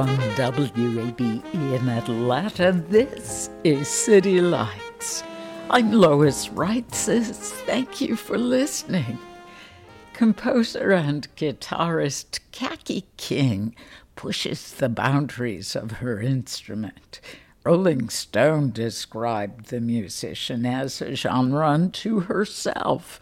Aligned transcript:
From 0.00 0.16
WABE 0.16 1.44
in 1.52 1.88
Atlanta, 1.90 2.72
this 2.72 3.50
is 3.64 3.86
City 3.86 4.40
Lights. 4.40 5.22
I'm 5.68 5.92
Lois 5.92 6.48
Reitzes. 6.48 7.50
Thank 7.66 8.00
you 8.00 8.16
for 8.16 8.38
listening. 8.38 9.18
Composer 10.14 10.92
and 10.92 11.28
guitarist 11.36 12.40
Kaki 12.50 13.04
King 13.18 13.74
pushes 14.16 14.72
the 14.72 14.88
boundaries 14.88 15.76
of 15.76 15.90
her 15.98 16.18
instrument. 16.18 17.20
Rolling 17.62 18.08
Stone 18.08 18.70
described 18.70 19.66
the 19.66 19.82
musician 19.82 20.64
as 20.64 21.02
a 21.02 21.14
genre 21.14 21.68
unto 21.68 22.20
herself. 22.20 23.20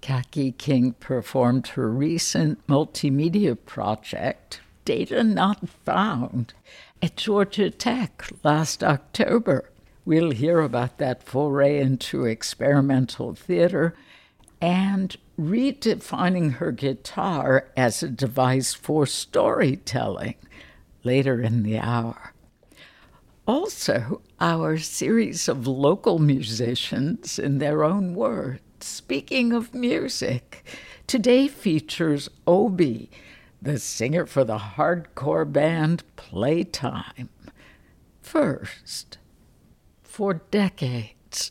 Kaki 0.00 0.50
King 0.58 0.94
performed 0.94 1.68
her 1.68 1.88
recent 1.88 2.66
multimedia 2.66 3.56
project, 3.64 4.60
data 4.90 5.22
not 5.22 5.68
found 5.68 6.52
at 7.00 7.16
Georgia 7.16 7.70
Tech 7.70 8.28
last 8.42 8.82
October. 8.82 9.70
We'll 10.04 10.32
hear 10.32 10.58
about 10.58 10.98
that 10.98 11.22
foray 11.22 11.78
into 11.78 12.24
experimental 12.24 13.36
theater 13.36 13.94
and 14.60 15.16
redefining 15.38 16.54
her 16.54 16.72
guitar 16.72 17.68
as 17.76 18.02
a 18.02 18.08
device 18.08 18.74
for 18.74 19.06
storytelling 19.06 20.34
later 21.04 21.40
in 21.40 21.62
the 21.62 21.78
hour. 21.78 22.32
Also, 23.46 24.22
our 24.40 24.76
series 24.76 25.48
of 25.48 25.68
local 25.68 26.18
musicians 26.18 27.38
in 27.38 27.58
their 27.58 27.84
own 27.84 28.16
words. 28.16 28.60
Speaking 28.80 29.52
of 29.52 29.72
music, 29.72 30.64
today 31.06 31.46
features 31.46 32.28
Obi 32.44 33.08
the 33.62 33.78
singer 33.78 34.26
for 34.26 34.44
the 34.44 34.58
hardcore 34.58 35.50
band 35.50 36.02
Playtime. 36.16 37.28
First, 38.22 39.18
for 40.02 40.34
decades, 40.50 41.50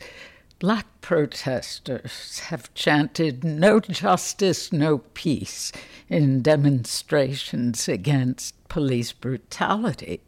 black 0.59 0.85
protesters 1.01 2.39
have 2.39 2.73
chanted 2.73 3.43
no 3.43 3.79
justice, 3.79 4.71
no 4.73 4.99
peace 5.13 5.71
in 6.07 6.41
demonstrations 6.41 7.87
against 7.87 8.55
police 8.67 9.11
brutality. 9.11 10.21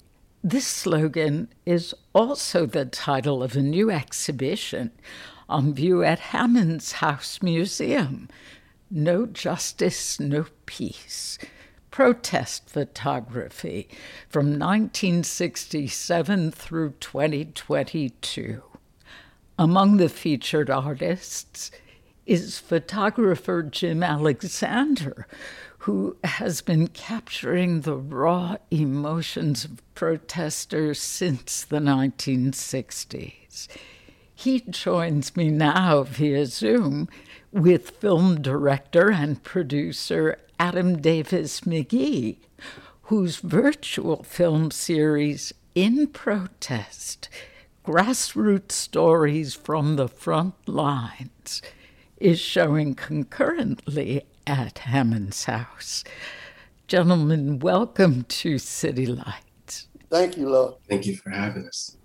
This 0.44 0.66
slogan 0.66 1.50
is 1.66 1.94
also 2.14 2.66
the 2.66 2.86
title 2.86 3.44
of 3.44 3.56
a 3.56 3.62
new 3.62 3.92
exhibition 3.92 4.92
on 5.48 5.74
view 5.74 6.04
at 6.04 6.20
Hammonds 6.20 6.94
House 6.94 7.42
Museum 7.42 8.28
No 8.90 9.26
Justice, 9.26 10.20
No 10.20 10.46
Peace 10.66 11.38
protest 11.92 12.70
photography 12.70 13.88
from 14.30 14.58
1967 14.58 16.52
through 16.52 16.92
2022. 17.02 18.64
Among 19.60 19.98
the 19.98 20.10
featured 20.10 20.70
artists 20.70 21.70
is 22.26 22.58
photographer 22.58 23.62
Jim 23.62 24.02
Alexander, 24.02 25.28
who 25.80 26.16
has 26.24 26.62
been 26.62 26.88
capturing 26.88 27.82
the 27.82 27.98
raw 27.98 28.56
emotions 28.72 29.66
of 29.66 29.82
protesters 29.94 31.00
since 31.00 31.66
the 31.66 31.80
1960s. 31.80 33.68
He 34.34 34.62
joins 34.62 35.36
me 35.36 35.50
now 35.50 36.04
via 36.04 36.46
Zoom 36.46 37.10
with 37.52 37.92
film 37.92 38.42
director 38.42 39.12
and 39.12 39.44
producer 39.44 40.38
Adam 40.60 41.02
Davis 41.02 41.62
McGee, 41.62 42.38
whose 43.04 43.38
virtual 43.38 44.24
film 44.24 44.72
series, 44.72 45.54
In 45.76 46.08
Protest 46.08 47.28
Grassroots 47.86 48.72
Stories 48.72 49.54
from 49.54 49.96
the 49.96 50.08
Front 50.08 50.56
Lines, 50.68 51.62
is 52.18 52.40
showing 52.40 52.96
concurrently 52.96 54.24
at 54.48 54.80
Hammonds 54.80 55.46
House. 55.46 56.04
Gentlemen, 56.88 57.60
welcome 57.60 58.24
to 58.24 58.58
City 58.58 59.06
Lights. 59.06 59.88
Thank 60.10 60.38
you, 60.38 60.50
Laura. 60.50 60.74
Thank 60.88 61.06
you 61.06 61.16
for 61.16 61.32
having 61.32 61.68
us. 61.68 61.98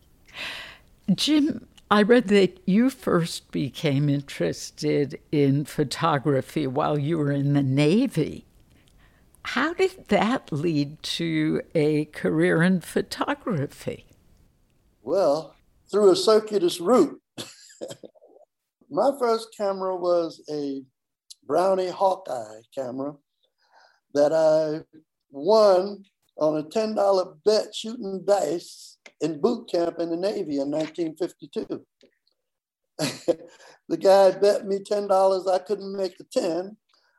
Jim, 1.15 1.67
I 1.89 2.03
read 2.03 2.27
that 2.29 2.59
you 2.67 2.91
first 2.91 3.53
became 3.53 4.09
interested 4.09 5.21
in 5.31 5.65
photography 5.65 6.67
while 6.67 6.99
you 6.99 7.17
were 7.17 7.31
in 7.31 7.53
the 7.53 7.63
Navy. 7.63 8.45
How 9.45 9.73
did 9.73 10.09
that 10.09 10.51
lead 10.51 11.01
to 11.05 11.63
a 11.77 12.07
career 12.07 12.65
in 12.65 12.81
photography? 12.81 14.05
Well, 15.03 15.55
through 15.89 16.11
a 16.11 16.17
circuitous 16.17 16.81
route. 16.81 17.21
My 18.91 19.13
first 19.21 19.55
camera 19.57 19.95
was 19.97 20.43
a 20.51 20.83
Brownie 21.47 21.91
Hawkeye 21.91 22.63
camera 22.75 23.15
that 24.13 24.33
I 24.33 24.83
won 25.31 26.03
on 26.37 26.59
a 26.59 26.65
$10 26.65 27.37
bet 27.45 27.73
shooting 27.73 28.25
dice 28.27 28.96
in 29.21 29.41
boot 29.41 29.71
camp 29.71 29.99
in 29.99 30.11
the 30.11 30.17
Navy 30.17 30.59
in 30.61 30.71
1952. 30.71 31.85
the 33.89 33.97
guy 33.97 34.31
bet 34.33 34.67
me 34.67 34.79
$10 34.79 35.09
I 35.47 35.59
couldn't 35.59 35.97
make 35.97 36.17
the 36.19 36.25
10. 36.25 36.77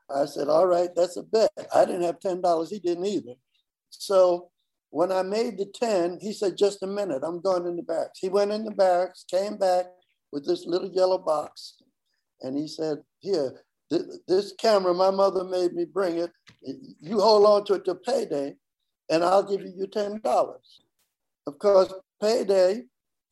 I 0.10 0.26
said, 0.26 0.48
all 0.48 0.68
right, 0.68 0.90
that's 0.96 1.18
a 1.18 1.24
bet. 1.24 1.52
I 1.74 1.86
didn't 1.86 2.04
have 2.04 2.20
$10. 2.20 2.42
He 2.70 2.80
didn't 2.80 3.06
either. 3.06 3.34
So 3.90 4.50
when 4.90 5.12
I 5.12 5.22
made 5.22 5.58
the 5.58 5.66
10, 5.66 6.20
he 6.22 6.34
said, 6.34 6.58
just 6.58 6.84
a 6.84 6.88
minute, 6.88 7.24
I'm 7.24 7.42
going 7.42 7.68
in 7.68 7.76
the 7.76 7.84
barracks. 7.84 8.20
He 8.20 8.30
went 8.30 8.52
in 8.52 8.64
the 8.64 8.72
barracks, 8.72 9.26
came 9.30 9.58
back 9.58 9.86
with 10.32 10.46
this 10.46 10.66
little 10.66 10.90
yellow 10.94 11.18
box. 11.18 11.76
And 12.42 12.58
he 12.58 12.68
said, 12.68 13.00
here, 13.20 13.64
th- 13.90 14.04
this 14.28 14.54
camera, 14.54 14.94
my 14.94 15.12
mother 15.12 15.44
made 15.44 15.74
me 15.74 15.86
bring 15.86 16.18
it. 16.18 16.32
You 16.62 17.20
hold 17.20 17.46
on 17.46 17.66
to 17.66 17.74
it 17.76 17.86
till 17.86 17.96
payday 17.96 18.56
and 19.10 19.24
I'll 19.24 19.44
give 19.44 19.62
you 19.62 19.74
your 19.76 19.88
$10. 19.88 20.22
Of 21.48 21.58
course, 21.60 21.94
payday, 22.22 22.84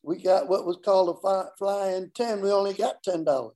we 0.01 0.21
got 0.21 0.47
what 0.47 0.65
was 0.65 0.77
called 0.83 1.19
a 1.23 1.50
flying 1.57 2.12
10. 2.15 2.41
We 2.41 2.50
only 2.51 2.73
got 2.73 3.03
$10. 3.03 3.51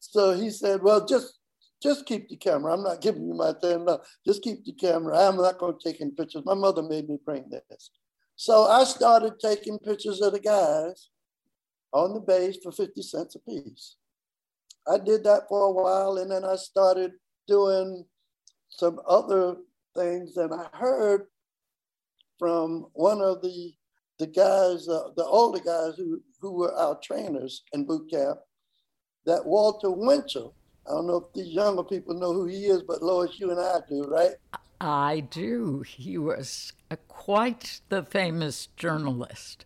So 0.00 0.32
he 0.34 0.50
said, 0.50 0.82
well, 0.82 1.06
just 1.06 1.38
just 1.82 2.06
keep 2.06 2.28
the 2.28 2.36
camera. 2.36 2.72
I'm 2.72 2.82
not 2.82 3.00
giving 3.02 3.26
you 3.26 3.34
my 3.34 3.52
ten 3.60 3.84
dollars. 3.84 4.06
Just 4.26 4.42
keep 4.42 4.64
the 4.64 4.72
camera. 4.72 5.18
I'm 5.18 5.36
not 5.36 5.58
going 5.58 5.78
to 5.78 5.84
take 5.84 6.00
any 6.00 6.10
pictures. 6.10 6.42
My 6.44 6.54
mother 6.54 6.82
made 6.82 7.08
me 7.08 7.18
bring 7.24 7.48
this. 7.50 7.90
So 8.34 8.64
I 8.64 8.84
started 8.84 9.34
taking 9.40 9.78
pictures 9.78 10.20
of 10.20 10.32
the 10.32 10.40
guys 10.40 11.10
on 11.92 12.14
the 12.14 12.20
base 12.20 12.58
for 12.62 12.72
50 12.72 13.00
cents 13.02 13.36
a 13.36 13.38
piece. 13.40 13.96
I 14.88 14.98
did 14.98 15.24
that 15.24 15.42
for 15.48 15.62
a 15.62 15.72
while 15.72 16.18
and 16.18 16.30
then 16.30 16.44
I 16.44 16.56
started 16.56 17.12
doing 17.46 18.04
some 18.68 18.98
other 19.06 19.56
things 19.96 20.36
and 20.36 20.52
I 20.52 20.66
heard 20.72 21.26
from 22.38 22.86
one 22.92 23.20
of 23.20 23.42
the 23.42 23.72
the 24.18 24.26
guys, 24.26 24.88
uh, 24.88 25.10
the 25.16 25.24
older 25.24 25.58
guys 25.58 25.94
who, 25.96 26.22
who 26.40 26.52
were 26.52 26.74
our 26.74 26.98
trainers 27.02 27.62
in 27.72 27.84
boot 27.84 28.10
camp, 28.10 28.38
that 29.26 29.44
Walter 29.44 29.90
Winchell 29.90 30.54
I 30.86 30.92
don't 30.92 31.06
know 31.08 31.16
if 31.16 31.32
these 31.32 31.52
younger 31.52 31.82
people 31.82 32.14
know 32.14 32.32
who 32.32 32.46
he 32.46 32.66
is, 32.66 32.82
but 32.82 33.02
Lois, 33.02 33.40
you 33.40 33.50
and 33.50 33.58
I 33.58 33.80
do, 33.88 34.04
right? 34.04 34.34
I 34.80 35.20
do. 35.20 35.80
He 35.80 36.16
was 36.16 36.72
a, 36.90 36.96
quite 36.96 37.80
the 37.88 38.04
famous 38.04 38.68
journalist. 38.76 39.64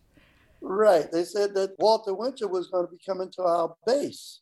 Right. 0.61 1.11
They 1.11 1.23
said 1.23 1.53
that 1.55 1.75
Walter 1.77 2.15
Winchell 2.15 2.49
was 2.49 2.67
going 2.67 2.87
to 2.87 2.91
be 2.91 3.01
coming 3.05 3.29
to 3.33 3.43
our 3.43 3.75
base 3.85 4.39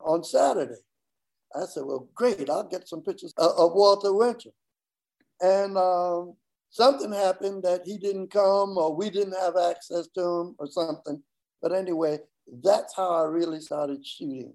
on 0.00 0.24
Saturday. 0.24 0.80
I 1.54 1.66
said, 1.66 1.84
well, 1.84 2.08
great. 2.14 2.48
I'll 2.48 2.68
get 2.68 2.88
some 2.88 3.02
pictures 3.02 3.34
of, 3.36 3.50
of 3.58 3.72
Walter 3.74 4.14
Winchell. 4.14 4.54
And 5.42 5.76
um, 5.76 6.36
something 6.74 7.12
happened 7.12 7.62
that 7.62 7.82
he 7.84 7.96
didn't 7.96 8.32
come 8.32 8.76
or 8.76 8.94
we 8.94 9.08
didn't 9.08 9.38
have 9.40 9.56
access 9.56 10.08
to 10.08 10.20
him 10.20 10.56
or 10.58 10.66
something. 10.66 11.22
But 11.62 11.72
anyway, 11.72 12.18
that's 12.64 12.96
how 12.96 13.10
I 13.10 13.28
really 13.28 13.60
started 13.60 14.04
shooting. 14.04 14.52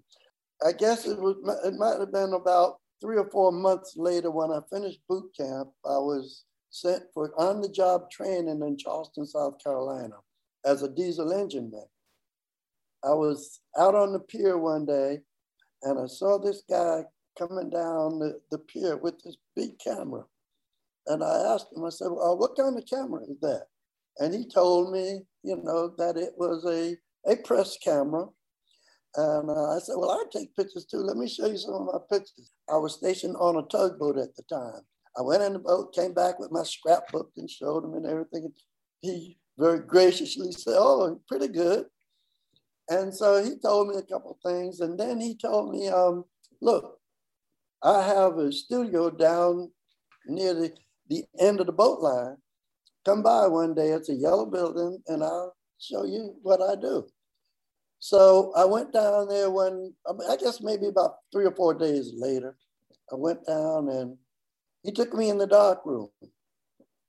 I 0.65 0.73
guess 0.73 1.07
it 1.07 1.17
was 1.17 1.37
it 1.63 1.75
might 1.75 1.97
have 1.99 2.11
been 2.11 2.33
about 2.33 2.79
three 2.99 3.17
or 3.17 3.29
four 3.29 3.53
months 3.53 3.93
later 3.95 4.29
when 4.31 4.51
I 4.51 4.59
finished 4.69 4.99
boot 5.07 5.31
camp, 5.35 5.69
I 5.85 5.97
was 5.97 6.43
sent 6.71 7.03
for 7.13 7.31
on-the-job 7.39 8.11
training 8.11 8.61
in 8.61 8.77
Charleston, 8.77 9.25
South 9.25 9.63
Carolina 9.63 10.15
as 10.65 10.83
a 10.83 10.89
diesel 10.89 11.31
engine 11.31 11.71
man. 11.71 11.85
I 13.01 13.13
was 13.13 13.61
out 13.77 13.95
on 13.95 14.11
the 14.11 14.19
pier 14.19 14.57
one 14.57 14.85
day 14.85 15.19
and 15.83 15.97
I 15.97 16.07
saw 16.07 16.37
this 16.37 16.63
guy 16.69 17.05
coming 17.37 17.69
down 17.69 18.19
the, 18.19 18.41
the 18.51 18.57
pier 18.57 18.97
with 18.97 19.23
this 19.23 19.37
big 19.55 19.79
camera. 19.79 20.25
And 21.09 21.23
I 21.23 21.53
asked 21.53 21.67
him, 21.75 21.83
I 21.83 21.89
said, 21.89 22.09
well, 22.11 22.37
what 22.37 22.55
kind 22.55 22.77
of 22.77 22.85
camera 22.85 23.23
is 23.23 23.39
that? 23.41 23.65
And 24.19 24.33
he 24.33 24.47
told 24.47 24.91
me, 24.91 25.21
you 25.43 25.57
know, 25.63 25.93
that 25.97 26.17
it 26.17 26.33
was 26.37 26.65
a, 26.65 26.95
a 27.29 27.35
press 27.37 27.77
camera. 27.83 28.25
And 29.15 29.49
uh, 29.49 29.75
I 29.75 29.79
said, 29.79 29.95
well, 29.97 30.11
I 30.11 30.23
take 30.31 30.55
pictures 30.55 30.85
too. 30.85 30.99
Let 30.99 31.17
me 31.17 31.27
show 31.27 31.47
you 31.47 31.57
some 31.57 31.73
of 31.73 31.87
my 31.87 31.99
pictures. 32.11 32.51
I 32.69 32.77
was 32.77 32.93
stationed 32.93 33.35
on 33.37 33.55
a 33.57 33.63
tugboat 33.63 34.17
at 34.19 34.35
the 34.35 34.43
time. 34.43 34.81
I 35.17 35.23
went 35.23 35.41
in 35.41 35.53
the 35.53 35.59
boat, 35.59 35.95
came 35.95 36.13
back 36.13 36.37
with 36.37 36.51
my 36.51 36.63
scrapbook 36.63 37.31
and 37.37 37.49
showed 37.49 37.83
him 37.83 37.95
and 37.95 38.05
everything. 38.05 38.53
He 39.01 39.39
very 39.57 39.79
graciously 39.79 40.51
said, 40.51 40.75
oh, 40.77 41.19
pretty 41.27 41.47
good. 41.47 41.85
And 42.89 43.13
so 43.13 43.43
he 43.43 43.57
told 43.57 43.87
me 43.87 43.95
a 43.95 44.03
couple 44.03 44.37
things. 44.45 44.79
And 44.79 44.99
then 44.99 45.19
he 45.19 45.35
told 45.35 45.71
me, 45.71 45.89
um, 45.89 46.25
look, 46.61 46.99
I 47.81 48.03
have 48.03 48.37
a 48.37 48.51
studio 48.51 49.09
down 49.09 49.71
near 50.27 50.53
the 50.53 50.71
the 51.09 51.23
end 51.39 51.59
of 51.59 51.65
the 51.65 51.71
boat 51.71 51.99
line. 51.99 52.37
Come 53.05 53.23
by 53.23 53.47
one 53.47 53.73
day, 53.73 53.89
it's 53.89 54.09
a 54.09 54.13
yellow 54.13 54.45
building, 54.45 55.01
and 55.07 55.23
I'll 55.23 55.55
show 55.79 56.05
you 56.05 56.35
what 56.41 56.61
I 56.61 56.75
do. 56.75 57.07
So 57.99 58.53
I 58.55 58.65
went 58.65 58.93
down 58.93 59.27
there 59.27 59.49
when, 59.49 59.93
I, 60.29 60.37
guess 60.37 60.61
maybe 60.61 60.87
about 60.87 61.15
three 61.31 61.45
or 61.45 61.55
four 61.55 61.73
days 61.73 62.11
later, 62.15 62.55
I 63.11 63.15
went 63.15 63.45
down 63.45 63.89
and 63.89 64.17
he 64.83 64.91
took 64.91 65.13
me 65.13 65.29
in 65.29 65.37
the 65.37 65.47
dark 65.47 65.85
room 65.85 66.09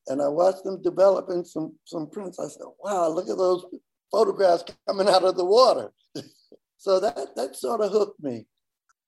and 0.09 0.21
I 0.21 0.29
watched 0.29 0.65
them 0.65 0.83
developing 0.83 1.45
some, 1.45 1.77
some 1.85 2.09
prints. 2.11 2.41
I 2.41 2.49
said, 2.49 2.67
wow, 2.83 3.09
look 3.09 3.29
at 3.29 3.37
those 3.37 3.65
photographs 4.11 4.65
coming 4.89 5.09
out 5.09 5.23
of 5.23 5.37
the 5.37 5.45
water. 5.45 5.93
so 6.77 6.99
that, 6.99 7.37
that 7.37 7.55
sort 7.55 7.81
of 7.81 7.93
hooked 7.93 8.21
me. 8.21 8.47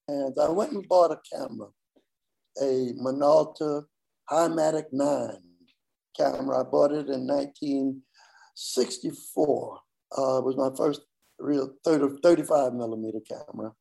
And 0.06 0.36
I 0.40 0.50
went 0.50 0.72
and 0.72 0.86
bought 0.86 1.10
a 1.10 1.18
camera, 1.36 1.68
a 2.60 2.92
Minolta 3.02 3.84
Hi-Matic 4.28 4.92
9 4.92 5.36
camera. 6.16 6.60
I 6.60 6.62
bought 6.62 6.92
it 6.92 7.08
in 7.08 7.26
1964. 7.26 9.80
Uh, 10.16 10.38
it 10.38 10.44
was 10.44 10.56
my 10.56 10.70
first 10.76 11.00
real 11.38 11.74
30, 11.84 12.20
35 12.22 12.74
millimeter 12.74 13.19
camera. 13.28 13.72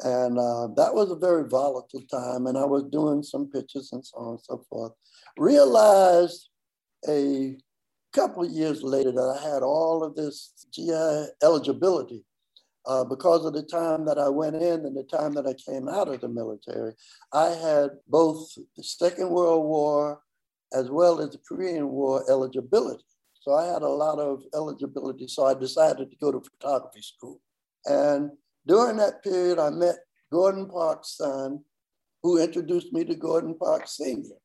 And 0.00 0.38
uh, 0.38 0.68
that 0.76 0.94
was 0.94 1.10
a 1.10 1.16
very 1.16 1.48
volatile 1.48 2.02
time. 2.10 2.46
And 2.46 2.58
I 2.58 2.64
was 2.64 2.84
doing 2.84 3.22
some 3.22 3.50
pictures 3.50 3.92
and 3.92 4.04
so 4.04 4.18
on 4.18 4.28
and 4.30 4.40
so 4.40 4.64
forth. 4.68 4.92
Realized 5.36 6.48
a 7.08 7.56
couple 8.12 8.44
of 8.44 8.50
years 8.50 8.82
later 8.82 9.12
that 9.12 9.38
I 9.40 9.42
had 9.42 9.62
all 9.62 10.04
of 10.04 10.14
this 10.14 10.52
GI 10.72 11.26
eligibility 11.42 12.24
uh, 12.86 13.04
because 13.04 13.44
of 13.44 13.54
the 13.54 13.62
time 13.62 14.04
that 14.04 14.18
I 14.18 14.28
went 14.28 14.56
in 14.56 14.84
and 14.84 14.96
the 14.96 15.04
time 15.04 15.32
that 15.34 15.46
I 15.46 15.54
came 15.54 15.88
out 15.88 16.08
of 16.08 16.20
the 16.20 16.28
military, 16.28 16.94
I 17.32 17.48
had 17.50 17.90
both 18.08 18.54
the 18.76 18.82
Second 18.82 19.30
World 19.30 19.64
War 19.64 20.20
as 20.72 20.90
well 20.90 21.20
as 21.20 21.30
the 21.30 21.38
Korean 21.38 21.88
War 21.88 22.24
eligibility. 22.28 23.04
So 23.40 23.54
I 23.54 23.66
had 23.66 23.82
a 23.82 23.88
lot 23.88 24.18
of 24.18 24.42
eligibility. 24.54 25.28
So 25.28 25.44
I 25.44 25.54
decided 25.54 26.10
to 26.10 26.16
go 26.16 26.32
to 26.32 26.40
photography 26.40 27.02
school. 27.02 27.40
And 27.86 28.30
during 28.66 28.96
that 28.96 29.22
period, 29.22 29.58
I 29.58 29.70
met 29.70 29.96
Gordon 30.32 30.66
Parks' 30.66 31.16
son, 31.16 31.60
who 32.22 32.40
introduced 32.40 32.92
me 32.92 33.04
to 33.04 33.14
Gordon 33.14 33.54
Parks 33.54 33.98
Sr. 33.98 34.36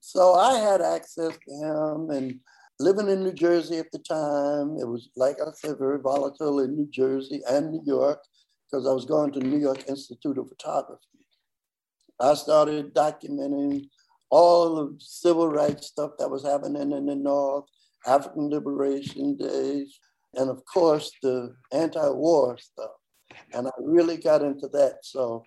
So 0.00 0.34
I 0.34 0.58
had 0.58 0.80
access 0.80 1.36
to 1.36 1.54
him 1.54 2.10
and 2.10 2.40
living 2.80 3.08
in 3.08 3.22
New 3.22 3.32
Jersey 3.32 3.78
at 3.78 3.92
the 3.92 3.98
time. 3.98 4.76
It 4.78 4.88
was, 4.88 5.10
like 5.14 5.36
I 5.40 5.50
said, 5.54 5.78
very 5.78 6.00
volatile 6.00 6.60
in 6.60 6.74
New 6.74 6.88
Jersey 6.90 7.42
and 7.48 7.70
New 7.70 7.82
York 7.84 8.22
because 8.70 8.86
I 8.86 8.92
was 8.92 9.04
going 9.04 9.32
to 9.32 9.40
New 9.40 9.58
York 9.58 9.84
Institute 9.88 10.38
of 10.38 10.48
Photography. 10.48 11.04
I 12.18 12.34
started 12.34 12.94
documenting 12.94 13.88
all 14.30 14.74
the 14.74 14.96
civil 14.98 15.48
rights 15.48 15.88
stuff 15.88 16.12
that 16.18 16.30
was 16.30 16.44
happening 16.44 16.92
in 16.92 17.06
the 17.06 17.16
North, 17.16 17.64
African 18.06 18.48
Liberation 18.48 19.36
Days, 19.36 19.98
and 20.34 20.48
of 20.48 20.62
course 20.64 21.10
the 21.22 21.54
anti-war 21.72 22.56
stuff. 22.58 22.92
And 23.52 23.66
I 23.66 23.72
really 23.80 24.16
got 24.16 24.42
into 24.42 24.68
that. 24.68 24.98
So 25.02 25.44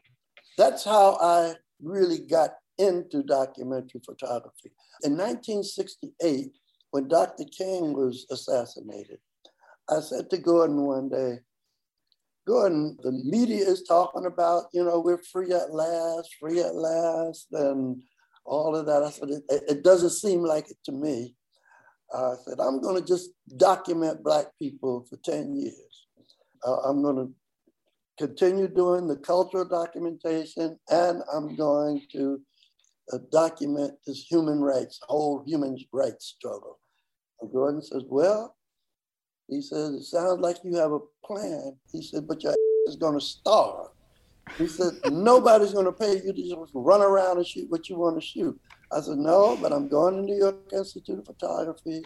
that's 0.57 0.83
how 0.83 1.17
I 1.19 1.53
really 1.81 2.19
got 2.19 2.51
into 2.77 3.23
documentary 3.23 4.01
photography. 4.05 4.71
In 5.03 5.13
1968, 5.13 6.51
when 6.93 7.07
Dr. 7.07 7.45
King 7.45 7.93
was 7.93 8.27
assassinated, 8.29 9.17
I 9.89 9.99
said 9.99 10.29
to 10.29 10.37
Gordon 10.37 10.85
one 10.85 11.09
day, 11.09 11.39
Gordon, 12.47 12.95
the 13.01 13.11
media 13.11 13.65
is 13.65 13.81
talking 13.81 14.27
about, 14.27 14.65
you 14.73 14.85
know, 14.85 14.99
we're 14.99 15.23
free 15.23 15.51
at 15.53 15.73
last, 15.73 16.35
free 16.39 16.59
at 16.59 16.75
last, 16.75 17.47
and 17.51 17.99
all 18.45 18.75
of 18.75 18.85
that. 18.85 19.01
I 19.01 19.09
said, 19.09 19.29
it, 19.29 19.63
it 19.67 19.83
doesn't 19.83 20.11
seem 20.11 20.43
like 20.43 20.69
it 20.69 20.77
to 20.85 20.91
me. 20.91 21.35
I 22.13 22.35
said, 22.45 22.59
I'm 22.59 22.79
going 22.79 23.01
to 23.01 23.07
just 23.07 23.31
document 23.57 24.23
Black 24.23 24.45
people 24.61 25.07
for 25.09 25.17
10 25.25 25.55
years. 25.55 26.05
Uh, 26.63 26.77
I'm 26.81 27.01
going 27.01 27.15
to 27.15 27.33
continue 28.23 28.67
doing 28.67 29.07
the 29.07 29.17
cultural 29.17 29.65
documentation, 29.65 30.77
and 30.91 31.23
I'm 31.33 31.55
going 31.55 32.03
to 32.11 32.39
uh, 33.11 33.17
document 33.31 33.93
this 34.05 34.27
human 34.29 34.61
rights, 34.61 34.99
whole 35.07 35.43
human 35.43 35.75
rights 35.91 36.35
struggle. 36.37 36.77
Gordon 37.51 37.81
says, 37.81 38.03
Well, 38.07 38.55
he 39.47 39.61
says, 39.61 39.93
It 39.93 40.03
sounds 40.03 40.39
like 40.39 40.57
you 40.63 40.75
have 40.75 40.91
a 40.91 40.99
plan. 41.25 41.77
He 41.91 42.01
said, 42.01 42.27
But 42.27 42.43
your 42.43 42.55
is 42.87 42.95
going 42.95 43.19
to 43.19 43.25
starve. 43.25 43.87
He 44.57 44.67
said, 44.67 44.93
Nobody's 45.11 45.73
going 45.73 45.85
to 45.85 45.91
pay 45.91 46.21
you 46.23 46.33
to 46.33 46.41
just 46.41 46.71
run 46.73 47.01
around 47.01 47.37
and 47.37 47.47
shoot 47.47 47.69
what 47.69 47.89
you 47.89 47.97
want 47.97 48.19
to 48.19 48.25
shoot. 48.25 48.59
I 48.91 49.01
said, 49.01 49.17
No, 49.17 49.57
but 49.61 49.71
I'm 49.71 49.87
going 49.87 50.15
to 50.15 50.21
New 50.21 50.37
York 50.37 50.71
Institute 50.71 51.19
of 51.19 51.25
Photography. 51.25 52.03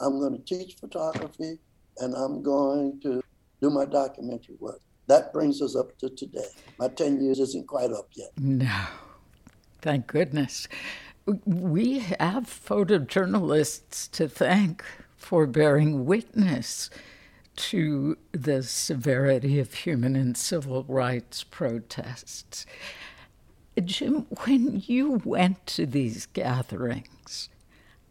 I'm 0.00 0.20
going 0.20 0.36
to 0.36 0.44
teach 0.44 0.76
photography 0.78 1.58
and 1.98 2.14
I'm 2.14 2.42
going 2.42 3.00
to 3.02 3.20
do 3.60 3.70
my 3.70 3.84
documentary 3.84 4.54
work. 4.60 4.80
That 5.08 5.32
brings 5.32 5.60
us 5.62 5.74
up 5.74 5.96
to 5.98 6.10
today. 6.10 6.46
My 6.78 6.88
10 6.88 7.20
years 7.24 7.40
isn't 7.40 7.66
quite 7.66 7.90
up 7.90 8.08
yet. 8.14 8.28
No, 8.36 8.86
thank 9.80 10.06
goodness. 10.06 10.68
We 11.44 11.98
have 11.98 12.44
photojournalists 12.44 14.10
to 14.12 14.28
thank 14.28 14.84
for 15.16 15.46
bearing 15.46 16.06
witness 16.06 16.88
to 17.56 18.16
the 18.32 18.62
severity 18.62 19.58
of 19.58 19.74
human 19.74 20.16
and 20.16 20.36
civil 20.36 20.84
rights 20.84 21.44
protests. 21.44 22.64
Jim, 23.84 24.26
when 24.44 24.82
you 24.86 25.20
went 25.24 25.66
to 25.66 25.86
these 25.86 26.26
gatherings, 26.26 27.48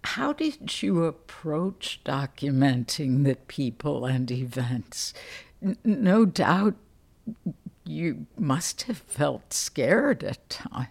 how 0.03 0.33
did 0.33 0.81
you 0.83 1.05
approach 1.05 2.01
documenting 2.05 3.23
the 3.23 3.35
people 3.47 4.05
and 4.05 4.29
events? 4.31 5.13
no 5.83 6.23
doubt 6.23 6.75
you 7.83 8.27
must 8.37 8.83
have 8.83 8.97
felt 8.97 9.53
scared 9.53 10.23
at 10.23 10.49
times. 10.49 10.89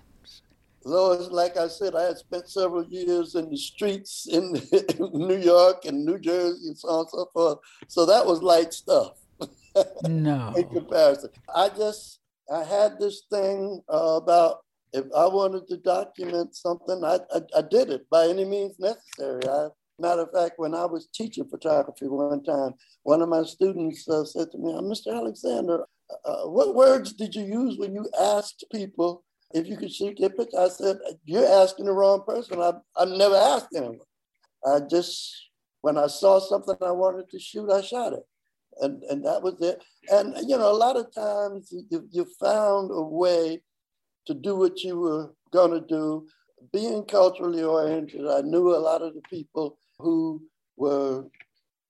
Lois, 0.86 1.28
like 1.30 1.56
I 1.56 1.66
said, 1.66 1.96
I 1.96 2.04
had 2.04 2.18
spent 2.18 2.48
several 2.48 2.84
years 2.84 3.34
in 3.34 3.50
the 3.50 3.56
streets 3.56 4.28
in 4.30 4.52
New 5.12 5.36
York 5.36 5.84
and 5.84 6.04
New 6.04 6.18
Jersey 6.18 6.68
and 6.68 6.78
so 6.78 6.88
on 6.88 7.00
and 7.00 7.08
so 7.10 7.30
forth. 7.32 7.58
So 7.88 8.06
that 8.06 8.24
was 8.24 8.42
light 8.42 8.72
stuff. 8.72 9.14
No. 10.04 10.54
in 10.56 10.68
comparison. 10.68 11.30
I 11.54 11.70
just, 11.70 12.20
I 12.52 12.62
had 12.62 13.00
this 13.00 13.24
thing 13.30 13.82
uh, 13.92 14.20
about 14.22 14.60
if 14.92 15.04
I 15.14 15.26
wanted 15.26 15.66
to 15.68 15.76
document 15.76 16.54
something, 16.54 17.04
I, 17.04 17.18
I, 17.34 17.40
I 17.58 17.62
did 17.68 17.90
it 17.90 18.08
by 18.08 18.28
any 18.28 18.44
means 18.44 18.78
necessary. 18.78 19.42
I, 19.48 19.68
matter 19.98 20.22
of 20.22 20.32
fact, 20.32 20.54
when 20.58 20.74
I 20.74 20.86
was 20.86 21.08
teaching 21.12 21.48
photography 21.48 22.06
one 22.06 22.44
time, 22.44 22.74
one 23.02 23.22
of 23.22 23.28
my 23.28 23.42
students 23.42 24.08
uh, 24.08 24.24
said 24.24 24.52
to 24.52 24.58
me, 24.58 24.72
Mr. 24.72 25.14
Alexander, 25.14 25.84
uh, 26.24 26.44
what 26.44 26.76
words 26.76 27.12
did 27.12 27.34
you 27.34 27.44
use 27.44 27.76
when 27.76 27.92
you 27.92 28.08
asked 28.20 28.64
people 28.70 29.24
if 29.56 29.66
you 29.66 29.76
could 29.76 29.92
shoot 29.92 30.16
their 30.18 30.30
picture? 30.30 30.58
I 30.58 30.68
said, 30.68 30.98
you're 31.24 31.46
asking 31.46 31.86
the 31.86 31.92
wrong 31.92 32.22
person. 32.26 32.60
I, 32.60 32.72
I 32.96 33.04
never 33.04 33.36
asked 33.36 33.68
anyone. 33.74 33.98
I 34.64 34.80
just, 34.90 35.34
when 35.80 35.96
I 35.98 36.06
saw 36.06 36.38
something 36.38 36.76
I 36.80 36.92
wanted 36.92 37.30
to 37.30 37.38
shoot, 37.38 37.70
I 37.70 37.80
shot 37.80 38.12
it. 38.12 38.24
And, 38.80 39.02
and 39.04 39.24
that 39.24 39.42
was 39.42 39.60
it. 39.60 39.82
And, 40.10 40.36
you 40.48 40.58
know, 40.58 40.70
a 40.70 40.76
lot 40.76 40.96
of 40.96 41.14
times 41.14 41.72
you, 41.90 42.06
you 42.10 42.26
found 42.38 42.90
a 42.92 43.02
way 43.02 43.62
to 44.26 44.34
do 44.34 44.56
what 44.56 44.82
you 44.82 44.98
were 44.98 45.32
going 45.52 45.70
to 45.70 45.86
do. 45.86 46.26
Being 46.72 47.04
culturally 47.04 47.62
oriented, 47.62 48.26
I 48.26 48.40
knew 48.40 48.74
a 48.74 48.78
lot 48.78 49.02
of 49.02 49.14
the 49.14 49.22
people 49.30 49.78
who 49.98 50.42
were 50.76 51.26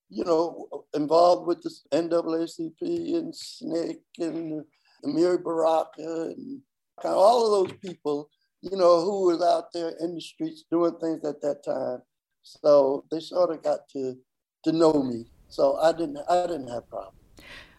you 0.08 0.25
know, 0.25 0.85
involved 0.94 1.46
with 1.46 1.62
the 1.62 1.70
NAACP 1.92 3.16
and 3.16 3.32
SNCC 3.32 3.96
and 4.20 4.64
Amiri 5.04 5.42
Baraka 5.42 6.35
and 6.37 6.61
of 7.05 7.12
all 7.12 7.62
of 7.62 7.69
those 7.69 7.79
people, 7.79 8.31
you 8.62 8.76
know, 8.76 9.00
who 9.00 9.26
was 9.26 9.43
out 9.43 9.73
there 9.73 9.95
in 10.00 10.15
the 10.15 10.21
streets 10.21 10.65
doing 10.71 10.97
things 11.00 11.25
at 11.25 11.41
that 11.43 11.65
time. 11.65 12.03
So 12.43 13.05
they 13.11 13.21
sort 13.21 13.50
of 13.50 13.62
got 13.62 13.88
to 13.91 14.17
to 14.65 14.73
know 14.73 15.03
me. 15.03 15.26
So 15.49 15.76
I 15.76 15.93
didn't 15.93 16.19
I 16.29 16.47
didn't 16.47 16.69
have 16.69 16.88
problems. 16.88 17.19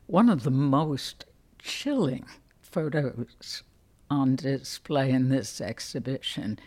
One 0.08 0.30
of 0.30 0.44
the 0.44 0.52
most 0.52 1.26
chilling 1.60 2.26
photos 2.62 3.64
on 4.10 4.36
display 4.36 5.12
in 5.12 5.30
this 5.30 5.60
exhibition 5.60 6.60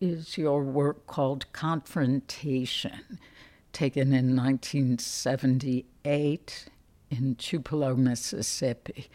is 0.00 0.38
your 0.38 0.62
work 0.62 1.06
called 1.06 1.52
Confrontation 1.52 3.18
taken 3.72 4.12
in 4.12 4.36
1978 4.36 6.68
in 7.10 7.34
Tupelo, 7.34 7.94
Mississippi. 7.94 9.08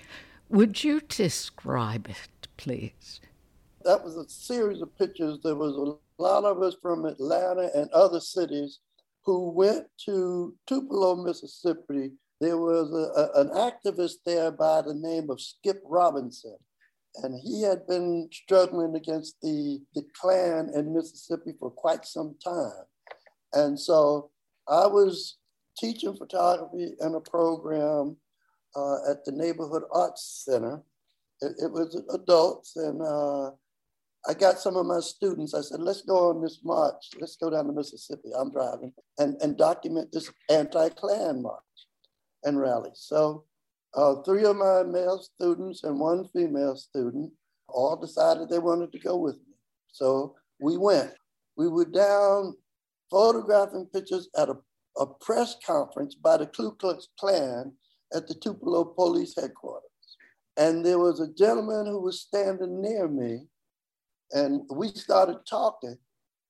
Would 0.50 0.84
you 0.84 1.02
describe 1.02 2.10
it, 2.10 2.28
please? 2.64 3.20
That 3.84 4.04
was 4.04 4.16
a 4.16 4.28
series 4.30 4.82
of 4.82 4.98
pictures. 4.98 5.40
There 5.44 5.56
was 5.56 5.76
a 5.76 6.22
lot 6.22 6.46
of 6.46 6.62
us 6.62 6.76
from 6.82 7.06
Atlanta 7.06 7.70
and 7.76 7.92
other 7.92 8.22
cities 8.22 8.80
who 9.26 9.50
went 9.52 9.88
to 10.06 10.56
Tupelo, 10.66 11.16
Mississippi. 11.16 12.12
There 12.40 12.58
was 12.58 12.92
a, 12.92 13.20
a, 13.20 13.42
an 13.42 13.50
activist 13.50 14.16
there 14.26 14.52
by 14.52 14.82
the 14.82 14.94
name 14.94 15.30
of 15.30 15.42
Skip 15.42 15.82
Robinson, 15.86 16.58
and 17.22 17.40
he 17.44 17.62
had 17.62 17.86
been 17.88 18.30
struggling 18.32 18.96
against 18.96 19.36
the, 19.42 19.82
the 19.94 20.04
Klan 20.20 20.72
in 20.74 20.94
Mississippi 20.94 21.54
for 21.60 21.70
quite 21.70 22.06
some 22.06 22.36
time. 22.44 22.86
And 23.52 23.80
so 23.80 24.32
I 24.68 24.88
was 24.88 25.38
teaching 25.78 26.16
photography 26.16 26.94
in 27.00 27.16
a 27.16 27.20
program 27.20 28.16
uh, 28.76 29.12
at 29.12 29.26
the 29.26 29.32
Neighborhood 29.32 29.84
Arts 29.92 30.44
Center. 30.46 30.82
It, 31.44 31.66
it 31.66 31.72
was 31.72 32.02
adults, 32.14 32.76
and 32.78 33.02
uh, 33.02 33.52
I 34.28 34.34
got 34.34 34.60
some 34.60 34.78
of 34.78 34.86
my 34.86 35.02
students. 35.02 35.54
I 35.54 35.62
said, 35.62 35.82
let's 35.82 36.02
go 36.02 36.30
on 36.30 36.42
this 36.42 36.60
march. 36.64 37.10
Let's 37.20 37.36
go 37.36 37.50
down 37.50 37.66
to 37.66 37.74
Mississippi. 37.74 38.30
I'm 38.38 38.52
driving 38.52 38.94
and, 39.18 39.36
and 39.42 39.58
document 39.58 40.12
this 40.12 40.32
anti 40.50 40.90
Klan 40.90 41.42
march 41.42 41.60
and 42.44 42.60
rally. 42.60 42.92
So, 42.94 43.46
uh, 43.96 44.22
three 44.24 44.46
of 44.46 44.56
my 44.56 44.84
male 44.84 45.20
students 45.20 45.84
and 45.84 46.00
one 46.00 46.28
female 46.34 46.76
student 46.76 47.32
all 47.68 47.96
decided 47.96 48.50
they 48.50 48.60
wanted 48.60 48.92
to 48.94 49.00
go 49.00 49.18
with 49.18 49.36
me. 49.36 49.56
So, 49.92 50.36
we 50.60 50.78
went. 50.78 51.12
We 51.58 51.68
were 51.68 51.86
down 51.86 52.56
photographing 53.12 53.88
pictures 53.94 54.30
at 54.38 54.50
a, 54.50 54.56
a 54.98 55.06
press 55.06 55.56
conference 55.66 56.16
by 56.16 56.38
the 56.38 56.48
Ku 56.48 56.72
Klux 56.76 57.10
Klan 57.20 57.74
at 58.14 58.28
the 58.28 58.36
Tupelo 58.36 58.86
Police 58.86 59.36
Headquarters. 59.36 59.90
And 60.58 60.86
there 60.86 61.00
was 61.00 61.20
a 61.20 61.34
gentleman 61.34 61.86
who 61.86 62.00
was 62.00 62.22
standing 62.22 62.82
near 62.82 63.08
me, 63.08 63.48
and 64.32 64.62
we 64.70 64.90
started 64.90 65.38
talking. 65.50 65.98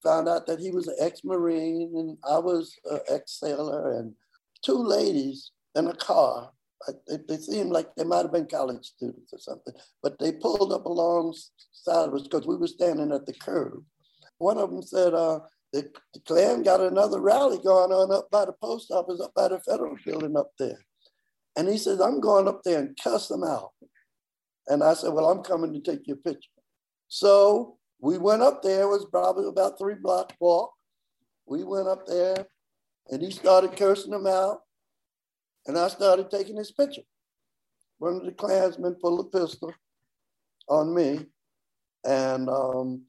Found 0.03 0.27
out 0.27 0.45
that 0.47 0.59
he 0.59 0.71
was 0.71 0.89
an 0.89 0.97
ex-Marine 0.99 1.93
and 1.95 2.17
I 2.29 2.37
was 2.37 2.75
an 2.91 2.99
ex-sailor, 3.09 3.97
and 3.99 4.13
two 4.61 4.77
ladies 4.77 5.51
in 5.75 5.87
a 5.87 5.95
car. 5.95 6.51
They, 7.07 7.17
they 7.29 7.37
seemed 7.37 7.71
like 7.71 7.95
they 7.95 8.03
might 8.03 8.23
have 8.23 8.33
been 8.33 8.47
college 8.47 8.85
students 8.85 9.31
or 9.31 9.39
something, 9.39 9.73
but 10.01 10.19
they 10.19 10.33
pulled 10.33 10.73
up 10.73 10.85
alongside 10.85 12.09
of 12.09 12.13
us 12.13 12.23
because 12.23 12.45
we 12.45 12.57
were 12.57 12.67
standing 12.67 13.13
at 13.13 13.25
the 13.25 13.33
curb. 13.33 13.81
One 14.39 14.57
of 14.57 14.69
them 14.69 14.81
said, 14.81 15.13
uh, 15.13 15.39
the, 15.71 15.89
the 16.13 16.19
Klan 16.27 16.63
got 16.63 16.81
another 16.81 17.21
rally 17.21 17.59
going 17.63 17.93
on 17.93 18.11
up 18.11 18.29
by 18.29 18.43
the 18.43 18.53
post 18.61 18.91
office, 18.91 19.21
up 19.21 19.33
by 19.33 19.47
the 19.47 19.61
federal 19.61 19.95
building 20.05 20.35
up 20.35 20.51
there. 20.59 20.79
And 21.55 21.69
he 21.69 21.77
says, 21.77 22.01
I'm 22.01 22.19
going 22.19 22.49
up 22.49 22.61
there 22.63 22.79
and 22.79 22.97
cuss 23.01 23.29
them 23.29 23.43
out. 23.43 23.71
And 24.67 24.83
I 24.83 24.93
said, 24.93 25.13
Well, 25.13 25.29
I'm 25.29 25.43
coming 25.43 25.73
to 25.73 25.79
take 25.79 26.07
your 26.07 26.17
picture. 26.17 26.49
So 27.07 27.77
we 27.99 28.17
went 28.17 28.41
up 28.41 28.61
there, 28.61 28.83
it 28.83 28.87
was 28.87 29.05
probably 29.05 29.47
about 29.47 29.77
three 29.77 29.95
block 29.95 30.33
walk. 30.39 30.73
We 31.45 31.63
went 31.63 31.87
up 31.87 32.05
there 32.07 32.47
and 33.09 33.21
he 33.21 33.31
started 33.31 33.77
cursing 33.77 34.11
them 34.11 34.27
out. 34.27 34.61
And 35.65 35.77
I 35.77 35.87
started 35.87 36.29
taking 36.29 36.57
his 36.57 36.71
picture. 36.71 37.03
One 37.99 38.17
of 38.17 38.25
the 38.25 38.31
Klansmen 38.31 38.95
pulled 38.95 39.21
a 39.21 39.37
pistol 39.37 39.73
on 40.67 40.93
me. 40.93 41.25
And 42.05 42.49
um, 42.49 43.03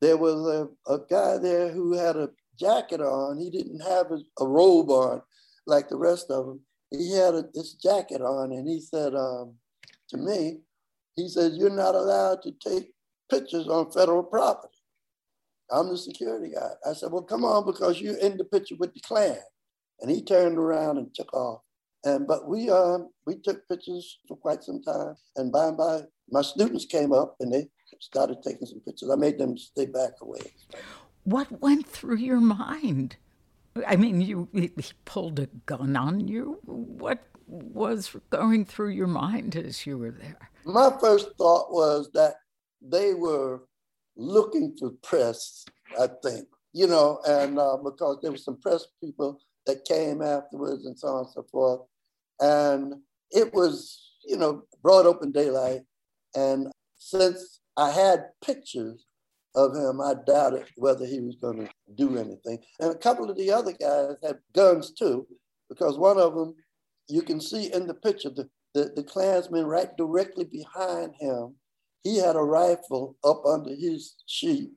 there 0.00 0.18
was 0.18 0.46
a, 0.46 0.92
a 0.92 0.98
guy 1.08 1.38
there 1.38 1.70
who 1.70 1.96
had 1.96 2.16
a 2.16 2.30
jacket 2.58 3.00
on. 3.00 3.38
He 3.38 3.50
didn't 3.50 3.80
have 3.80 4.10
a, 4.10 4.18
a 4.42 4.46
robe 4.46 4.90
on 4.90 5.22
like 5.66 5.88
the 5.88 5.96
rest 5.96 6.30
of 6.30 6.46
them. 6.46 6.60
He 6.90 7.12
had 7.12 7.34
a, 7.34 7.44
this 7.54 7.74
jacket 7.74 8.20
on, 8.20 8.52
and 8.52 8.68
he 8.68 8.80
said 8.80 9.14
um, 9.14 9.54
to 10.10 10.16
me, 10.18 10.60
he 11.16 11.28
says, 11.28 11.56
You're 11.56 11.70
not 11.70 11.94
allowed 11.94 12.42
to 12.42 12.52
take 12.52 12.92
pictures 13.30 13.68
on 13.68 13.90
federal 13.90 14.22
property. 14.22 14.74
I'm 15.70 15.88
the 15.88 15.98
security 15.98 16.52
guy. 16.54 16.70
I 16.88 16.92
said, 16.92 17.10
Well, 17.12 17.22
come 17.22 17.44
on, 17.44 17.66
because 17.66 18.00
you're 18.00 18.18
in 18.18 18.36
the 18.36 18.44
picture 18.44 18.76
with 18.78 18.92
the 18.94 19.00
Klan. 19.00 19.38
And 20.00 20.10
he 20.10 20.22
turned 20.22 20.58
around 20.58 20.98
and 20.98 21.14
took 21.14 21.32
off. 21.32 21.60
And 22.04 22.26
but 22.26 22.46
we 22.46 22.68
um 22.68 23.08
we 23.26 23.36
took 23.36 23.66
pictures 23.68 24.18
for 24.28 24.36
quite 24.36 24.62
some 24.62 24.82
time. 24.82 25.14
And 25.36 25.50
by 25.50 25.68
and 25.68 25.76
by, 25.76 26.02
my 26.30 26.42
students 26.42 26.84
came 26.84 27.12
up 27.12 27.36
and 27.40 27.52
they 27.52 27.68
started 28.00 28.42
taking 28.42 28.66
some 28.66 28.80
pictures. 28.80 29.10
I 29.10 29.16
made 29.16 29.38
them 29.38 29.56
stay 29.56 29.86
back 29.86 30.12
away. 30.20 30.40
What 31.24 31.62
went 31.62 31.86
through 31.86 32.18
your 32.18 32.40
mind? 32.40 33.16
I 33.86 33.96
mean, 33.96 34.20
you 34.20 34.48
he 34.52 34.70
pulled 35.04 35.38
a 35.40 35.46
gun 35.66 35.96
on 35.96 36.28
you. 36.28 36.58
What 36.64 37.26
was 37.46 38.16
going 38.30 38.64
through 38.64 38.90
your 38.90 39.06
mind 39.06 39.56
as 39.56 39.86
you 39.86 39.98
were 39.98 40.12
there? 40.12 40.50
My 40.64 40.90
first 41.00 41.36
thought 41.36 41.72
was 41.72 42.10
that 42.14 42.36
they 42.80 43.14
were 43.14 43.62
looking 44.16 44.76
for 44.78 44.90
press, 45.02 45.64
I 46.00 46.08
think, 46.22 46.46
you 46.72 46.86
know, 46.86 47.20
and 47.26 47.58
uh, 47.58 47.76
because 47.76 48.18
there 48.22 48.30
were 48.30 48.38
some 48.38 48.60
press 48.60 48.86
people 49.02 49.40
that 49.66 49.84
came 49.84 50.22
afterwards 50.22 50.86
and 50.86 50.98
so 50.98 51.08
on 51.08 51.24
and 51.24 51.32
so 51.32 51.42
forth. 51.50 51.80
And 52.40 52.94
it 53.30 53.52
was, 53.52 54.12
you 54.24 54.36
know, 54.36 54.62
broad 54.82 55.06
open 55.06 55.32
daylight. 55.32 55.82
And 56.34 56.70
since 56.96 57.60
I 57.76 57.90
had 57.90 58.30
pictures 58.44 59.06
of 59.54 59.74
him. 59.74 60.00
I 60.00 60.14
doubted 60.26 60.66
whether 60.76 61.06
he 61.06 61.20
was 61.20 61.36
going 61.36 61.58
to 61.58 61.68
do 61.94 62.18
anything. 62.18 62.58
And 62.80 62.90
a 62.90 62.98
couple 62.98 63.30
of 63.30 63.36
the 63.36 63.50
other 63.50 63.72
guys 63.72 64.16
had 64.22 64.38
guns 64.54 64.92
too, 64.92 65.26
because 65.68 65.98
one 65.98 66.18
of 66.18 66.34
them, 66.34 66.54
you 67.08 67.22
can 67.22 67.40
see 67.40 67.72
in 67.72 67.86
the 67.86 67.94
picture, 67.94 68.30
the, 68.30 68.48
the, 68.74 68.92
the 68.96 69.02
Klansman 69.02 69.66
right 69.66 69.96
directly 69.96 70.44
behind 70.44 71.12
him, 71.20 71.54
he 72.02 72.18
had 72.18 72.36
a 72.36 72.40
rifle 72.40 73.16
up 73.24 73.44
under 73.46 73.74
his 73.74 74.14
sheet. 74.26 74.70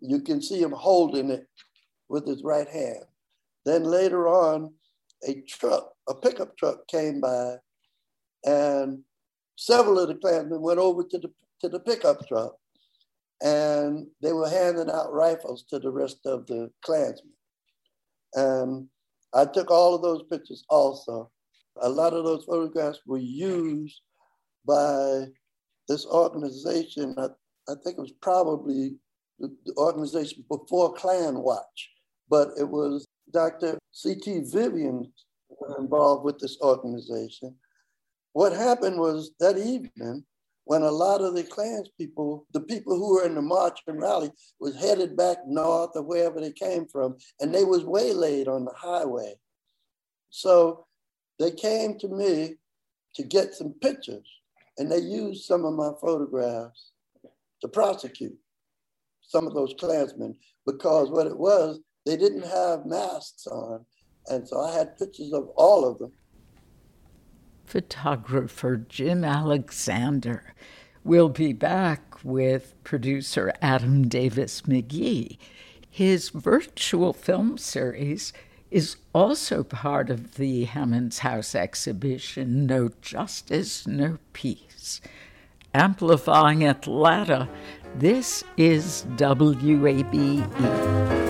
You 0.00 0.20
can 0.20 0.42
see 0.42 0.60
him 0.60 0.72
holding 0.72 1.30
it 1.30 1.46
with 2.08 2.26
his 2.26 2.42
right 2.42 2.68
hand. 2.68 3.04
Then 3.64 3.84
later 3.84 4.28
on, 4.28 4.72
a 5.26 5.42
truck, 5.42 5.92
a 6.08 6.14
pickup 6.14 6.56
truck 6.56 6.86
came 6.88 7.20
by, 7.20 7.56
and 8.44 9.00
several 9.56 9.98
of 9.98 10.08
the 10.08 10.14
Klansmen 10.14 10.62
went 10.62 10.78
over 10.78 11.04
to 11.04 11.18
the 11.18 11.30
to 11.60 11.68
the 11.68 11.80
pickup 11.80 12.26
truck 12.26 12.54
and 13.42 14.06
they 14.20 14.32
were 14.32 14.48
handing 14.48 14.90
out 14.90 15.12
rifles 15.12 15.64
to 15.70 15.78
the 15.78 15.90
rest 15.90 16.26
of 16.26 16.46
the 16.46 16.70
Klansmen. 16.82 17.32
And 18.34 18.88
I 19.34 19.44
took 19.44 19.70
all 19.70 19.94
of 19.94 20.02
those 20.02 20.22
pictures 20.24 20.64
also. 20.68 21.30
A 21.82 21.88
lot 21.88 22.12
of 22.12 22.24
those 22.24 22.44
photographs 22.44 23.00
were 23.06 23.18
used 23.18 24.00
by 24.66 25.26
this 25.88 26.06
organization. 26.06 27.14
I, 27.16 27.28
I 27.68 27.74
think 27.82 27.98
it 27.98 28.02
was 28.02 28.12
probably 28.20 28.96
the, 29.38 29.54
the 29.64 29.74
organization 29.76 30.44
before 30.48 30.92
Klan 30.92 31.38
Watch, 31.38 31.90
but 32.28 32.50
it 32.58 32.68
was 32.68 33.06
Dr. 33.32 33.78
C.T. 33.92 34.42
Vivian 34.52 35.12
involved 35.78 36.24
with 36.24 36.38
this 36.38 36.58
organization. 36.60 37.54
What 38.32 38.52
happened 38.52 38.98
was 38.98 39.32
that 39.40 39.58
evening, 39.58 40.24
when 40.64 40.82
a 40.82 40.90
lot 40.90 41.20
of 41.20 41.34
the 41.34 41.42
Klans 41.42 41.88
people, 41.98 42.46
the 42.52 42.60
people 42.60 42.96
who 42.96 43.14
were 43.14 43.24
in 43.24 43.34
the 43.34 43.42
march 43.42 43.80
and 43.86 44.00
rally, 44.00 44.30
was 44.60 44.76
headed 44.76 45.16
back 45.16 45.38
north 45.46 45.90
or 45.94 46.02
wherever 46.02 46.40
they 46.40 46.52
came 46.52 46.86
from, 46.86 47.16
and 47.40 47.54
they 47.54 47.64
was 47.64 47.84
waylaid 47.84 48.46
on 48.48 48.64
the 48.64 48.74
highway. 48.76 49.34
So 50.30 50.86
they 51.38 51.50
came 51.50 51.98
to 51.98 52.08
me 52.08 52.56
to 53.16 53.22
get 53.24 53.54
some 53.54 53.74
pictures. 53.80 54.26
and 54.78 54.90
they 54.90 54.98
used 54.98 55.44
some 55.44 55.64
of 55.64 55.74
my 55.74 55.90
photographs 56.00 56.92
to 57.60 57.68
prosecute 57.68 58.38
some 59.20 59.46
of 59.46 59.54
those 59.54 59.74
Klansmen 59.78 60.34
because 60.66 61.10
what 61.10 61.26
it 61.26 61.38
was, 61.38 61.80
they 62.06 62.16
didn't 62.16 62.46
have 62.46 62.86
masks 62.86 63.46
on. 63.46 63.84
And 64.28 64.48
so 64.48 64.60
I 64.60 64.72
had 64.72 64.96
pictures 64.96 65.32
of 65.32 65.48
all 65.56 65.84
of 65.84 65.98
them. 65.98 66.12
Photographer 67.70 68.84
Jim 68.88 69.22
Alexander 69.22 70.54
We'll 71.02 71.30
be 71.30 71.54
back 71.54 72.22
with 72.22 72.74
producer 72.84 73.54
Adam 73.62 74.08
Davis 74.08 74.62
McGee. 74.62 75.38
His 75.88 76.28
virtual 76.28 77.14
film 77.14 77.56
series 77.56 78.34
is 78.70 78.96
also 79.14 79.62
part 79.62 80.10
of 80.10 80.34
the 80.34 80.64
Hammonds 80.64 81.20
House 81.20 81.54
exhibition, 81.54 82.66
No 82.66 82.90
Justice, 83.00 83.86
No 83.86 84.18
Peace. 84.34 85.00
Amplifying 85.72 86.64
Atlanta, 86.64 87.48
this 87.96 88.44
is 88.58 89.06
WABE. 89.16 91.29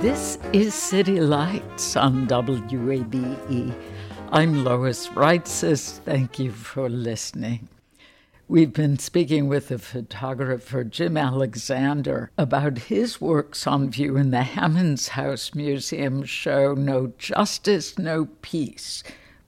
This 0.00 0.38
is 0.54 0.72
City 0.72 1.20
Lights 1.20 1.94
on 1.94 2.26
WABE. 2.26 3.74
I'm 4.32 4.64
Lois 4.64 5.08
Reitzes. 5.08 5.98
Thank 5.98 6.38
you 6.38 6.52
for 6.52 6.88
listening. 6.88 7.68
We've 8.48 8.72
been 8.72 8.98
speaking 8.98 9.46
with 9.46 9.68
the 9.68 9.78
photographer 9.78 10.84
Jim 10.84 11.18
Alexander 11.18 12.30
about 12.38 12.78
his 12.78 13.20
works 13.20 13.66
on 13.66 13.90
view 13.90 14.16
in 14.16 14.30
the 14.30 14.42
Hammonds 14.42 15.08
House 15.08 15.54
Museum 15.54 16.24
show 16.24 16.72
No 16.72 17.12
Justice, 17.18 17.98
No 17.98 18.24
Peace 18.40 19.02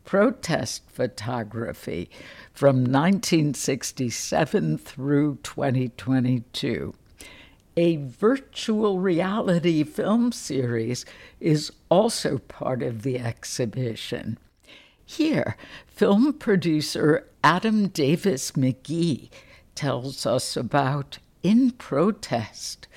Protest 0.05 0.83
Photography 0.91 2.11
from 2.53 2.85
1967 2.85 4.77
through 4.77 5.39
2022 5.43 6.93
a 7.77 7.97
virtual 7.97 8.99
reality 8.99 9.83
film 9.85 10.33
series 10.33 11.05
is 11.41 11.73
also 11.89 12.39
part 12.39 12.83
of 12.83 13.03
the 13.03 13.19
exhibition. 13.19 14.39
Here, 15.05 15.57
film 15.87 16.35
producer 16.35 17.29
Adam 17.43 17.89
Davis 17.89 18.53
McGee 18.53 19.31
tells 19.75 20.27
us 20.27 20.57
about 20.57 21.19
In 21.43 21.73
Protest 21.73 22.89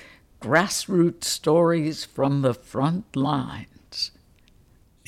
grassroots 0.42 1.24
stories 1.24 2.06
from 2.06 2.42
the 2.42 2.54
front 2.54 3.16
lines. 3.16 4.12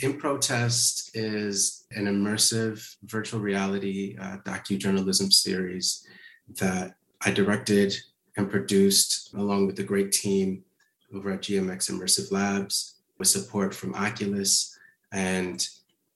In 0.02 0.18
Protest 0.18 1.12
is 1.14 1.86
an 1.92 2.06
immersive 2.06 2.96
virtual 3.04 3.40
reality 3.40 4.16
uh, 4.20 4.38
docujournalism 4.46 5.32
series 5.32 6.06
that 6.60 6.96
I 7.22 7.32
directed 7.32 7.96
and 8.38 8.50
produced 8.50 9.34
along 9.34 9.68
with 9.68 9.80
a 9.80 9.84
great 9.84 10.12
team 10.12 10.64
over 11.14 11.32
at 11.32 11.42
GRX 11.42 11.92
Immersive 11.92 12.32
Labs 12.32 12.96
with 13.18 13.28
support 13.28 13.74
from 13.74 13.96
Oculus. 13.96 14.78
And 15.12 15.68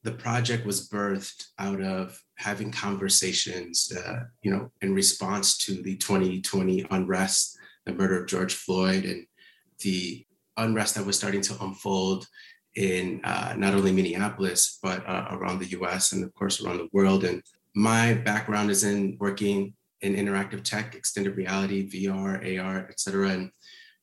the 0.04 0.12
project 0.12 0.66
was 0.66 0.88
birthed 0.88 1.48
out 1.60 1.82
of 1.82 2.22
having 2.36 2.72
conversations, 2.72 3.92
uh, 3.96 4.22
you 4.42 4.52
know, 4.52 4.72
in 4.82 4.94
response 4.94 5.58
to 5.60 5.82
the 5.82 5.96
2020 5.98 6.86
unrest, 6.92 7.58
the 7.86 7.94
murder 7.94 8.22
of 8.22 8.28
George 8.28 8.54
Floyd, 8.54 9.06
and 9.06 9.26
the 9.80 10.26
unrest 10.58 10.96
that 10.96 11.06
was 11.06 11.18
starting 11.18 11.42
to 11.42 11.64
unfold 11.64 12.28
in 12.76 13.22
uh, 13.24 13.54
not 13.58 13.74
only 13.74 13.92
Minneapolis, 13.92 14.80
but 14.82 15.08
uh, 15.08 15.28
around 15.32 15.60
the 15.60 15.80
US 15.80 16.12
and, 16.14 16.24
of 16.24 16.34
course, 16.34 16.64
around 16.64 16.78
the 16.78 16.90
world. 16.94 17.24
And 17.24 17.42
my 17.76 18.14
background 18.14 18.70
is 18.70 18.84
in 18.84 19.18
working 19.20 19.74
in 20.02 20.16
interactive 20.16 20.64
tech, 20.64 20.96
extended 20.96 21.38
reality, 21.38 21.90
VR, 21.90 22.60
AR, 22.60 22.88
et 22.90 23.00
cetera. 23.00 23.30
And 23.30 23.52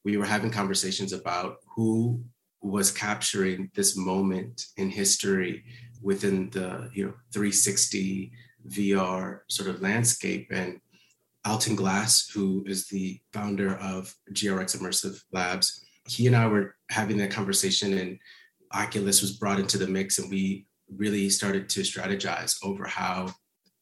we 0.05 0.17
were 0.17 0.25
having 0.25 0.51
conversations 0.51 1.13
about 1.13 1.57
who 1.75 2.23
was 2.61 2.91
capturing 2.91 3.71
this 3.75 3.97
moment 3.97 4.67
in 4.77 4.91
history 4.91 5.65
within 6.03 6.51
the 6.51 6.91
you 6.93 7.05
know 7.05 7.15
360 7.33 8.33
VR 8.69 9.41
sort 9.49 9.69
of 9.69 9.83
landscape. 9.83 10.49
And 10.51 10.81
Alton 11.45 11.77
Glass, 11.77 12.29
who 12.29 12.65
is 12.67 12.89
the 12.89 13.21
founder 13.33 13.77
of 13.77 14.15
GRX 14.33 14.77
Immersive 14.77 15.21
Labs, 15.33 15.85
he 16.07 16.27
and 16.27 16.37
I 16.37 16.47
were 16.47 16.75
having 16.91 17.19
that 17.19 17.31
conversation, 17.31 17.99
and 17.99 18.19
Oculus 18.73 19.21
was 19.21 19.37
brought 19.37 19.61
into 19.61 19.79
the 19.79 19.87
mix, 19.87 20.19
and 20.19 20.31
we 20.31 20.67
really 20.97 21.29
started 21.29 21.69
to 21.69 21.81
strategize 21.81 22.57
over 22.63 22.87
how 22.87 23.33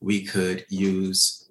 we 0.01 0.25
could 0.25 0.65
use 0.69 1.46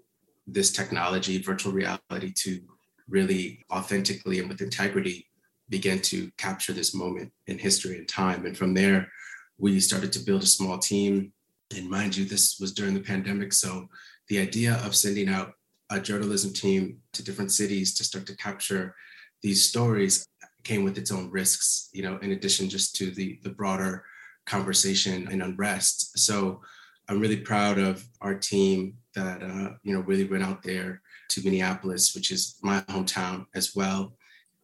this 0.47 0.71
technology, 0.71 1.37
virtual 1.41 1.73
reality, 1.73 2.31
to 2.33 2.59
really 3.07 3.65
authentically 3.71 4.39
and 4.39 4.49
with 4.49 4.61
integrity 4.61 5.27
begin 5.69 5.99
to 5.99 6.31
capture 6.37 6.73
this 6.73 6.93
moment 6.93 7.31
in 7.47 7.57
history 7.57 7.97
and 7.97 8.07
time. 8.07 8.45
And 8.45 8.57
from 8.57 8.73
there, 8.73 9.11
we 9.57 9.79
started 9.79 10.11
to 10.13 10.19
build 10.19 10.43
a 10.43 10.47
small 10.47 10.77
team. 10.77 11.31
And 11.75 11.89
mind 11.89 12.15
you, 12.15 12.25
this 12.25 12.59
was 12.59 12.73
during 12.73 12.93
the 12.93 12.99
pandemic. 12.99 13.53
So 13.53 13.89
the 14.27 14.39
idea 14.39 14.75
of 14.85 14.95
sending 14.95 15.29
out 15.29 15.53
a 15.89 15.99
journalism 15.99 16.53
team 16.53 16.99
to 17.13 17.23
different 17.23 17.51
cities 17.51 17.93
to 17.95 18.03
start 18.03 18.25
to 18.27 18.37
capture 18.37 18.95
these 19.41 19.67
stories 19.67 20.27
came 20.63 20.83
with 20.83 20.97
its 20.97 21.11
own 21.11 21.29
risks, 21.29 21.89
you 21.93 22.01
know, 22.01 22.17
in 22.17 22.31
addition 22.31 22.69
just 22.69 22.95
to 22.95 23.11
the, 23.11 23.39
the 23.43 23.49
broader 23.49 24.03
conversation 24.45 25.27
and 25.31 25.41
unrest. 25.43 26.17
So 26.17 26.61
I'm 27.07 27.19
really 27.19 27.37
proud 27.37 27.77
of 27.77 28.03
our 28.21 28.35
team 28.35 28.97
that 29.13 29.41
uh, 29.41 29.73
you 29.83 29.93
know 29.93 30.01
really 30.01 30.25
went 30.25 30.43
out 30.43 30.63
there 30.63 31.01
to 31.29 31.43
Minneapolis, 31.43 32.15
which 32.15 32.31
is 32.31 32.57
my 32.61 32.81
hometown 32.81 33.45
as 33.55 33.75
well. 33.75 34.15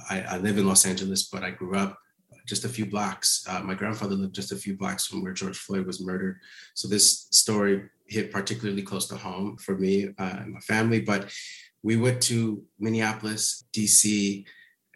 I, 0.09 0.21
I 0.21 0.37
live 0.37 0.57
in 0.57 0.67
Los 0.67 0.85
Angeles, 0.85 1.23
but 1.23 1.43
I 1.43 1.51
grew 1.51 1.75
up 1.75 1.97
just 2.47 2.65
a 2.65 2.69
few 2.69 2.85
blocks. 2.85 3.45
Uh, 3.47 3.61
my 3.61 3.75
grandfather 3.75 4.15
lived 4.15 4.35
just 4.35 4.51
a 4.51 4.55
few 4.55 4.75
blocks 4.75 5.05
from 5.05 5.23
where 5.23 5.33
George 5.33 5.57
Floyd 5.57 5.85
was 5.85 6.01
murdered. 6.01 6.39
So 6.73 6.87
this 6.87 7.27
story 7.31 7.83
hit 8.07 8.31
particularly 8.31 8.81
close 8.81 9.07
to 9.07 9.15
home 9.15 9.57
for 9.57 9.77
me 9.77 10.09
uh, 10.17 10.37
and 10.39 10.53
my 10.53 10.59
family. 10.59 11.01
But 11.01 11.31
we 11.83 11.95
went 11.97 12.21
to 12.23 12.63
Minneapolis, 12.79 13.65
DC, 13.73 14.45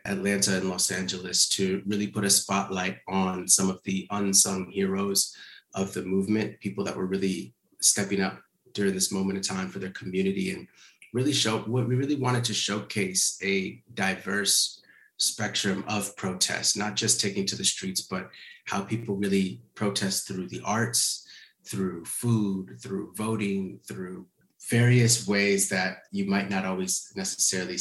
Atlanta, 0.05 0.57
and 0.57 0.69
Los 0.69 0.91
Angeles 0.91 1.47
to 1.49 1.81
really 1.85 2.07
put 2.07 2.25
a 2.25 2.29
spotlight 2.29 2.97
on 3.07 3.47
some 3.47 3.69
of 3.69 3.79
the 3.83 4.07
unsung 4.11 4.69
heroes 4.71 5.35
of 5.75 5.93
the 5.93 6.03
movement, 6.03 6.59
people 6.59 6.83
that 6.83 6.95
were 6.95 7.05
really 7.05 7.53
stepping 7.81 8.21
up 8.21 8.39
during 8.73 8.93
this 8.93 9.11
moment 9.11 9.37
of 9.37 9.47
time 9.47 9.69
for 9.69 9.79
their 9.79 9.91
community 9.91 10.51
and 10.51 10.67
really 11.13 11.33
show 11.33 11.59
what 11.59 11.87
we 11.87 11.95
really 11.95 12.15
wanted 12.15 12.43
to 12.43 12.53
showcase 12.53 13.37
a 13.43 13.81
diverse 13.93 14.81
spectrum 15.17 15.83
of 15.87 16.15
protests, 16.17 16.75
not 16.75 16.95
just 16.95 17.21
taking 17.21 17.45
to 17.45 17.55
the 17.55 17.63
streets, 17.63 18.01
but 18.01 18.29
how 18.65 18.81
people 18.81 19.15
really 19.15 19.61
protest 19.75 20.27
through 20.27 20.47
the 20.49 20.61
arts, 20.65 21.25
through 21.65 22.03
food, 22.05 22.77
through 22.81 23.13
voting, 23.15 23.79
through 23.87 24.25
various 24.69 25.27
ways 25.27 25.69
that 25.69 25.97
you 26.11 26.25
might 26.25 26.49
not 26.49 26.65
always 26.65 27.11
necessarily 27.15 27.77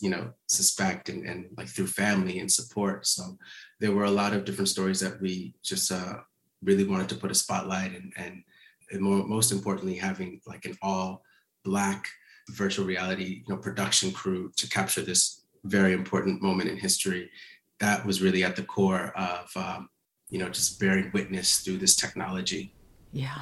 you 0.00 0.08
know 0.08 0.32
suspect 0.46 1.08
and, 1.08 1.26
and 1.26 1.46
like 1.56 1.68
through 1.68 1.86
family 1.86 2.38
and 2.38 2.50
support. 2.50 3.06
So 3.06 3.36
there 3.80 3.92
were 3.92 4.04
a 4.04 4.10
lot 4.10 4.32
of 4.32 4.44
different 4.44 4.68
stories 4.68 5.00
that 5.00 5.20
we 5.20 5.54
just 5.62 5.90
uh, 5.90 6.18
really 6.62 6.84
wanted 6.84 7.08
to 7.10 7.14
put 7.14 7.30
a 7.30 7.34
spotlight 7.34 7.94
and, 7.94 8.12
and, 8.16 8.42
and 8.90 9.00
more, 9.00 9.24
most 9.26 9.52
importantly, 9.52 9.94
having 9.94 10.40
like 10.46 10.64
an 10.64 10.76
all 10.82 11.22
black 11.64 12.06
virtual 12.50 12.86
reality, 12.86 13.42
you 13.46 13.54
know, 13.54 13.60
production 13.60 14.10
crew 14.12 14.50
to 14.56 14.68
capture 14.68 15.02
this 15.02 15.42
very 15.64 15.92
important 15.92 16.42
moment 16.42 16.70
in 16.70 16.76
history. 16.76 17.30
That 17.80 18.04
was 18.04 18.22
really 18.22 18.42
at 18.44 18.56
the 18.56 18.62
core 18.62 19.12
of, 19.16 19.50
um, 19.56 19.88
you 20.30 20.38
know, 20.38 20.48
just 20.48 20.80
bearing 20.80 21.10
witness 21.12 21.58
through 21.60 21.78
this 21.78 21.94
technology. 21.94 22.72
Yeah. 23.12 23.40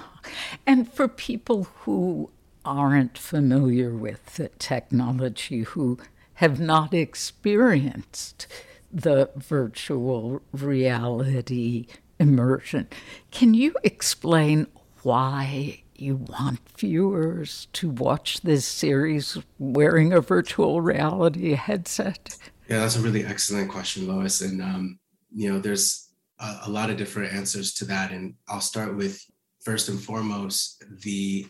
And 0.67 0.93
for 0.93 1.09
people 1.09 1.65
who 1.65 2.31
aren't 2.65 3.17
familiar 3.17 3.95
with 3.95 4.37
the 4.37 4.49
technology, 4.59 5.63
who 5.63 5.99
have 6.35 6.61
not 6.61 6.93
experienced 6.93 8.47
the 8.93 9.31
virtual 9.37 10.43
reality 10.53 11.87
immersion, 12.19 12.89
can 13.31 13.55
you 13.55 13.75
explain 13.85 14.67
why 15.03 15.83
you 15.95 16.17
want 16.17 16.61
viewers 16.77 17.69
to 17.73 17.89
watch 17.89 18.41
this 18.43 18.67
series 18.67 19.39
wearing 19.59 20.13
a 20.13 20.21
virtual 20.21 20.81
reality 20.81 21.55
headset? 21.55 22.37
Yeah, 22.69 22.81
that's 22.81 22.97
a 22.97 23.01
really 23.01 23.25
excellent 23.25 23.71
question, 23.71 24.07
Lois. 24.07 24.41
And, 24.41 24.61
um, 24.61 24.99
you 25.35 25.53
know, 25.53 25.59
there's 25.59 26.11
a, 26.41 26.59
a 26.65 26.71
lot 26.71 26.91
of 26.91 26.97
different 26.97 27.33
answers 27.33 27.73
to 27.75 27.85
that. 27.87 28.11
And 28.11 28.35
I'll 28.49 28.61
start 28.61 28.97
with 28.97 29.25
first 29.63 29.89
and 29.89 30.01
foremost 30.01 30.85
the 31.03 31.47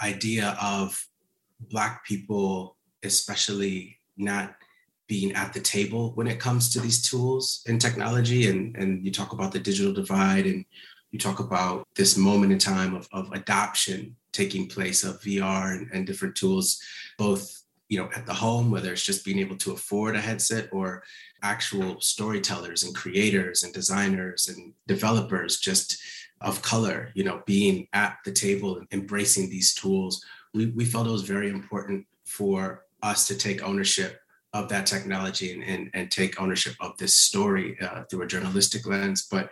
idea 0.00 0.56
of 0.60 0.98
Black 1.70 2.04
people, 2.04 2.76
especially 3.02 3.98
not 4.16 4.54
being 5.10 5.32
at 5.32 5.52
the 5.52 5.58
table 5.58 6.12
when 6.14 6.28
it 6.28 6.38
comes 6.38 6.72
to 6.72 6.78
these 6.78 7.02
tools 7.02 7.64
and 7.66 7.80
technology. 7.80 8.48
And, 8.48 8.76
and 8.76 9.04
you 9.04 9.10
talk 9.10 9.32
about 9.32 9.50
the 9.50 9.58
digital 9.58 9.92
divide 9.92 10.46
and 10.46 10.64
you 11.10 11.18
talk 11.18 11.40
about 11.40 11.84
this 11.96 12.16
moment 12.16 12.52
in 12.52 12.60
time 12.60 12.94
of, 12.94 13.08
of 13.12 13.28
adoption 13.32 14.14
taking 14.32 14.68
place 14.68 15.02
of 15.02 15.20
VR 15.20 15.76
and, 15.76 15.90
and 15.92 16.06
different 16.06 16.36
tools, 16.36 16.80
both 17.18 17.60
you 17.88 17.98
know 17.98 18.08
at 18.14 18.24
the 18.24 18.32
home, 18.32 18.70
whether 18.70 18.92
it's 18.92 19.04
just 19.04 19.24
being 19.24 19.40
able 19.40 19.56
to 19.56 19.72
afford 19.72 20.14
a 20.14 20.20
headset 20.20 20.68
or 20.70 21.02
actual 21.42 22.00
storytellers 22.00 22.84
and 22.84 22.94
creators 22.94 23.64
and 23.64 23.74
designers 23.74 24.46
and 24.46 24.72
developers 24.86 25.58
just 25.58 26.00
of 26.40 26.62
color, 26.62 27.10
you 27.14 27.24
know, 27.24 27.42
being 27.46 27.88
at 27.92 28.18
the 28.24 28.30
table 28.30 28.78
and 28.78 28.86
embracing 28.92 29.50
these 29.50 29.74
tools. 29.74 30.24
We, 30.54 30.66
we 30.66 30.84
felt 30.84 31.08
it 31.08 31.10
was 31.10 31.22
very 31.22 31.50
important 31.50 32.06
for 32.24 32.84
us 33.02 33.26
to 33.26 33.34
take 33.34 33.64
ownership 33.64 34.20
of 34.52 34.68
that 34.68 34.86
technology 34.86 35.52
and, 35.52 35.62
and, 35.62 35.90
and 35.94 36.10
take 36.10 36.40
ownership 36.40 36.74
of 36.80 36.96
this 36.98 37.14
story 37.14 37.78
uh, 37.80 38.02
through 38.04 38.22
a 38.22 38.26
journalistic 38.26 38.86
lens. 38.86 39.26
But 39.30 39.50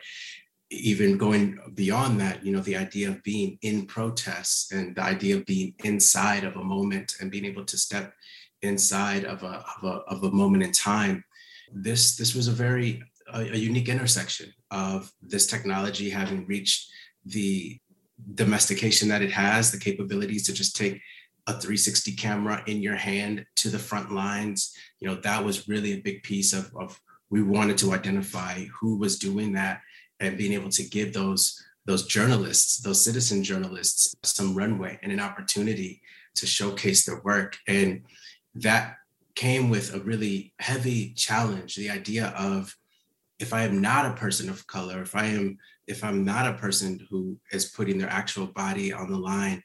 even 0.71 1.17
going 1.17 1.59
beyond 1.75 2.21
that, 2.21 2.45
you 2.45 2.53
know, 2.53 2.61
the 2.61 2.77
idea 2.77 3.09
of 3.09 3.23
being 3.23 3.59
in 3.63 3.87
protests 3.87 4.73
and 4.73 4.95
the 4.95 5.03
idea 5.03 5.37
of 5.37 5.47
being 5.47 5.75
inside 5.85 6.45
of 6.45 6.57
a 6.57 6.65
moment 6.65 7.15
and 7.21 7.31
being 7.31 7.45
able 7.45 7.65
to 7.65 7.79
step 7.79 8.13
inside 8.63 9.25
of 9.25 9.43
a, 9.45 9.65
of 9.77 9.85
a, 9.85 9.95
of 10.13 10.25
a 10.25 10.31
moment 10.31 10.63
in 10.63 10.73
time, 10.73 11.25
this, 11.73 12.17
this 12.17 12.35
was 12.35 12.49
a 12.49 12.53
very 12.53 13.03
a, 13.33 13.41
a 13.41 13.57
unique 13.57 13.89
intersection 13.89 14.53
of 14.71 15.13
this 15.23 15.47
technology 15.47 16.11
having 16.11 16.47
reached 16.47 16.91
the 17.25 17.79
domestication 18.35 19.09
that 19.09 19.23
it 19.23 19.31
has, 19.31 19.71
the 19.71 19.79
capabilities 19.79 20.45
to 20.47 20.53
just 20.53 20.77
take 20.77 21.01
a 21.49 21.53
360 21.53 22.13
camera 22.13 22.63
in 22.67 22.83
your 22.83 22.95
hand 22.95 23.45
to 23.57 23.71
the 23.71 23.79
front 23.79 24.13
lines. 24.13 24.77
You 25.01 25.09
know, 25.09 25.15
that 25.23 25.43
was 25.43 25.67
really 25.67 25.95
a 25.95 26.01
big 26.01 26.23
piece 26.23 26.53
of, 26.53 26.71
of 26.77 27.01
we 27.31 27.43
wanted 27.43 27.79
to 27.79 27.93
identify 27.93 28.67
who 28.67 28.99
was 28.99 29.19
doing 29.19 29.55
that 29.55 29.81
and 30.21 30.37
being 30.37 30.53
able 30.53 30.71
to 30.71 30.85
give 30.85 31.13
those 31.13 31.65
those 31.87 32.07
journalists, 32.07 32.81
those 32.81 33.03
citizen 33.03 33.43
journalists, 33.43 34.15
some 34.23 34.55
runway 34.55 34.99
and 35.03 35.11
an 35.11 35.21
opportunity 35.21 36.03
to 36.35 36.47
showcase 36.47 37.07
their 37.07 37.23
work. 37.23 37.57
And 37.67 38.03
that 38.57 38.97
came 39.35 39.71
with 39.71 39.95
a 39.95 40.01
really 40.01 40.53
heavy 40.59 41.15
challenge 41.15 41.77
the 41.77 41.89
idea 41.89 42.27
of 42.37 42.77
if 43.39 43.55
I 43.55 43.63
am 43.63 43.81
not 43.81 44.05
a 44.05 44.13
person 44.13 44.51
of 44.51 44.67
color, 44.67 45.01
if 45.01 45.17
I 45.17 45.27
am 45.27 45.57
if 45.87 46.05
I'm 46.05 46.25
not 46.27 46.47
a 46.47 46.59
person 46.59 47.07
who 47.09 47.39
is 47.53 47.71
putting 47.71 47.97
their 47.97 48.11
actual 48.11 48.49
body 48.49 48.93
on 48.93 49.11
the 49.11 49.17
line, 49.17 49.63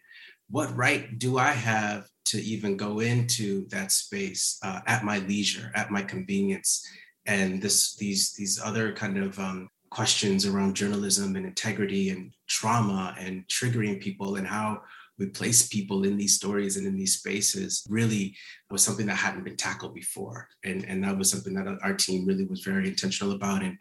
what 0.53 0.77
right 0.77 1.17
do 1.17 1.39
I 1.39 1.49
have 1.49 2.07
to 2.25 2.39
even 2.39 2.77
go 2.77 2.99
into 2.99 3.67
that 3.69 3.91
space 3.91 4.59
uh, 4.61 4.81
at 4.85 5.03
my 5.03 5.17
leisure, 5.17 5.71
at 5.73 5.89
my 5.89 6.03
convenience? 6.03 6.87
And 7.25 7.59
this 7.59 7.95
these 7.95 8.33
these 8.33 8.61
other 8.63 8.93
kind 8.93 9.17
of 9.17 9.39
um, 9.39 9.67
questions 9.89 10.45
around 10.45 10.75
journalism 10.75 11.35
and 11.35 11.47
integrity 11.47 12.11
and 12.11 12.31
trauma 12.47 13.15
and 13.19 13.47
triggering 13.47 13.99
people 13.99 14.35
and 14.35 14.45
how 14.45 14.83
we 15.17 15.25
place 15.25 15.67
people 15.69 16.03
in 16.03 16.17
these 16.17 16.35
stories 16.35 16.77
and 16.77 16.85
in 16.85 16.95
these 16.97 17.17
spaces 17.17 17.83
really 17.89 18.35
was 18.69 18.83
something 18.83 19.07
that 19.07 19.15
hadn't 19.15 19.45
been 19.45 19.57
tackled 19.57 19.95
before. 19.95 20.49
And, 20.63 20.85
and 20.85 21.03
that 21.03 21.17
was 21.17 21.31
something 21.31 21.55
that 21.55 21.79
our 21.81 21.95
team 21.95 22.27
really 22.27 22.45
was 22.45 22.61
very 22.61 22.87
intentional 22.87 23.33
about. 23.33 23.63
And 23.63 23.75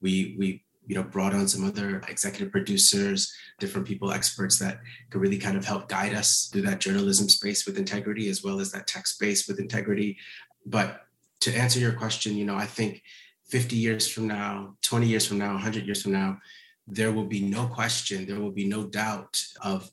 we, 0.00 0.36
we 0.38 0.64
you 0.86 0.94
know, 0.94 1.02
brought 1.02 1.34
on 1.34 1.48
some 1.48 1.64
other 1.64 2.02
executive 2.08 2.52
producers, 2.52 3.34
different 3.58 3.86
people, 3.86 4.12
experts 4.12 4.58
that 4.58 4.80
could 5.10 5.20
really 5.20 5.38
kind 5.38 5.56
of 5.56 5.64
help 5.64 5.88
guide 5.88 6.14
us 6.14 6.48
through 6.52 6.62
that 6.62 6.80
journalism 6.80 7.28
space 7.28 7.66
with 7.66 7.78
integrity, 7.78 8.28
as 8.28 8.42
well 8.42 8.60
as 8.60 8.70
that 8.72 8.86
tech 8.86 9.06
space 9.06 9.48
with 9.48 9.58
integrity. 9.58 10.18
But 10.66 11.02
to 11.40 11.54
answer 11.54 11.78
your 11.78 11.92
question, 11.92 12.36
you 12.36 12.44
know, 12.44 12.56
I 12.56 12.66
think 12.66 13.02
50 13.48 13.76
years 13.76 14.08
from 14.08 14.26
now, 14.26 14.76
20 14.82 15.06
years 15.06 15.26
from 15.26 15.38
now, 15.38 15.52
100 15.52 15.84
years 15.84 16.02
from 16.02 16.12
now, 16.12 16.38
there 16.86 17.12
will 17.12 17.26
be 17.26 17.40
no 17.40 17.66
question, 17.66 18.26
there 18.26 18.40
will 18.40 18.50
be 18.50 18.66
no 18.66 18.84
doubt 18.84 19.42
of 19.62 19.90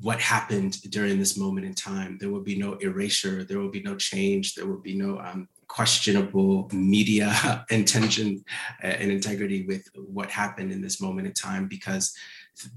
what 0.00 0.20
happened 0.20 0.80
during 0.90 1.18
this 1.18 1.36
moment 1.36 1.66
in 1.66 1.74
time. 1.74 2.18
There 2.18 2.30
will 2.30 2.42
be 2.42 2.58
no 2.58 2.74
erasure, 2.74 3.44
there 3.44 3.58
will 3.58 3.70
be 3.70 3.82
no 3.82 3.96
change, 3.96 4.54
there 4.54 4.66
will 4.66 4.80
be 4.80 4.96
no 4.96 5.18
um, 5.18 5.48
questionable 5.68 6.68
media 6.72 7.64
intention 7.70 8.44
uh, 8.82 8.86
and 8.86 9.10
integrity 9.10 9.66
with 9.66 9.88
what 9.94 10.30
happened 10.30 10.72
in 10.72 10.80
this 10.80 11.00
moment 11.00 11.26
in 11.26 11.32
time 11.32 11.66
because 11.68 12.14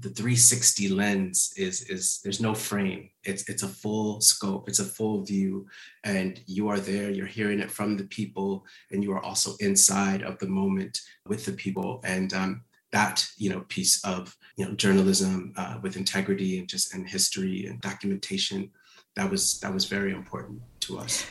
the 0.00 0.10
360 0.10 0.88
lens 0.88 1.52
is 1.56 1.82
is 1.82 2.20
there's 2.24 2.40
no 2.40 2.54
frame. 2.54 3.10
It's 3.24 3.48
it's 3.48 3.62
a 3.62 3.68
full 3.68 4.20
scope. 4.20 4.68
It's 4.68 4.80
a 4.80 4.84
full 4.84 5.22
view. 5.24 5.66
And 6.02 6.40
you 6.46 6.68
are 6.68 6.80
there. 6.80 7.10
You're 7.10 7.26
hearing 7.26 7.60
it 7.60 7.70
from 7.70 7.96
the 7.96 8.04
people 8.04 8.66
and 8.90 9.04
you 9.04 9.12
are 9.12 9.24
also 9.24 9.52
inside 9.60 10.22
of 10.22 10.38
the 10.40 10.48
moment 10.48 11.00
with 11.26 11.44
the 11.44 11.52
people. 11.52 12.00
And 12.04 12.32
um, 12.34 12.62
that 12.92 13.26
you 13.36 13.50
know 13.50 13.60
piece 13.68 14.02
of 14.04 14.36
you 14.56 14.64
know 14.64 14.72
journalism 14.74 15.52
uh, 15.56 15.78
with 15.82 15.96
integrity 15.96 16.58
and 16.58 16.68
just 16.68 16.94
and 16.94 17.08
history 17.08 17.66
and 17.66 17.80
documentation 17.80 18.70
that 19.14 19.30
was 19.30 19.60
that 19.60 19.72
was 19.72 19.84
very 19.84 20.12
important 20.12 20.60
to 20.80 20.98
us 20.98 21.26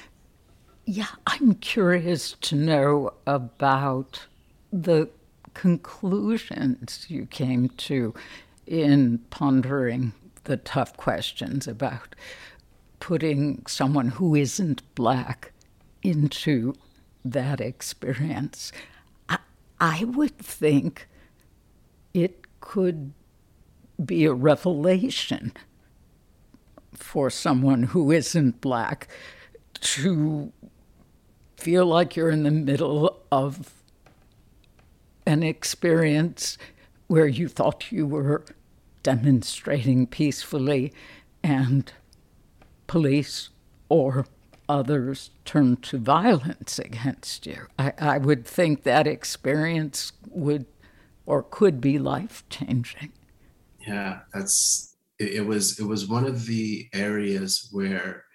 yeah 0.89 1.07
i'm 1.27 1.53
curious 1.55 2.31
to 2.41 2.55
know 2.55 3.11
about 3.27 4.25
the 4.71 5.07
conclusions 5.53 7.05
you 7.09 7.25
came 7.25 7.69
to 7.69 8.13
in 8.65 9.19
pondering 9.29 10.13
the 10.45 10.57
tough 10.57 10.95
questions 10.97 11.67
about 11.67 12.15
putting 12.99 13.63
someone 13.67 14.09
who 14.09 14.33
isn't 14.33 14.81
black 14.95 15.51
into 16.03 16.73
that 17.23 17.59
experience. 17.59 18.71
I, 19.29 19.39
I 19.79 20.03
would 20.05 20.37
think 20.37 21.07
it 22.13 22.45
could 22.61 23.13
be 24.03 24.25
a 24.25 24.33
revelation 24.33 25.53
for 26.93 27.29
someone 27.29 27.83
who 27.83 28.11
isn't 28.11 28.61
black 28.61 29.07
to 29.73 30.51
feel 31.57 31.85
like 31.85 32.15
you're 32.15 32.29
in 32.29 32.43
the 32.43 32.51
middle 32.51 33.19
of 33.31 33.73
an 35.25 35.43
experience 35.43 36.57
where 37.07 37.27
you 37.27 37.47
thought 37.47 37.91
you 37.91 38.05
were 38.05 38.45
demonstrating 39.03 40.07
peacefully 40.07 40.93
and 41.43 41.91
police 42.87 43.49
or 43.89 44.25
others 44.69 45.31
turn 45.45 45.77
to 45.77 45.97
violence 45.97 46.79
against 46.79 47.45
you. 47.45 47.67
I, 47.79 47.93
I 47.99 48.17
would 48.17 48.45
think 48.45 48.83
that 48.83 49.07
experience 49.07 50.11
would 50.29 50.65
or 51.25 51.43
could 51.43 51.81
be 51.81 51.99
life 51.99 52.43
changing. 52.49 53.11
Yeah, 53.85 54.19
that's 54.33 54.95
it, 55.19 55.35
it 55.35 55.45
was 55.45 55.79
it 55.79 55.85
was 55.85 56.07
one 56.07 56.25
of 56.25 56.45
the 56.45 56.87
areas 56.93 57.69
where 57.71 58.25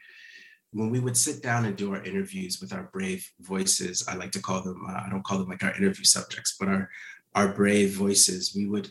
when 0.73 0.91
we 0.91 1.01
would 1.01 1.17
sit 1.17 1.43
down 1.43 1.67
and 1.67 1.77
do 1.77 1.95
our 1.95 2.03
interviews 2.03 2.61
with 2.61 2.73
our 2.73 2.89
brave 2.93 3.31
voices, 3.41 4.07
I 4.09 4.15
like 4.15 4.33
to 4.33 4.41
call 4.41 4.63
them, 4.63 4.85
uh, 4.89 5.03
I 5.07 5.09
don't 5.11 5.25
call 5.25 5.39
them 5.39 5.49
like 5.49 5.63
our 5.63 5.77
interview 5.77 6.05
subjects, 6.05 6.57
but 6.59 6.69
our, 6.69 6.89
our 7.35 7.49
brave 7.49 7.95
voices, 7.95 8.55
we 8.57 8.67
would 8.67 8.91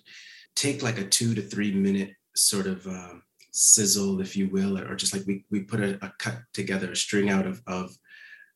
take 0.55 0.83
like 0.83 0.99
a 0.99 1.07
two 1.07 1.33
to 1.33 1.41
three 1.41 1.71
minute 1.71 2.11
sort 2.35 2.67
of 2.67 2.85
um, 2.85 3.23
sizzle, 3.51 4.21
if 4.21 4.37
you 4.37 4.47
will, 4.49 4.77
or 4.77 4.95
just 4.95 5.13
like 5.13 5.25
we, 5.25 5.43
we 5.49 5.61
put 5.61 5.79
a, 5.79 5.97
a, 6.05 6.13
cut 6.19 6.37
together, 6.53 6.91
a 6.91 6.95
string 6.95 7.29
out 7.29 7.47
of, 7.47 7.61
of 7.65 7.91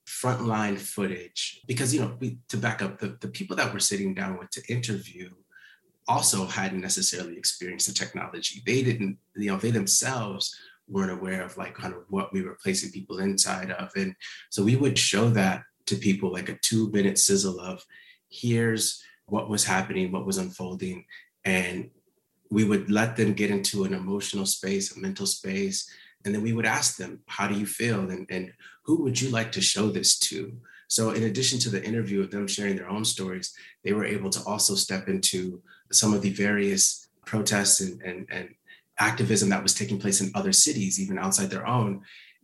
frontline 0.07 0.77
footage. 0.77 1.61
Because, 1.67 1.93
you 1.93 2.01
know, 2.01 2.15
we, 2.19 2.37
to 2.49 2.57
back 2.57 2.83
up, 2.83 2.99
the, 2.99 3.17
the 3.21 3.27
people 3.27 3.55
that 3.55 3.73
we're 3.73 3.79
sitting 3.79 4.13
down 4.13 4.37
with 4.37 4.51
to 4.51 4.61
interview 4.71 5.29
also 6.07 6.45
hadn't 6.45 6.81
necessarily 6.81 7.37
experienced 7.37 7.87
the 7.87 7.93
technology. 7.93 8.61
They 8.63 8.83
didn't, 8.83 9.17
you 9.35 9.49
know, 9.49 9.57
they 9.57 9.71
themselves 9.71 10.55
weren't 10.87 11.11
aware 11.11 11.43
of 11.43 11.57
like 11.57 11.73
kind 11.73 11.93
of 11.93 12.03
what 12.09 12.31
we 12.33 12.41
were 12.41 12.57
placing 12.61 12.91
people 12.91 13.19
inside 13.19 13.71
of. 13.71 13.91
And 13.95 14.15
so 14.49 14.63
we 14.63 14.75
would 14.75 14.97
show 14.97 15.29
that 15.29 15.63
to 15.87 15.95
people 15.95 16.31
like 16.31 16.49
a 16.49 16.57
two 16.61 16.91
minute 16.91 17.17
sizzle 17.17 17.59
of 17.59 17.83
here's 18.29 19.01
what 19.27 19.49
was 19.49 19.63
happening, 19.63 20.11
what 20.11 20.25
was 20.25 20.37
unfolding. 20.37 21.05
And 21.43 21.89
we 22.49 22.63
would 22.63 22.89
let 22.89 23.15
them 23.15 23.33
get 23.33 23.51
into 23.51 23.83
an 23.83 23.93
emotional 23.93 24.45
space, 24.45 24.95
a 24.95 24.99
mental 24.99 25.25
space. 25.25 25.89
And 26.23 26.33
then 26.33 26.41
we 26.41 26.53
would 26.53 26.65
ask 26.65 26.97
them, 26.97 27.21
how 27.27 27.47
do 27.47 27.55
you 27.55 27.65
feel? 27.65 28.09
And, 28.09 28.27
and 28.29 28.51
who 28.83 29.03
would 29.03 29.19
you 29.19 29.29
like 29.29 29.51
to 29.53 29.61
show 29.61 29.89
this 29.89 30.17
to? 30.19 30.53
So, 30.87 31.11
in 31.11 31.23
addition 31.23 31.59
to 31.59 31.69
the 31.69 31.83
interview 31.83 32.21
of 32.21 32.29
them 32.29 32.47
sharing 32.47 32.75
their 32.75 32.89
own 32.89 33.05
stories, 33.05 33.53
they 33.83 33.93
were 33.93 34.05
able 34.05 34.29
to 34.29 34.43
also 34.45 34.75
step 34.75 35.07
into 35.07 35.61
some 35.91 36.13
of 36.13 36.21
the 36.21 36.29
various 36.29 37.07
protests 37.25 37.81
and, 37.81 38.01
and, 38.03 38.27
and 38.31 38.49
activism 38.99 39.49
that 39.49 39.63
was 39.63 39.73
taking 39.73 39.99
place 39.99 40.21
in 40.21 40.31
other 40.35 40.53
cities, 40.53 40.99
even 40.99 41.17
outside 41.17 41.49
their 41.49 41.67
own, 41.67 42.01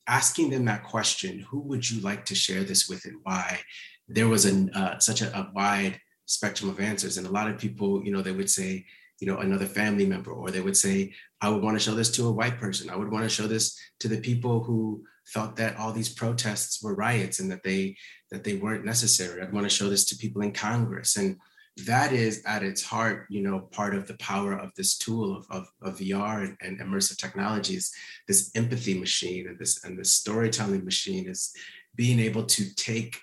asking 0.08 0.50
them 0.50 0.66
that 0.66 0.84
question 0.84 1.40
who 1.40 1.60
would 1.62 1.90
you 1.90 2.02
like 2.02 2.26
to 2.26 2.36
share 2.36 2.64
this 2.64 2.90
with 2.90 3.06
and 3.06 3.18
why? 3.24 3.60
There 4.08 4.28
was 4.28 4.46
a, 4.46 4.70
uh, 4.78 5.00
such 5.00 5.22
a, 5.22 5.36
a 5.38 5.52
wide 5.54 6.00
spectrum 6.26 6.70
of 6.70 6.80
answers. 6.80 7.18
And 7.18 7.28
a 7.28 7.32
lot 7.32 7.50
of 7.50 7.60
people, 7.60 8.04
you 8.04 8.12
know, 8.12 8.22
they 8.22 8.32
would 8.32 8.50
say, 8.50 8.86
you 9.20 9.28
know, 9.28 9.38
another 9.38 9.68
family 9.68 10.06
member, 10.06 10.32
or 10.32 10.50
they 10.50 10.62
would 10.62 10.78
say, 10.78 11.14
I 11.42 11.50
would 11.50 11.62
want 11.62 11.78
to 11.78 11.84
show 11.84 11.94
this 11.94 12.12
to 12.12 12.28
a 12.28 12.32
white 12.32 12.58
person. 12.58 12.90
I 12.90 12.96
would 12.96 13.12
want 13.12 13.24
to 13.24 13.30
show 13.30 13.48
this 13.48 13.78
to 14.00 14.08
the 14.08 14.20
people 14.20 14.64
who 14.64 15.04
felt 15.26 15.56
that 15.58 15.78
all 15.78 15.92
these 15.92 16.14
protests 16.14 16.82
were 16.82 16.96
riots 16.96 17.40
and 17.40 17.52
that 17.52 17.64
they 17.64 17.96
that 18.32 18.44
they 18.44 18.56
weren't 18.56 18.86
necessary. 18.86 19.42
I'd 19.42 19.54
want 19.54 19.70
to 19.70 19.76
show 19.76 19.90
this 19.90 20.06
to 20.06 20.16
people 20.16 20.42
in 20.42 20.54
Congress. 20.54 21.18
And 21.18 21.38
that 21.86 22.12
is 22.12 22.44
at 22.46 22.64
its 22.64 22.84
heart, 22.84 23.26
you 23.30 23.42
know, 23.42 23.60
part 23.60 23.96
of 23.96 24.08
the 24.08 24.16
power 24.16 24.54
of 24.54 24.74
this 24.76 24.98
tool 24.98 25.36
of, 25.38 25.46
of, 25.50 25.72
of 25.82 25.98
VR 25.98 26.44
and, 26.44 26.58
and, 26.62 26.80
immersive 26.80 27.18
technologies, 27.18 27.94
this 28.28 28.52
empathy 28.56 28.98
machine 28.98 29.48
and 29.48 29.60
this 29.60 29.84
and 29.84 29.98
this 29.98 30.12
storytelling 30.12 30.84
machine 30.84 31.28
is 31.28 31.54
being 31.96 32.20
able 32.20 32.44
to 32.46 32.74
take 32.76 33.20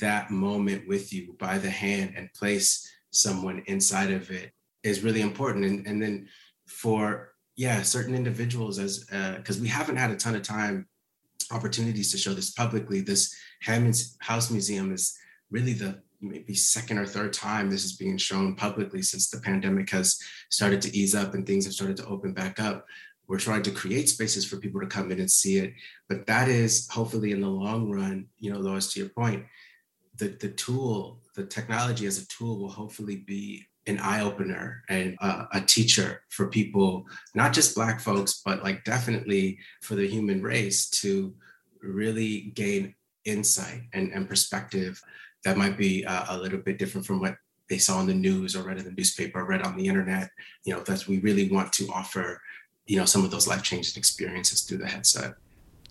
that 0.00 0.30
moment 0.30 0.86
with 0.88 1.12
you 1.12 1.34
by 1.38 1.58
the 1.58 1.70
hand 1.70 2.14
and 2.16 2.32
place 2.34 2.90
someone 3.10 3.62
inside 3.66 4.10
of 4.10 4.30
it 4.30 4.52
is 4.82 5.02
really 5.02 5.20
important. 5.20 5.64
And, 5.64 5.86
and 5.86 6.02
then 6.02 6.28
for 6.66 7.32
yeah, 7.56 7.82
certain 7.82 8.14
individuals 8.14 8.78
as 8.78 9.04
because 9.36 9.58
uh, 9.58 9.62
we 9.62 9.68
haven't 9.68 9.96
had 9.96 10.10
a 10.10 10.16
ton 10.16 10.34
of 10.34 10.42
time 10.42 10.86
opportunities 11.52 12.10
to 12.12 12.18
show 12.18 12.32
this 12.32 12.50
publicly. 12.50 13.00
This 13.00 13.34
Hammonds 13.60 14.16
House 14.20 14.50
Museum 14.50 14.92
is 14.92 15.16
really 15.50 15.72
the 15.72 16.00
maybe 16.20 16.54
second 16.54 16.98
or 16.98 17.06
third 17.06 17.32
time 17.32 17.70
this 17.70 17.84
is 17.84 17.96
being 17.96 18.18
shown 18.18 18.54
publicly 18.54 19.02
since 19.02 19.30
the 19.30 19.40
pandemic 19.40 19.90
has 19.90 20.18
started 20.50 20.82
to 20.82 20.96
ease 20.96 21.14
up 21.14 21.34
and 21.34 21.46
things 21.46 21.64
have 21.64 21.74
started 21.74 21.96
to 21.96 22.06
open 22.06 22.32
back 22.32 22.60
up. 22.60 22.86
We're 23.26 23.38
trying 23.38 23.62
to 23.62 23.70
create 23.70 24.08
spaces 24.08 24.44
for 24.44 24.56
people 24.56 24.80
to 24.80 24.86
come 24.86 25.10
in 25.12 25.20
and 25.20 25.30
see 25.30 25.58
it. 25.58 25.72
But 26.08 26.26
that 26.26 26.48
is 26.48 26.88
hopefully 26.90 27.32
in 27.32 27.40
the 27.40 27.48
long 27.48 27.90
run, 27.90 28.26
you 28.38 28.52
know, 28.52 28.58
Lois, 28.58 28.92
to 28.92 29.00
your 29.00 29.08
point, 29.10 29.44
the, 30.16 30.28
the 30.28 30.50
tool, 30.50 31.20
the 31.36 31.44
technology 31.44 32.06
as 32.06 32.18
a 32.18 32.26
tool 32.26 32.58
will 32.58 32.68
hopefully 32.68 33.16
be 33.16 33.66
an 33.86 33.98
eye 34.00 34.20
opener 34.20 34.82
and 34.88 35.16
a, 35.20 35.46
a, 35.54 35.60
teacher 35.62 36.22
for 36.28 36.48
people, 36.48 37.06
not 37.34 37.52
just 37.52 37.74
Black 37.74 37.98
folks, 37.98 38.42
but 38.44 38.62
like 38.62 38.84
definitely 38.84 39.58
for 39.80 39.94
the 39.94 40.06
human 40.06 40.42
race 40.42 40.90
to 40.90 41.34
really 41.82 42.52
gain 42.54 42.94
insight 43.24 43.82
and, 43.92 44.12
and 44.12 44.28
perspective 44.28 45.00
that 45.44 45.56
might 45.56 45.76
be 45.76 46.04
uh, 46.04 46.24
a 46.28 46.38
little 46.38 46.58
bit 46.58 46.78
different 46.78 47.06
from 47.06 47.20
what 47.20 47.36
they 47.68 47.78
saw 47.78 48.00
in 48.00 48.06
the 48.06 48.14
news 48.14 48.56
or 48.56 48.62
read 48.62 48.78
in 48.78 48.84
the 48.84 48.92
newspaper 48.92 49.40
or 49.40 49.46
read 49.46 49.62
on 49.62 49.76
the 49.76 49.86
internet. 49.86 50.30
You 50.64 50.74
know, 50.74 50.80
that 50.82 51.06
we 51.06 51.18
really 51.20 51.48
want 51.50 51.72
to 51.74 51.88
offer, 51.88 52.40
you 52.86 52.98
know, 52.98 53.04
some 53.04 53.24
of 53.24 53.30
those 53.30 53.48
life 53.48 53.62
changing 53.62 53.98
experiences 53.98 54.62
through 54.62 54.78
the 54.78 54.88
headset. 54.88 55.34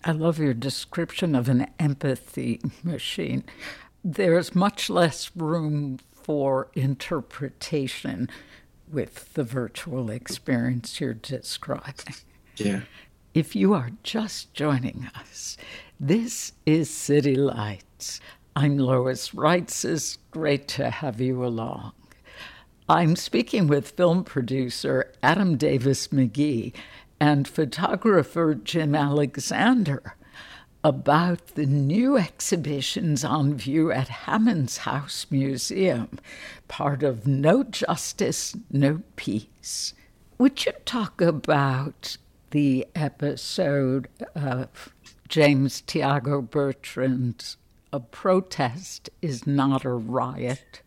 I 0.04 0.12
love 0.12 0.38
your 0.38 0.54
description 0.54 1.34
of 1.34 1.48
an 1.48 1.66
empathy 1.78 2.60
machine. 2.82 3.44
There's 4.04 4.54
much 4.54 4.88
less 4.88 5.30
room 5.34 5.98
for 6.12 6.70
interpretation 6.74 8.30
with 8.90 9.34
the 9.34 9.44
virtual 9.44 10.10
experience 10.10 11.00
you're 11.00 11.14
describing. 11.14 12.14
Yeah. 12.56 12.80
If 13.34 13.54
you 13.54 13.74
are 13.74 13.90
just 14.02 14.52
joining 14.54 15.08
us, 15.14 15.56
this 15.98 16.52
is 16.66 16.90
City 16.90 17.36
Lights. 17.36 18.20
I'm 18.56 18.78
Lois 18.78 19.30
Reitzes. 19.30 19.92
It's 19.92 20.18
great 20.32 20.66
to 20.68 20.90
have 20.90 21.20
you 21.20 21.44
along. 21.44 21.92
I'm 22.88 23.14
speaking 23.14 23.68
with 23.68 23.92
film 23.92 24.24
producer 24.24 25.12
Adam 25.22 25.56
Davis 25.56 26.08
McGee 26.08 26.72
and 27.20 27.46
photographer 27.46 28.56
Jim 28.56 28.96
Alexander 28.96 30.16
about 30.82 31.46
the 31.54 31.64
new 31.64 32.16
exhibitions 32.16 33.24
on 33.24 33.54
view 33.54 33.92
at 33.92 34.08
Hammonds 34.08 34.78
House 34.78 35.26
Museum, 35.30 36.18
part 36.66 37.04
of 37.04 37.28
No 37.28 37.62
Justice, 37.62 38.56
No 38.68 39.02
Peace. 39.14 39.94
Would 40.38 40.66
you 40.66 40.72
talk 40.84 41.20
about 41.20 42.16
the 42.50 42.84
episode 42.96 44.08
of 44.34 44.92
James 45.28 45.82
Tiago 45.82 46.42
Bertrand's 46.42 47.56
A 47.92 48.00
Protest 48.00 49.10
is 49.20 49.46
Not 49.46 49.84
a 49.84 49.90
Riot? 49.90 50.82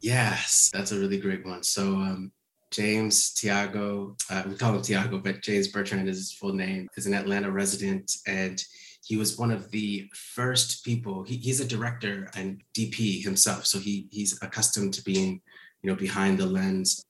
Yes, 0.00 0.70
that's 0.72 0.92
a 0.92 0.98
really 0.98 1.18
great 1.18 1.44
one. 1.44 1.62
So, 1.62 1.94
um, 1.94 2.32
James 2.70 3.32
Tiago, 3.32 4.14
uh, 4.30 4.42
we 4.46 4.54
call 4.54 4.74
him 4.74 4.82
Tiago, 4.82 5.18
but 5.18 5.42
James 5.42 5.68
Bertrand 5.68 6.08
is 6.08 6.18
his 6.18 6.32
full 6.32 6.52
name, 6.52 6.86
is 6.96 7.06
an 7.06 7.14
Atlanta 7.14 7.50
resident 7.50 8.12
and 8.26 8.62
he 9.08 9.16
was 9.16 9.38
one 9.38 9.50
of 9.50 9.70
the 9.70 10.06
first 10.14 10.84
people. 10.84 11.22
He, 11.22 11.36
he's 11.36 11.60
a 11.60 11.66
director 11.66 12.28
and 12.36 12.62
DP 12.76 13.22
himself, 13.24 13.64
so 13.64 13.78
he 13.78 14.06
he's 14.10 14.38
accustomed 14.42 14.92
to 14.94 15.02
being, 15.02 15.40
you 15.82 15.88
know, 15.88 15.96
behind 15.96 16.36
the 16.36 16.44
lens. 16.44 17.02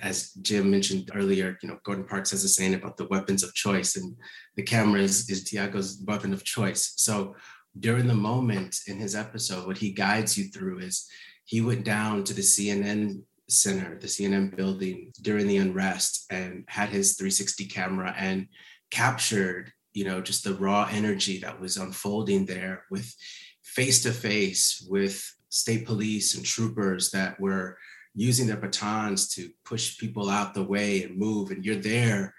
As 0.00 0.32
Jim 0.42 0.68
mentioned 0.70 1.10
earlier, 1.14 1.56
you 1.62 1.68
know, 1.68 1.78
Gordon 1.84 2.04
Parks 2.04 2.32
has 2.32 2.42
a 2.42 2.48
saying 2.48 2.74
about 2.74 2.96
the 2.96 3.06
weapons 3.06 3.44
of 3.44 3.54
choice, 3.54 3.94
and 3.94 4.16
the 4.56 4.62
camera 4.64 5.00
is, 5.00 5.30
is 5.30 5.44
Tiago's 5.44 6.02
weapon 6.04 6.32
of 6.32 6.42
choice. 6.42 6.94
So 6.96 7.36
during 7.78 8.06
the 8.06 8.14
moment 8.14 8.80
in 8.86 8.98
his 8.98 9.14
episode, 9.14 9.66
what 9.66 9.78
he 9.78 9.90
guides 9.92 10.36
you 10.36 10.48
through 10.48 10.78
is 10.78 11.08
he 11.44 11.60
went 11.60 11.84
down 11.84 12.24
to 12.24 12.34
the 12.34 12.42
CNN 12.42 13.22
center, 13.48 13.98
the 13.98 14.06
CNN 14.06 14.56
building 14.56 15.12
during 15.22 15.46
the 15.46 15.58
unrest, 15.58 16.26
and 16.30 16.64
had 16.68 16.88
his 16.88 17.16
360 17.16 17.66
camera 17.66 18.14
and 18.16 18.48
captured 18.90 19.72
you 19.96 20.04
know, 20.04 20.20
just 20.20 20.44
the 20.44 20.54
raw 20.56 20.86
energy 20.92 21.38
that 21.38 21.58
was 21.58 21.78
unfolding 21.78 22.44
there 22.44 22.84
with 22.90 23.16
face 23.62 24.02
to 24.02 24.12
face 24.12 24.86
with 24.90 25.24
state 25.48 25.86
police 25.86 26.36
and 26.36 26.44
troopers 26.44 27.10
that 27.12 27.40
were 27.40 27.78
using 28.14 28.46
their 28.46 28.58
batons 28.58 29.26
to 29.26 29.48
push 29.64 29.96
people 29.96 30.28
out 30.28 30.52
the 30.52 30.62
way 30.62 31.02
and 31.02 31.16
move. 31.16 31.50
And 31.50 31.64
you're 31.64 31.76
there 31.76 32.34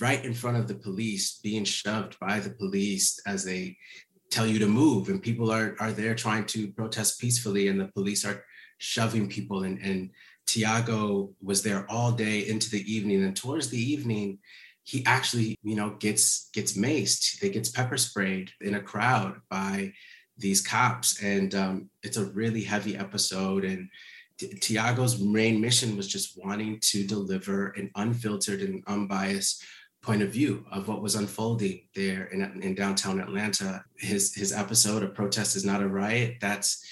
right 0.00 0.24
in 0.24 0.32
front 0.32 0.56
of 0.56 0.66
the 0.66 0.74
police 0.74 1.40
being 1.42 1.64
shoved 1.64 2.18
by 2.18 2.40
the 2.40 2.54
police 2.54 3.20
as 3.26 3.44
they 3.44 3.76
tell 4.32 4.46
you 4.46 4.58
to 4.58 4.66
move 4.66 5.08
and 5.08 5.22
people 5.22 5.50
are 5.50 5.76
are 5.78 5.92
there 5.92 6.14
trying 6.14 6.44
to 6.46 6.72
protest 6.72 7.20
peacefully 7.20 7.68
and 7.68 7.78
the 7.78 7.88
police 7.88 8.24
are 8.24 8.44
shoving 8.78 9.28
people 9.28 9.62
and 9.64 9.78
and 9.78 10.10
Tiago 10.46 11.30
was 11.40 11.62
there 11.62 11.86
all 11.88 12.10
day 12.12 12.48
into 12.48 12.68
the 12.68 12.84
evening 12.92 13.22
and 13.22 13.36
towards 13.36 13.68
the 13.68 13.78
evening 13.78 14.38
he 14.84 15.04
actually, 15.06 15.56
you 15.62 15.76
know, 15.76 15.90
gets 15.90 16.50
gets 16.52 16.76
maced. 16.76 17.38
They 17.38 17.50
gets 17.50 17.70
pepper 17.70 17.96
sprayed 17.96 18.50
in 18.60 18.74
a 18.74 18.82
crowd 18.82 19.40
by 19.48 19.92
these 20.36 20.60
cops, 20.60 21.22
and 21.22 21.54
um, 21.54 21.90
it's 22.02 22.16
a 22.16 22.26
really 22.32 22.62
heavy 22.62 22.96
episode. 22.96 23.64
And 23.64 23.88
Tiago's 24.60 25.20
main 25.20 25.60
mission 25.60 25.96
was 25.96 26.08
just 26.08 26.36
wanting 26.42 26.80
to 26.80 27.06
deliver 27.06 27.68
an 27.70 27.90
unfiltered 27.94 28.60
and 28.60 28.82
unbiased 28.88 29.62
point 30.02 30.22
of 30.22 30.30
view 30.30 30.66
of 30.72 30.88
what 30.88 31.02
was 31.02 31.14
unfolding 31.14 31.82
there 31.94 32.24
in, 32.26 32.42
in 32.62 32.74
downtown 32.74 33.20
Atlanta. 33.20 33.84
His 33.96 34.34
his 34.34 34.52
episode, 34.52 35.02
"A 35.02 35.08
Protest 35.08 35.56
Is 35.56 35.64
Not 35.64 35.82
a 35.82 35.88
Riot," 35.88 36.38
that's 36.40 36.84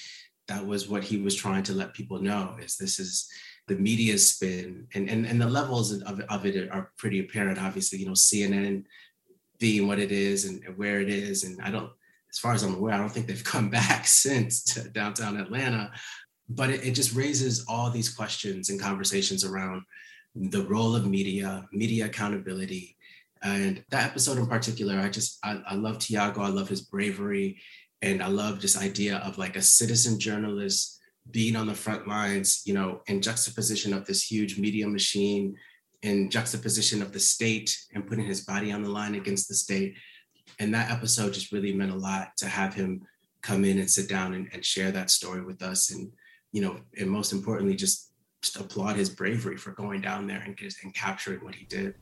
that 0.48 0.66
was 0.66 0.88
what 0.88 1.04
he 1.04 1.18
was 1.18 1.34
trying 1.34 1.62
to 1.64 1.74
let 1.74 1.94
people 1.94 2.20
know. 2.20 2.56
Is 2.60 2.76
this 2.76 2.98
is 2.98 3.28
the 3.70 3.76
media 3.76 4.18
spin 4.18 4.86
and, 4.94 5.08
and, 5.08 5.24
and 5.24 5.40
the 5.40 5.46
levels 5.46 5.92
of, 5.92 6.20
of 6.20 6.44
it 6.44 6.68
are 6.72 6.90
pretty 6.98 7.20
apparent. 7.20 7.56
Obviously, 7.56 8.00
you 8.00 8.06
know, 8.06 8.12
CNN 8.12 8.82
being 9.60 9.86
what 9.86 10.00
it 10.00 10.10
is 10.10 10.44
and 10.44 10.60
where 10.76 11.00
it 11.00 11.08
is. 11.08 11.44
And 11.44 11.60
I 11.62 11.70
don't, 11.70 11.90
as 12.32 12.38
far 12.38 12.52
as 12.52 12.64
I'm 12.64 12.74
aware, 12.74 12.94
I 12.94 12.98
don't 12.98 13.10
think 13.10 13.28
they've 13.28 13.44
come 13.54 13.70
back 13.70 14.08
since 14.08 14.64
to 14.74 14.88
downtown 14.92 15.36
Atlanta. 15.36 15.92
But 16.48 16.70
it, 16.70 16.84
it 16.84 16.92
just 16.96 17.14
raises 17.14 17.64
all 17.68 17.90
these 17.90 18.12
questions 18.12 18.70
and 18.70 18.80
conversations 18.80 19.44
around 19.44 19.82
the 20.34 20.64
role 20.64 20.96
of 20.96 21.06
media, 21.06 21.68
media 21.72 22.06
accountability. 22.06 22.96
And 23.42 23.84
that 23.90 24.06
episode 24.06 24.38
in 24.38 24.46
particular, 24.46 24.98
I 24.98 25.08
just, 25.08 25.38
I, 25.42 25.60
I 25.66 25.74
love 25.74 25.98
Tiago. 25.98 26.42
I 26.42 26.48
love 26.48 26.68
his 26.68 26.82
bravery. 26.82 27.60
And 28.02 28.22
I 28.22 28.28
love 28.28 28.60
this 28.60 28.78
idea 28.78 29.16
of 29.18 29.38
like 29.38 29.56
a 29.56 29.62
citizen 29.62 30.18
journalist 30.18 30.98
being 31.30 31.56
on 31.56 31.66
the 31.66 31.74
front 31.74 32.08
lines, 32.08 32.62
you 32.64 32.74
know, 32.74 33.02
in 33.06 33.22
juxtaposition 33.22 33.92
of 33.92 34.06
this 34.06 34.22
huge 34.30 34.58
media 34.58 34.86
machine 34.86 35.56
in 36.02 36.30
juxtaposition 36.30 37.02
of 37.02 37.12
the 37.12 37.20
state 37.20 37.76
and 37.94 38.06
putting 38.06 38.24
his 38.24 38.40
body 38.42 38.72
on 38.72 38.82
the 38.82 38.88
line 38.88 39.14
against 39.14 39.48
the 39.48 39.54
state. 39.54 39.96
And 40.58 40.74
that 40.74 40.90
episode 40.90 41.34
just 41.34 41.52
really 41.52 41.72
meant 41.72 41.92
a 41.92 41.96
lot 41.96 42.36
to 42.38 42.46
have 42.46 42.74
him 42.74 43.02
come 43.42 43.64
in 43.64 43.78
and 43.78 43.90
sit 43.90 44.08
down 44.08 44.34
and, 44.34 44.48
and 44.52 44.64
share 44.64 44.90
that 44.92 45.10
story 45.10 45.42
with 45.42 45.62
us. 45.62 45.90
And, 45.90 46.10
you 46.52 46.62
know, 46.62 46.80
and 46.98 47.10
most 47.10 47.32
importantly, 47.32 47.76
just, 47.76 48.12
just 48.42 48.58
applaud 48.58 48.96
his 48.96 49.10
bravery 49.10 49.56
for 49.56 49.72
going 49.72 50.00
down 50.00 50.26
there 50.26 50.42
and, 50.44 50.58
and 50.82 50.94
capturing 50.94 51.44
what 51.44 51.54
he 51.54 51.66
did. 51.66 51.94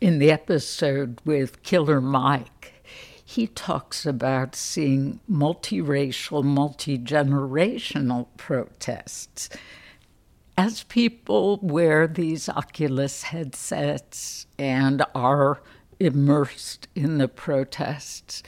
In 0.00 0.18
the 0.18 0.30
episode 0.30 1.20
with 1.24 1.62
Killer 1.62 2.00
Mike, 2.00 2.84
he 3.24 3.46
talks 3.46 4.04
about 4.04 4.54
seeing 4.54 5.20
multiracial, 5.30 6.42
multi 6.42 6.98
generational 6.98 8.26
protests. 8.36 9.48
As 10.58 10.82
people 10.84 11.58
wear 11.62 12.06
these 12.06 12.48
Oculus 12.48 13.24
headsets 13.24 14.46
and 14.58 15.04
are 15.14 15.62
immersed 15.98 16.88
in 16.94 17.18
the 17.18 17.28
protests, 17.28 18.42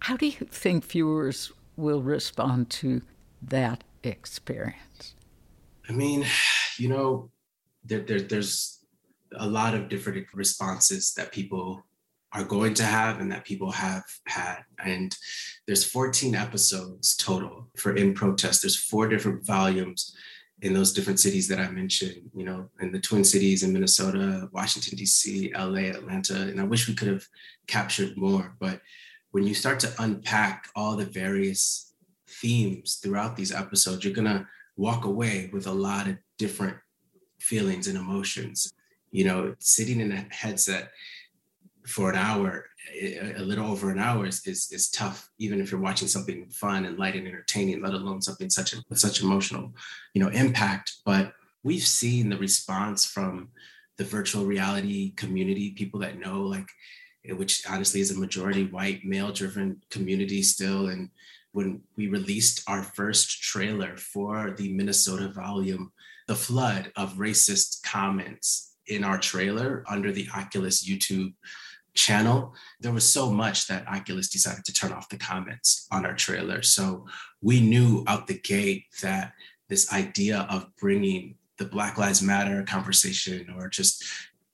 how 0.00 0.16
do 0.16 0.26
you 0.26 0.46
think 0.50 0.84
viewers 0.84 1.52
will 1.76 2.02
respond 2.02 2.68
to 2.70 3.02
that 3.40 3.84
experience? 4.02 5.14
I 5.88 5.92
mean, 5.92 6.26
you 6.78 6.88
know, 6.88 7.30
there, 7.84 8.00
there, 8.00 8.20
there's 8.20 8.77
a 9.36 9.46
lot 9.46 9.74
of 9.74 9.88
different 9.88 10.26
responses 10.34 11.14
that 11.14 11.32
people 11.32 11.84
are 12.32 12.44
going 12.44 12.74
to 12.74 12.82
have 12.82 13.20
and 13.20 13.32
that 13.32 13.44
people 13.44 13.70
have 13.70 14.04
had. 14.26 14.58
And 14.84 15.16
there's 15.66 15.84
14 15.84 16.34
episodes 16.34 17.16
total 17.16 17.68
for 17.76 17.96
In 17.96 18.14
Protest. 18.14 18.62
There's 18.62 18.76
four 18.76 19.08
different 19.08 19.46
volumes 19.46 20.14
in 20.60 20.74
those 20.74 20.92
different 20.92 21.20
cities 21.20 21.46
that 21.48 21.60
I 21.60 21.70
mentioned, 21.70 22.30
you 22.34 22.44
know, 22.44 22.68
in 22.80 22.90
the 22.92 23.00
Twin 23.00 23.24
Cities 23.24 23.62
in 23.62 23.72
Minnesota, 23.72 24.48
Washington, 24.52 24.98
D.C., 24.98 25.52
LA, 25.56 25.90
Atlanta. 25.90 26.34
And 26.34 26.60
I 26.60 26.64
wish 26.64 26.88
we 26.88 26.94
could 26.94 27.08
have 27.08 27.24
captured 27.66 28.16
more. 28.16 28.56
But 28.58 28.80
when 29.30 29.44
you 29.44 29.54
start 29.54 29.78
to 29.80 29.94
unpack 29.98 30.68
all 30.74 30.96
the 30.96 31.04
various 31.04 31.94
themes 32.28 32.98
throughout 33.02 33.36
these 33.36 33.52
episodes, 33.52 34.04
you're 34.04 34.12
going 34.12 34.26
to 34.26 34.46
walk 34.76 35.04
away 35.04 35.48
with 35.52 35.66
a 35.66 35.72
lot 35.72 36.08
of 36.08 36.16
different 36.38 36.76
feelings 37.38 37.86
and 37.86 37.96
emotions. 37.96 38.72
You 39.10 39.24
know, 39.24 39.54
sitting 39.58 40.00
in 40.00 40.12
a 40.12 40.26
headset 40.30 40.90
for 41.86 42.10
an 42.10 42.16
hour, 42.16 42.66
a 43.00 43.40
little 43.40 43.66
over 43.66 43.90
an 43.90 43.98
hour 43.98 44.26
is, 44.26 44.46
is, 44.46 44.70
is 44.72 44.90
tough, 44.90 45.28
even 45.38 45.60
if 45.60 45.70
you're 45.70 45.80
watching 45.80 46.08
something 46.08 46.48
fun 46.48 46.84
and 46.84 46.98
light 46.98 47.16
and 47.16 47.26
entertaining, 47.26 47.82
let 47.82 47.94
alone 47.94 48.22
something 48.22 48.50
such 48.50 48.72
a, 48.72 48.76
with 48.88 48.98
such 48.98 49.22
emotional, 49.22 49.72
you 50.14 50.22
know, 50.22 50.28
impact. 50.28 50.96
But 51.04 51.32
we've 51.62 51.86
seen 51.86 52.28
the 52.28 52.38
response 52.38 53.04
from 53.04 53.48
the 53.96 54.04
virtual 54.04 54.44
reality 54.44 55.12
community, 55.12 55.70
people 55.70 56.00
that 56.00 56.18
know, 56.18 56.42
like, 56.42 56.68
eh, 57.26 57.32
which 57.32 57.62
honestly 57.68 58.00
is 58.00 58.10
a 58.10 58.18
majority 58.18 58.64
white 58.64 59.04
male 59.04 59.32
driven 59.32 59.82
community 59.90 60.42
still. 60.42 60.88
And 60.88 61.10
when 61.52 61.82
we 61.96 62.08
released 62.08 62.62
our 62.68 62.82
first 62.82 63.42
trailer 63.42 63.96
for 63.96 64.52
the 64.52 64.72
Minnesota 64.72 65.28
volume, 65.28 65.92
the 66.26 66.34
flood 66.34 66.92
of 66.96 67.14
racist 67.14 67.82
comments 67.82 68.67
in 68.88 69.04
our 69.04 69.18
trailer 69.18 69.84
under 69.88 70.12
the 70.12 70.28
Oculus 70.34 70.88
YouTube 70.88 71.32
channel, 71.94 72.54
there 72.80 72.92
was 72.92 73.08
so 73.08 73.30
much 73.30 73.66
that 73.66 73.86
Oculus 73.88 74.28
decided 74.28 74.64
to 74.64 74.72
turn 74.72 74.92
off 74.92 75.08
the 75.08 75.16
comments 75.16 75.86
on 75.90 76.06
our 76.06 76.14
trailer. 76.14 76.62
So 76.62 77.06
we 77.40 77.60
knew 77.60 78.04
out 78.06 78.26
the 78.26 78.38
gate 78.38 78.84
that 79.02 79.32
this 79.68 79.92
idea 79.92 80.46
of 80.50 80.66
bringing 80.76 81.36
the 81.58 81.64
Black 81.64 81.98
Lives 81.98 82.22
Matter 82.22 82.62
conversation 82.62 83.52
or 83.56 83.68
just 83.68 84.04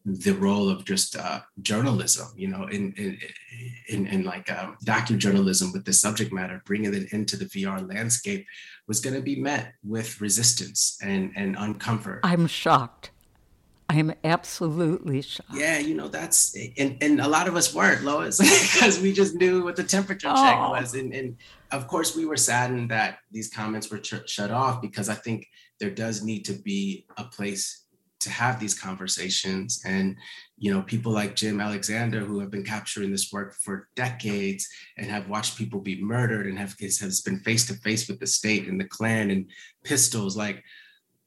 the 0.07 0.33
role 0.33 0.69
of 0.69 0.85
just 0.85 1.17
uh, 1.17 1.41
journalism, 1.63 2.29
you 2.37 2.49
know, 2.49 2.65
in 2.67 2.93
in 2.93 3.19
in, 3.89 4.07
in 4.07 4.25
like 4.25 4.51
um, 4.53 4.77
docujournalism 4.85 5.73
with 5.73 5.85
the 5.85 5.93
subject 5.93 6.33
matter, 6.33 6.63
bringing 6.67 6.93
it 6.93 7.13
into 7.13 7.37
the 7.37 7.47
VR 7.47 7.89
landscape 7.89 8.47
was 8.87 9.01
going 9.01 9.17
to 9.17 9.23
be 9.23 9.37
met 9.37 9.73
with 9.83 10.21
resistance 10.21 10.99
and 11.03 11.33
and 11.37 11.57
uncomfort. 11.57 12.21
I'm 12.23 12.47
shocked. 12.47 13.13
I 13.89 13.97
am 13.97 14.13
absolutely 14.25 15.23
shocked. 15.23 15.51
Yeah, 15.53 15.79
you 15.79 15.95
know, 15.95 16.09
that's 16.09 16.57
and, 16.79 16.97
and 17.03 17.21
a 17.21 17.29
lot 17.29 17.49
of 17.49 17.57
us 17.57 17.75
weren't, 17.75 18.03
Lois, 18.03 18.39
because 18.75 18.99
we 18.99 19.13
just 19.13 19.35
knew 19.35 19.63
what 19.63 19.77
the 19.77 19.85
temperature 19.85 20.29
oh. 20.31 20.43
check 20.43 20.59
was. 20.59 20.95
And, 20.95 21.13
and 21.13 21.37
of 21.71 21.87
course, 21.87 22.17
we 22.17 22.25
were 22.25 22.37
saddened 22.37 22.91
that 22.91 23.19
these 23.31 23.51
comments 23.51 23.91
were 23.91 23.99
ch- 23.99 24.29
shut 24.29 24.51
off 24.51 24.81
because 24.81 25.09
I 25.09 25.15
think 25.15 25.47
there 25.81 25.91
does 25.91 26.23
need 26.23 26.45
to 26.47 26.55
be 26.55 27.07
a 27.19 27.25
place 27.25 27.85
to 28.21 28.31
have 28.31 28.59
these 28.59 28.75
conversations. 28.79 29.83
And, 29.85 30.17
you 30.57 30.73
know, 30.73 30.83
people 30.83 31.13
like 31.13 31.37
Jim 31.37 31.61
Alexander, 31.61 32.21
who 32.21 32.41
have 32.41 32.51
been 32.51 32.65
capturing 32.65 33.11
this 33.11 33.31
work 33.31 33.55
for 33.55 33.89
decades 33.97 34.67
and 34.97 35.11
have 35.11 35.29
watched 35.29 35.59
people 35.59 35.81
be 35.81 36.03
murdered 36.03 36.47
and 36.47 36.59
have 36.59 36.75
has 36.81 37.21
been 37.21 37.41
face 37.41 37.67
to 37.67 37.75
face 37.75 38.09
with 38.09 38.19
the 38.19 38.27
state 38.27 38.67
and 38.67 38.81
the 38.81 38.89
Klan 38.89 39.31
and 39.31 39.51
pistols, 39.85 40.37
like 40.37 40.65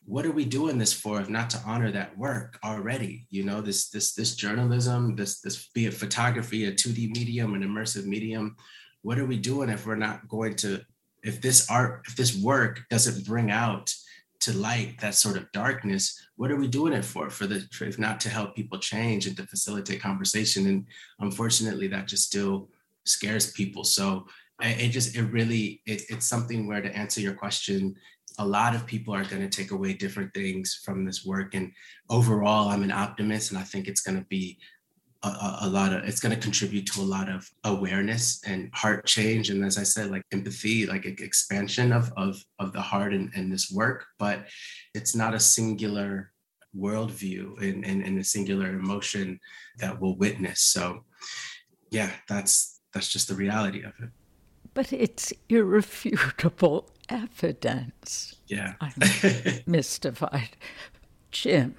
what 0.07 0.25
are 0.25 0.31
we 0.31 0.45
doing 0.45 0.77
this 0.77 0.93
for 0.93 1.19
if 1.19 1.29
not 1.29 1.49
to 1.51 1.61
honor 1.65 1.91
that 1.91 2.17
work 2.17 2.57
already? 2.63 3.27
You 3.29 3.43
know 3.43 3.61
this 3.61 3.89
this 3.89 4.13
this 4.13 4.35
journalism 4.35 5.15
this 5.15 5.41
this 5.41 5.69
be 5.73 5.85
it 5.85 5.93
photography 5.93 6.65
a 6.65 6.71
2d 6.71 7.15
medium 7.15 7.53
an 7.53 7.63
immersive 7.63 8.05
medium 8.05 8.55
what 9.01 9.19
are 9.19 9.25
we 9.25 9.37
doing 9.37 9.69
if 9.69 9.85
we're 9.85 9.95
not 9.95 10.27
going 10.27 10.55
to 10.55 10.81
if 11.23 11.41
this 11.41 11.69
art 11.69 12.05
if 12.07 12.15
this 12.15 12.41
work 12.41 12.81
doesn't 12.89 13.25
bring 13.25 13.51
out 13.51 13.93
to 14.39 14.57
light 14.57 14.99
that 15.01 15.15
sort 15.15 15.35
of 15.35 15.51
darkness 15.51 16.27
what 16.37 16.51
are 16.51 16.55
we 16.55 16.67
doing 16.67 16.93
it 16.93 17.03
for 17.03 17.29
for 17.29 17.45
the 17.45 17.67
if 17.81 17.99
not 17.99 18.19
to 18.21 18.29
help 18.29 18.55
people 18.55 18.79
change 18.79 19.27
and 19.27 19.35
to 19.35 19.45
facilitate 19.45 20.01
conversation? 20.01 20.67
And 20.67 20.85
unfortunately 21.19 21.87
that 21.89 22.07
just 22.07 22.25
still 22.25 22.69
scares 23.05 23.51
people. 23.51 23.83
So 23.83 24.27
it 24.61 24.89
just 24.89 25.15
it 25.15 25.23
really 25.23 25.81
it, 25.85 26.03
it's 26.09 26.27
something 26.27 26.67
where 26.67 26.81
to 26.81 26.95
answer 26.95 27.19
your 27.19 27.33
question 27.33 27.95
a 28.37 28.45
lot 28.45 28.75
of 28.75 28.85
people 28.85 29.13
are 29.13 29.25
going 29.25 29.47
to 29.47 29.49
take 29.49 29.71
away 29.71 29.93
different 29.93 30.33
things 30.33 30.79
from 30.83 31.05
this 31.05 31.25
work. 31.25 31.55
And 31.55 31.71
overall, 32.09 32.69
I'm 32.69 32.83
an 32.83 32.91
optimist, 32.91 33.51
and 33.51 33.59
I 33.59 33.63
think 33.63 33.87
it's 33.87 34.01
going 34.01 34.19
to 34.19 34.25
be 34.25 34.57
a, 35.23 35.27
a, 35.27 35.57
a, 35.63 35.69
lot 35.69 35.93
of 35.93 36.03
it's 36.03 36.19
going 36.19 36.33
to 36.33 36.41
contribute 36.41 36.85
to 36.87 37.01
a 37.01 37.03
lot 37.03 37.29
of 37.29 37.49
awareness 37.63 38.41
and 38.45 38.69
heart 38.73 39.05
change 39.05 39.49
and 39.49 39.65
as 39.65 39.77
i 39.77 39.83
said 39.83 40.11
like 40.11 40.21
empathy 40.31 40.85
like 40.85 41.05
expansion 41.05 41.91
of 41.91 42.11
of, 42.17 42.43
of 42.59 42.71
the 42.71 42.81
heart 42.81 43.13
and, 43.13 43.33
in 43.33 43.49
this 43.49 43.71
work 43.71 44.05
but 44.19 44.45
it's 44.93 45.15
not 45.15 45.33
a 45.33 45.39
singular 45.39 46.31
worldview 46.77 47.59
and, 47.61 47.83
and, 47.85 48.03
and 48.03 48.19
a 48.19 48.23
singular 48.23 48.69
emotion 48.69 49.39
that 49.79 49.99
we'll 49.99 50.15
witness 50.17 50.61
so 50.61 51.03
yeah 51.89 52.11
that's 52.29 52.79
that's 52.93 53.11
just 53.11 53.27
the 53.27 53.35
reality 53.35 53.81
of 53.83 53.93
it 54.01 54.09
but 54.73 54.93
it's 54.93 55.33
irrefutable 55.49 56.91
evidence. 57.09 58.35
Yeah. 58.47 58.73
I'm 58.81 58.93
mystified. 59.65 60.57
Jim, 61.31 61.75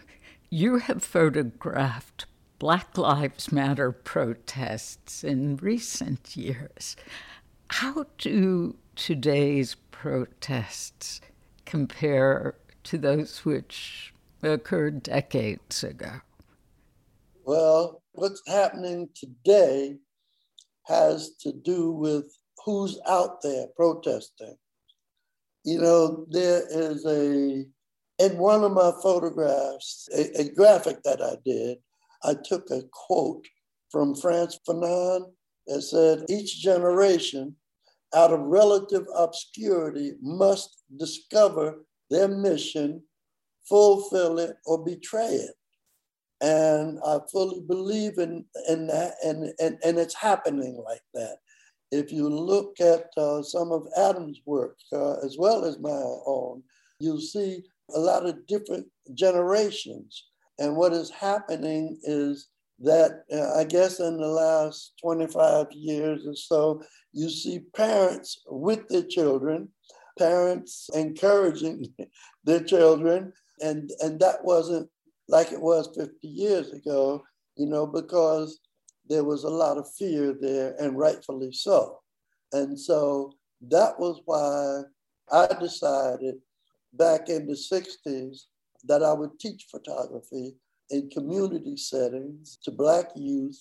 you 0.51 0.79
have 0.79 1.03
photographed 1.03 2.27
Black 2.59 2.99
Lives 2.99 3.53
Matter 3.53 3.93
protests 3.93 5.23
in 5.23 5.57
recent 5.57 6.37
years. 6.37 6.97
How 7.71 8.07
do 8.19 8.77
today's 8.97 9.77
protests 9.91 11.21
compare 11.67 12.55
to 12.85 12.99
those 12.99 13.45
which 13.45 14.13
occurred 14.43 15.03
decades 15.03 15.85
ago? 15.85 16.21
Well, 17.45 18.03
what's 18.13 18.43
happening 18.47 19.09
today 19.15 19.97
has 20.87 21.37
to 21.41 21.53
do 21.53 21.93
with 21.93 22.27
who's 22.65 22.99
out 23.07 23.43
there 23.43 23.67
protesting. 23.77 24.57
You 25.69 25.83
know, 25.83 26.25
there 26.31 26.63
is 26.71 27.05
a, 27.05 27.67
in 28.25 28.39
one 28.39 28.65
of 28.65 28.73
my 28.73 28.91
photographs, 29.03 30.09
a, 30.17 30.41
a 30.41 30.49
graphic 30.55 31.03
that 31.03 31.21
I 31.21 31.35
did, 31.45 31.77
I 32.25 32.37
took 32.43 32.71
a 32.71 32.85
quote 32.91 33.45
from 33.91 34.15
Frantz 34.15 34.59
Fanon 34.67 35.31
that 35.67 35.83
said, 35.83 36.25
each 36.31 36.63
generation 36.63 37.55
out 38.15 38.33
of 38.33 38.41
relative 38.41 39.05
obscurity 39.15 40.15
must 40.23 40.85
discover 40.97 41.85
their 42.09 42.29
mission, 42.29 43.03
fulfill 43.69 44.39
it, 44.39 44.57
or 44.65 44.83
betray 44.83 45.35
it. 45.35 45.55
And 46.41 46.99
I 47.05 47.19
fully 47.31 47.61
believe 47.61 48.17
in, 48.17 48.47
in 48.71 48.87
that, 48.87 49.17
and, 49.23 49.53
and, 49.61 49.77
and 49.85 49.99
it's 49.99 50.15
happening 50.15 50.83
like 50.83 51.03
that 51.13 51.37
if 51.91 52.13
you 52.13 52.29
look 52.29 52.81
at 52.81 53.07
uh, 53.17 53.43
some 53.43 53.73
of 53.73 53.89
Adam's 53.97 54.41
work, 54.45 54.77
uh, 54.93 55.15
as 55.25 55.37
well 55.39 55.65
as 55.65 55.79
my 55.79 56.03
own, 56.27 56.63
you'll 57.01 57.21
see 57.21 57.63
a 57.95 57.99
lot 57.99 58.27
of 58.27 58.47
different 58.47 58.87
generations. 59.15 60.27
And 60.59 60.77
what 60.77 60.93
is 60.93 61.11
happening 61.11 61.99
is 62.03 62.49
that 62.81 63.25
uh, 63.33 63.59
I 63.59 63.65
guess 63.65 64.01
in 64.01 64.19
the 64.19 64.27
last 64.27 64.93
25 65.03 65.73
years 65.73 66.27
or 66.27 66.35
so, 66.35 66.83
you 67.13 67.29
see 67.29 67.61
parents 67.75 68.43
with 68.47 68.87
their 68.89 69.03
children, 69.03 69.69
parents 70.19 70.89
encouraging 70.95 71.87
their 72.45 72.63
children, 72.63 73.33
and, 73.61 73.91
and 74.01 74.21
that 74.21 74.45
wasn't 74.45 74.89
like 75.29 75.53
it 75.53 75.61
was 75.61 75.91
50 75.97 76.27
years 76.27 76.71
ago, 76.73 77.23
you 77.57 77.67
know, 77.67 77.87
because 77.87 78.61
there 79.09 79.25
was 79.25 79.45
a 79.45 79.49
lot 79.49 79.79
of 79.79 79.91
fear 79.95 80.35
there, 80.39 80.75
and 80.79 80.99
rightfully 80.99 81.53
so. 81.53 82.01
And 82.53 82.79
so 82.79 83.35
that 83.69 83.99
was 83.99 84.21
why 84.25 84.83
I 85.31 85.47
decided 85.61 86.37
back 86.93 87.29
in 87.29 87.47
the 87.47 87.55
60s 87.55 88.45
that 88.85 89.03
I 89.03 89.13
would 89.13 89.39
teach 89.39 89.67
photography 89.71 90.55
in 90.91 91.11
community 91.11 91.77
settings 91.77 92.59
to 92.65 92.71
Black 92.71 93.07
youth 93.15 93.61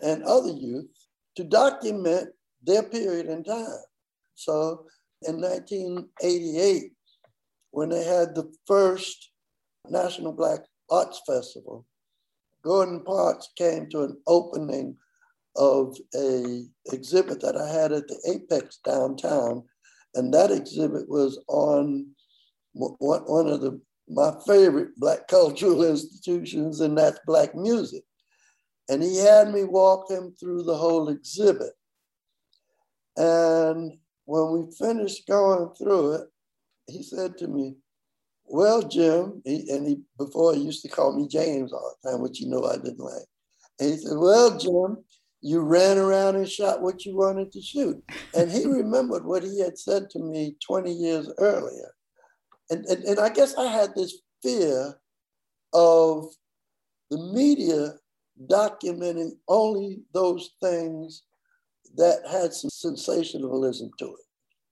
and 0.00 0.22
other 0.24 0.52
youth 0.52 0.90
to 1.36 1.44
document 1.44 2.28
their 2.62 2.82
period 2.82 3.26
in 3.26 3.44
time. 3.44 3.84
So 4.34 4.86
in 5.22 5.40
1988, 5.40 6.92
when 7.70 7.88
they 7.88 8.04
had 8.04 8.34
the 8.34 8.52
first 8.66 9.30
National 9.88 10.32
Black 10.32 10.60
Arts 10.90 11.20
Festival, 11.26 11.86
Gordon 12.62 13.02
Parks 13.04 13.48
came 13.56 13.88
to 13.90 14.02
an 14.02 14.16
opening 14.26 14.96
of 15.56 15.96
a 16.14 16.64
exhibit 16.92 17.40
that 17.40 17.56
I 17.56 17.68
had 17.68 17.92
at 17.92 18.06
the 18.08 18.18
Apex 18.32 18.78
downtown, 18.84 19.64
and 20.14 20.32
that 20.32 20.50
exhibit 20.50 21.08
was 21.08 21.42
on 21.48 22.06
one 22.74 23.48
of 23.48 23.60
the 23.60 23.80
my 24.10 24.32
favorite 24.46 24.96
black 24.96 25.28
cultural 25.28 25.84
institutions, 25.90 26.80
and 26.80 26.96
that's 26.96 27.20
black 27.26 27.54
music. 27.54 28.04
And 28.88 29.02
he 29.02 29.18
had 29.18 29.52
me 29.52 29.64
walk 29.64 30.10
him 30.10 30.34
through 30.40 30.62
the 30.62 30.76
whole 30.76 31.10
exhibit. 31.10 31.72
And 33.16 33.98
when 34.24 34.52
we 34.52 34.72
finished 34.78 35.26
going 35.26 35.74
through 35.74 36.14
it, 36.14 36.26
he 36.86 37.02
said 37.02 37.36
to 37.38 37.48
me, 37.48 37.76
well, 38.48 38.82
Jim, 38.82 39.42
he, 39.44 39.70
and 39.70 39.86
he 39.86 40.00
before 40.18 40.54
he 40.54 40.60
used 40.60 40.82
to 40.82 40.88
call 40.88 41.16
me 41.16 41.28
James 41.28 41.72
all 41.72 41.96
the 42.02 42.10
time, 42.10 42.20
which 42.20 42.40
you 42.40 42.48
know 42.48 42.64
I 42.64 42.76
didn't 42.76 42.98
like. 42.98 43.26
And 43.80 43.90
he 43.90 43.96
said, 43.98 44.16
Well, 44.16 44.58
Jim, 44.58 45.04
you 45.40 45.60
ran 45.60 45.98
around 45.98 46.36
and 46.36 46.48
shot 46.48 46.82
what 46.82 47.04
you 47.04 47.16
wanted 47.16 47.52
to 47.52 47.62
shoot. 47.62 48.02
And 48.34 48.50
he 48.50 48.64
remembered 48.66 49.24
what 49.24 49.42
he 49.42 49.60
had 49.60 49.78
said 49.78 50.10
to 50.10 50.18
me 50.18 50.56
20 50.66 50.92
years 50.92 51.30
earlier. 51.38 51.94
And, 52.70 52.84
and, 52.86 53.04
and 53.04 53.20
I 53.20 53.28
guess 53.28 53.54
I 53.56 53.66
had 53.66 53.94
this 53.94 54.20
fear 54.42 54.94
of 55.72 56.26
the 57.10 57.18
media 57.18 57.94
documenting 58.50 59.32
only 59.48 60.00
those 60.12 60.50
things 60.62 61.22
that 61.96 62.20
had 62.30 62.52
some 62.52 62.70
sensationalism 62.70 63.90
to 63.98 64.06
it. 64.06 64.24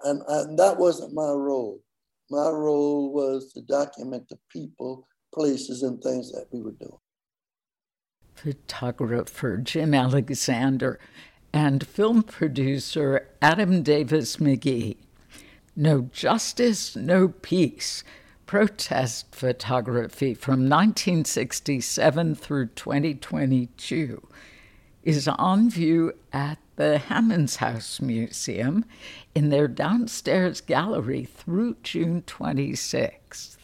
And, 0.05 0.23
and 0.29 0.59
that 0.59 0.79
wasn't 0.79 1.15
my 1.15 1.31
role. 1.31 1.81
My 2.31 2.49
role 2.49 3.13
was 3.13 3.53
to 3.53 3.63
document 3.63 4.29
the 4.29 4.39
people, 4.51 5.07
places, 5.33 5.83
and 5.83 6.03
things 6.03 6.33
that 6.33 6.47
we 6.51 6.61
were 6.61 6.73
doing. 6.73 6.99
Photographer 8.35 9.57
Jim 9.59 9.95
Alexander 9.95 10.99
and 11.53 11.87
film 11.87 12.23
producer 12.23 13.29
Adam 13.41 13.83
Davis 13.83 14.37
McGee. 14.37 14.97
No 15.75 16.11
justice, 16.13 16.97
no 16.97 17.29
peace. 17.29 18.03
Protest 18.45 19.35
photography 19.35 20.35
from 20.35 20.69
1967 20.69 22.35
through 22.35 22.67
2022 22.67 24.29
is 25.03 25.29
on 25.29 25.71
view 25.71 26.13
at 26.33 26.59
the 26.77 26.99
Hammonds 26.99 27.57
House 27.57 28.01
Museum 28.01 28.85
in 29.35 29.49
their 29.49 29.67
downstairs 29.67 30.61
gallery 30.61 31.25
through 31.25 31.77
June 31.83 32.23
26th. 32.27 33.57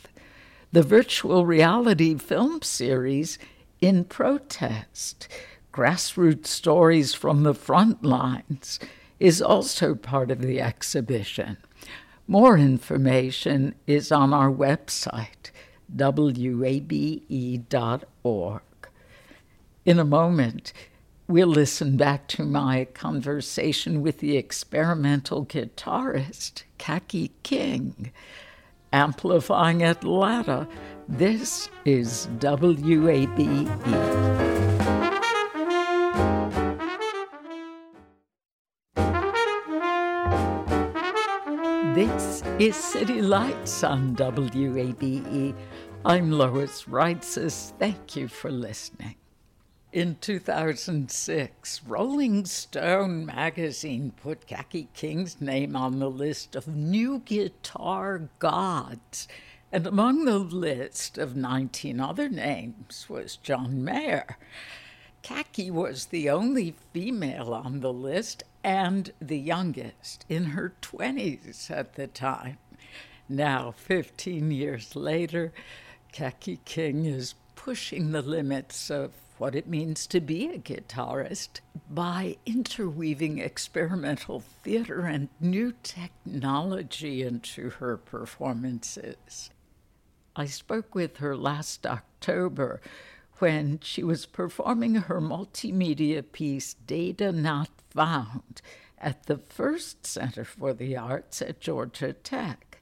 The 0.73 0.83
virtual 0.83 1.45
reality 1.45 2.17
film 2.17 2.63
series 2.63 3.39
In 3.81 4.05
Protest 4.05 5.29
Grassroots 5.73 6.47
Stories 6.47 7.15
from 7.15 7.43
the 7.43 7.55
Front 7.55 8.03
Lines 8.03 8.81
is 9.21 9.41
also 9.43 9.95
part 9.95 10.31
of 10.31 10.41
the 10.41 10.61
exhibition. 10.61 11.59
More 12.27 12.57
information 12.57 13.75
is 13.87 14.11
on 14.11 14.33
our 14.33 14.51
website, 14.51 15.51
wabe.org. 15.95 17.03
In 19.85 19.99
a 19.99 20.05
moment, 20.05 20.73
We'll 21.29 21.47
listen 21.47 21.97
back 21.97 22.27
to 22.29 22.45
my 22.45 22.85
conversation 22.93 24.03
with 24.03 24.19
the 24.19 24.37
experimental 24.37 25.47
guitarist, 25.47 26.65
Kaki 26.79 27.31
King. 27.43 28.13
Amplifying 28.93 29.83
Atlanta, 29.83 30.69
this 31.09 31.71
is 31.85 32.27
WABE. 32.39 33.69
This 41.95 42.43
is 42.59 42.77
City 42.77 43.23
Lights 43.23 43.85
on 43.85 44.17
WABE. 44.17 45.55
I'm 46.05 46.33
Lois 46.33 46.85
Reitzes. 46.85 47.73
Thank 47.79 48.17
you 48.17 48.27
for 48.27 48.51
listening. 48.51 49.22
In 49.93 50.17
2006, 50.23 51.83
Rolling 51.87 52.47
Stone 52.47 53.27
magazine 53.27 54.15
put 54.23 54.47
Kaki 54.47 54.89
King's 54.95 55.39
name 55.39 55.77
on 55.77 55.99
the 55.99 56.09
list 56.09 56.57
of 56.57 56.67
new 56.67 57.19
guitar 57.19 58.31
gods. 58.39 59.29
And 59.71 59.87
among 59.87 60.25
the 60.25 60.39
list 60.39 61.19
of 61.19 61.37
19 61.37 62.01
other 62.01 62.31
names 62.31 63.05
was 63.11 63.37
John 63.37 63.85
Mayer. 63.85 64.39
Kaki 65.23 65.71
was 65.71 66.07
the 66.07 66.31
only 66.31 66.75
female 66.95 67.53
on 67.53 67.81
the 67.81 67.93
list 67.93 68.45
and 68.65 69.13
the 69.21 69.39
youngest, 69.39 70.25
in 70.27 70.45
her 70.47 70.73
20s 70.81 71.71
at 71.71 71.97
the 71.97 72.07
time. 72.07 72.57
Now, 73.29 73.73
15 73.73 74.53
years 74.53 74.97
later, 74.97 75.53
Kaki 76.13 76.61
King 76.65 77.05
is 77.05 77.35
pushing 77.57 78.13
the 78.13 78.23
limits 78.23 78.91
of 78.91 79.13
what 79.43 79.57
it 79.57 79.67
means 79.67 80.07
to 80.07 80.21
be 80.21 80.47
a 80.51 80.57
guitarist 80.57 81.59
by 81.91 82.37
interweaving 82.47 83.39
experimental 83.39 84.39
theater 84.39 85.01
and 85.01 85.29
new 85.41 85.75
technology 85.83 87.23
into 87.23 87.69
her 87.69 87.97
performances. 87.97 89.51
I 90.37 90.47
spoke 90.47 90.95
with 90.95 91.17
her 91.17 91.37
last 91.37 91.85
October 91.85 92.81
when 93.41 93.81
she 93.83 94.05
was 94.05 94.27
performing 94.27 94.95
her 94.95 95.21
multimedia 95.21 96.23
piece 96.23 96.75
Data 96.75 97.33
Not 97.33 97.71
Found 97.91 98.63
at 98.97 99.27
the 99.27 99.39
Ferst 99.39 100.07
Center 100.07 100.45
for 100.45 100.73
the 100.73 100.97
Arts 100.97 101.43
at 101.43 101.59
Georgia 101.59 102.13
Tech. 102.13 102.79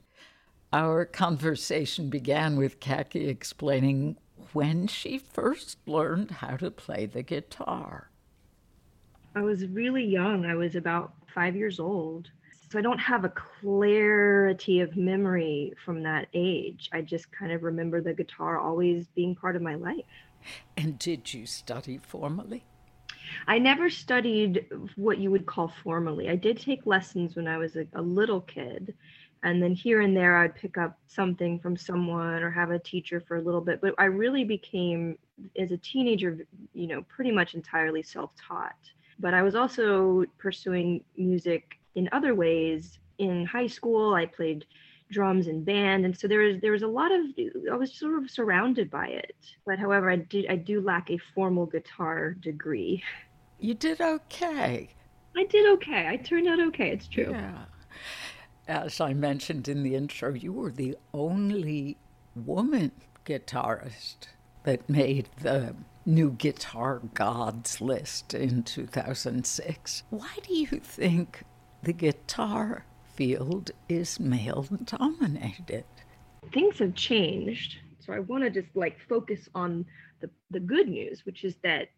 Our 0.71 1.05
conversation 1.05 2.11
began 2.11 2.55
with 2.55 2.79
Kaki 2.79 3.27
explaining 3.27 4.17
when 4.53 4.87
she 4.87 5.17
first 5.17 5.77
learned 5.85 6.31
how 6.31 6.57
to 6.57 6.71
play 6.71 7.05
the 7.05 7.23
guitar. 7.23 8.09
I 9.35 9.41
was 9.41 9.65
really 9.65 10.03
young. 10.03 10.45
I 10.45 10.55
was 10.55 10.75
about 10.75 11.13
five 11.33 11.55
years 11.55 11.79
old. 11.79 12.29
So 12.69 12.79
I 12.79 12.81
don't 12.81 12.99
have 12.99 13.25
a 13.25 13.29
clarity 13.29 14.79
of 14.79 14.95
memory 14.95 15.73
from 15.83 16.03
that 16.03 16.27
age. 16.33 16.89
I 16.93 17.01
just 17.01 17.31
kind 17.31 17.51
of 17.51 17.63
remember 17.63 18.01
the 18.01 18.13
guitar 18.13 18.59
always 18.59 19.07
being 19.07 19.35
part 19.35 19.55
of 19.55 19.61
my 19.61 19.75
life. 19.75 20.05
And 20.77 20.97
did 20.97 21.33
you 21.33 21.45
study 21.45 21.97
formally? 21.97 22.63
I 23.47 23.59
never 23.59 23.89
studied 23.89 24.65
what 24.95 25.17
you 25.17 25.31
would 25.31 25.45
call 25.45 25.73
formally. 25.83 26.29
I 26.29 26.35
did 26.35 26.59
take 26.59 26.85
lessons 26.85 27.35
when 27.35 27.47
I 27.47 27.57
was 27.57 27.75
a, 27.75 27.85
a 27.93 28.01
little 28.01 28.41
kid 28.41 28.93
and 29.43 29.61
then 29.61 29.73
here 29.73 30.01
and 30.01 30.15
there 30.15 30.37
i'd 30.37 30.55
pick 30.55 30.77
up 30.77 30.97
something 31.07 31.59
from 31.59 31.75
someone 31.75 32.43
or 32.43 32.51
have 32.51 32.71
a 32.71 32.79
teacher 32.79 33.19
for 33.19 33.37
a 33.37 33.41
little 33.41 33.61
bit 33.61 33.81
but 33.81 33.93
i 33.97 34.05
really 34.05 34.43
became 34.43 35.17
as 35.57 35.71
a 35.71 35.77
teenager 35.77 36.45
you 36.73 36.87
know 36.87 37.01
pretty 37.03 37.31
much 37.31 37.53
entirely 37.55 38.03
self-taught. 38.03 38.75
But 39.19 39.33
i 39.33 39.41
was 39.41 39.55
also 39.55 40.25
pursuing 40.37 41.03
music 41.17 41.79
in 41.95 42.09
other 42.11 42.33
ways. 42.35 42.99
In 43.17 43.45
high 43.45 43.67
school 43.67 44.13
i 44.13 44.25
played 44.25 44.65
drums 45.11 45.47
and 45.47 45.65
band 45.65 46.05
and 46.05 46.17
so 46.17 46.27
there 46.27 46.39
was 46.39 46.61
there 46.61 46.71
was 46.71 46.83
a 46.83 46.87
lot 46.87 47.11
of 47.11 47.21
i 47.71 47.75
was 47.75 47.93
sort 47.93 48.23
of 48.23 48.29
surrounded 48.29 48.89
by 48.89 49.07
it. 49.07 49.35
But 49.65 49.79
however 49.79 50.09
i 50.09 50.15
did 50.15 50.47
i 50.49 50.55
do 50.55 50.81
lack 50.81 51.11
a 51.11 51.17
formal 51.35 51.65
guitar 51.65 52.31
degree. 52.31 53.03
You 53.59 53.75
did 53.75 54.01
okay. 54.01 54.89
I 55.37 55.43
did 55.43 55.69
okay. 55.73 56.07
I 56.07 56.17
turned 56.17 56.47
out 56.47 56.59
okay. 56.59 56.89
It's 56.89 57.07
true. 57.07 57.29
Yeah 57.31 57.65
as 58.67 59.01
I 59.01 59.13
mentioned 59.13 59.67
in 59.67 59.83
the 59.83 59.95
intro, 59.95 60.33
you 60.33 60.53
were 60.53 60.71
the 60.71 60.97
only 61.13 61.97
woman 62.35 62.91
guitarist 63.25 64.27
that 64.63 64.89
made 64.89 65.29
the 65.41 65.75
new 66.05 66.31
guitar 66.31 67.01
gods 67.13 67.81
list 67.81 68.33
in 68.33 68.63
2006. 68.63 70.03
Why 70.09 70.29
do 70.47 70.53
you 70.53 70.67
think 70.67 71.43
the 71.83 71.93
guitar 71.93 72.85
field 73.13 73.71
is 73.89 74.19
male 74.19 74.65
dominated? 74.83 75.85
Things 76.53 76.79
have 76.79 76.95
changed 76.95 77.77
So 77.99 78.13
I 78.13 78.19
want 78.19 78.43
to 78.43 78.49
just 78.49 78.75
like 78.75 78.99
focus 79.07 79.47
on 79.53 79.85
the, 80.21 80.29
the 80.49 80.59
good 80.59 80.87
news, 80.87 81.25
which 81.25 81.43
is 81.43 81.55
that 81.63 81.89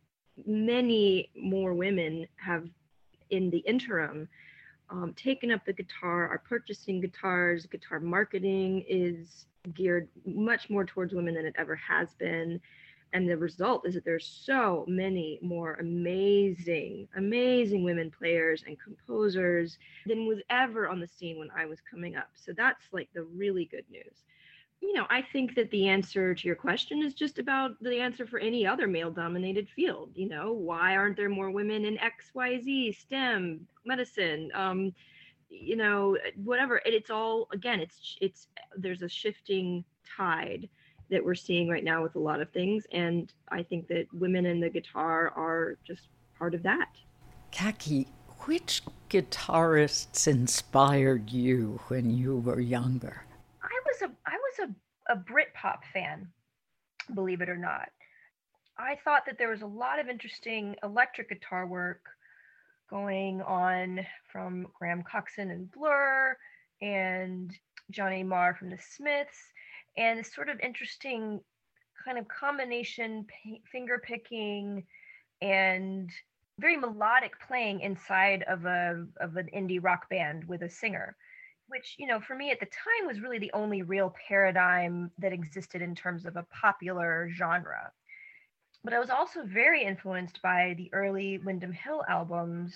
many 0.45 1.29
more 1.35 1.73
women 1.73 2.27
have 2.35 2.67
in 3.29 3.49
the 3.49 3.59
interim 3.59 4.27
um, 4.93 5.13
taken 5.15 5.49
up 5.51 5.65
the 5.65 5.73
guitar, 5.73 6.29
are 6.29 6.37
purchasing 6.47 7.01
guitars. 7.01 7.65
Guitar 7.65 7.99
marketing 7.99 8.85
is 8.87 9.47
geared 9.73 10.07
much 10.25 10.69
more 10.69 10.85
towards 10.85 11.13
women 11.13 11.33
than 11.33 11.45
it 11.45 11.55
ever 11.57 11.75
has 11.75 12.13
been. 12.13 12.59
And 13.11 13.29
the 13.29 13.37
result 13.37 13.87
is 13.87 13.95
that 13.95 14.05
there's 14.05 14.25
so 14.25 14.85
many 14.87 15.39
more 15.41 15.75
amazing, 15.75 17.07
amazing 17.15 17.83
women 17.83 18.11
players 18.11 18.63
and 18.67 18.77
composers 18.79 19.77
than 20.05 20.27
was 20.27 20.39
ever 20.49 20.87
on 20.87 20.99
the 20.99 21.07
scene 21.07 21.37
when 21.39 21.49
I 21.55 21.65
was 21.65 21.79
coming 21.89 22.15
up. 22.15 22.29
So 22.35 22.53
that's 22.55 22.85
like 22.91 23.09
the 23.13 23.23
really 23.23 23.65
good 23.65 23.85
news 23.89 24.23
you 24.83 24.91
know, 24.93 25.05
I 25.09 25.21
think 25.21 25.55
that 25.55 25.71
the 25.71 25.87
answer 25.87 26.35
to 26.35 26.47
your 26.47 26.57
question 26.57 27.01
is 27.01 27.13
just 27.13 27.39
about 27.39 27.81
the 27.81 27.99
answer 27.99 28.27
for 28.27 28.37
any 28.37 28.67
other 28.67 28.85
male 28.85 29.09
dominated 29.09 29.69
field. 29.69 30.11
You 30.13 30.27
know, 30.27 30.51
why 30.51 30.97
aren't 30.97 31.15
there 31.15 31.29
more 31.29 31.49
women 31.49 31.85
in 31.85 31.97
XYZ, 31.97 32.99
STEM, 32.99 33.65
medicine, 33.85 34.51
um, 34.53 34.93
you 35.49 35.77
know, 35.77 36.17
whatever. 36.43 36.81
it's 36.85 37.09
all, 37.09 37.47
again, 37.53 37.79
it's, 37.79 38.17
it's, 38.19 38.47
there's 38.75 39.03
a 39.03 39.09
shifting 39.09 39.85
tide 40.17 40.67
that 41.09 41.23
we're 41.23 41.35
seeing 41.35 41.69
right 41.69 41.83
now 41.83 42.03
with 42.03 42.15
a 42.15 42.19
lot 42.19 42.41
of 42.41 42.51
things. 42.51 42.85
And 42.91 43.31
I 43.49 43.63
think 43.63 43.87
that 43.87 44.07
women 44.13 44.45
in 44.45 44.59
the 44.59 44.69
guitar 44.69 45.31
are 45.35 45.77
just 45.85 46.09
part 46.37 46.53
of 46.53 46.63
that. 46.63 46.89
Kaki, 47.53 48.07
which 48.41 48.81
guitarists 49.09 50.27
inspired 50.27 51.31
you 51.31 51.79
when 51.87 52.09
you 52.09 52.37
were 52.37 52.59
younger? 52.59 53.23
A 55.09 55.15
Britpop 55.15 55.79
fan, 55.91 56.27
believe 57.13 57.41
it 57.41 57.49
or 57.49 57.57
not. 57.57 57.89
I 58.77 58.97
thought 59.03 59.25
that 59.27 59.37
there 59.37 59.49
was 59.49 59.61
a 59.61 59.67
lot 59.67 59.99
of 59.99 60.09
interesting 60.09 60.75
electric 60.83 61.29
guitar 61.29 61.67
work 61.67 62.01
going 62.89 63.41
on 63.41 64.05
from 64.31 64.67
Graham 64.73 65.03
Coxon 65.03 65.51
and 65.51 65.71
Blur 65.71 66.37
and 66.81 67.51
Johnny 67.91 68.23
Marr 68.23 68.55
from 68.55 68.69
the 68.69 68.77
Smiths, 68.77 69.37
and 69.97 70.19
this 70.19 70.33
sort 70.33 70.49
of 70.49 70.59
interesting 70.59 71.39
kind 72.03 72.17
of 72.17 72.27
combination 72.27 73.25
p- 73.25 73.61
finger 73.71 74.01
picking 74.03 74.83
and 75.41 76.09
very 76.59 76.77
melodic 76.77 77.33
playing 77.47 77.81
inside 77.81 78.43
of 78.43 78.65
a 78.65 79.05
of 79.19 79.37
an 79.37 79.49
indie 79.55 79.83
rock 79.83 80.09
band 80.09 80.45
with 80.47 80.61
a 80.61 80.69
singer 80.69 81.15
which 81.73 81.95
you 81.97 82.05
know 82.05 82.19
for 82.19 82.35
me 82.35 82.51
at 82.51 82.59
the 82.59 82.67
time 82.67 83.07
was 83.07 83.19
really 83.19 83.39
the 83.39 83.51
only 83.53 83.81
real 83.81 84.15
paradigm 84.27 85.09
that 85.17 85.33
existed 85.33 85.81
in 85.81 85.95
terms 85.95 86.25
of 86.25 86.35
a 86.35 86.45
popular 86.61 87.29
genre. 87.35 87.91
But 88.83 88.93
i 88.93 88.99
was 88.99 89.09
also 89.09 89.43
very 89.43 89.83
influenced 89.83 90.41
by 90.41 90.75
the 90.77 90.89
early 90.93 91.39
windham 91.39 91.71
hill 91.71 92.03
albums 92.07 92.75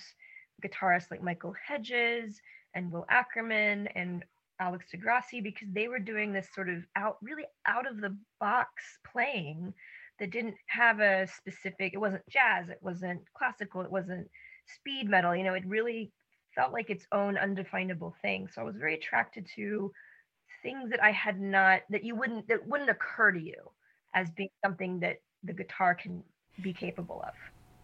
guitarists 0.64 1.10
like 1.10 1.22
michael 1.22 1.54
hedges 1.64 2.40
and 2.74 2.90
will 2.90 3.06
ackerman 3.08 3.86
and 3.94 4.24
alex 4.58 4.86
de 4.90 4.96
grassi 4.96 5.40
because 5.40 5.68
they 5.72 5.86
were 5.86 6.00
doing 6.00 6.32
this 6.32 6.48
sort 6.52 6.68
of 6.68 6.82
out 6.96 7.18
really 7.22 7.44
out 7.66 7.86
of 7.86 8.00
the 8.00 8.16
box 8.40 8.70
playing 9.12 9.72
that 10.18 10.32
didn't 10.32 10.56
have 10.66 10.98
a 10.98 11.28
specific 11.28 11.94
it 11.94 11.98
wasn't 11.98 12.28
jazz 12.28 12.68
it 12.68 12.78
wasn't 12.80 13.20
classical 13.34 13.82
it 13.82 13.92
wasn't 13.92 14.28
speed 14.66 15.08
metal 15.08 15.36
you 15.36 15.44
know 15.44 15.54
it 15.54 15.66
really 15.66 16.10
felt 16.58 16.72
like 16.72 16.90
its 16.90 17.06
own 17.12 17.38
undefinable 17.38 18.14
thing. 18.20 18.48
So 18.52 18.60
I 18.60 18.64
was 18.64 18.74
very 18.76 18.94
attracted 18.94 19.46
to 19.54 19.92
things 20.62 20.90
that 20.90 21.02
I 21.02 21.12
had 21.12 21.40
not 21.40 21.82
that 21.88 22.02
you 22.04 22.16
wouldn't 22.16 22.48
that 22.48 22.66
wouldn't 22.66 22.90
occur 22.90 23.30
to 23.30 23.40
you 23.40 23.70
as 24.14 24.28
being 24.36 24.48
something 24.64 24.98
that 25.00 25.20
the 25.44 25.52
guitar 25.52 25.94
can 25.94 26.22
be 26.60 26.72
capable 26.72 27.22
of. 27.24 27.34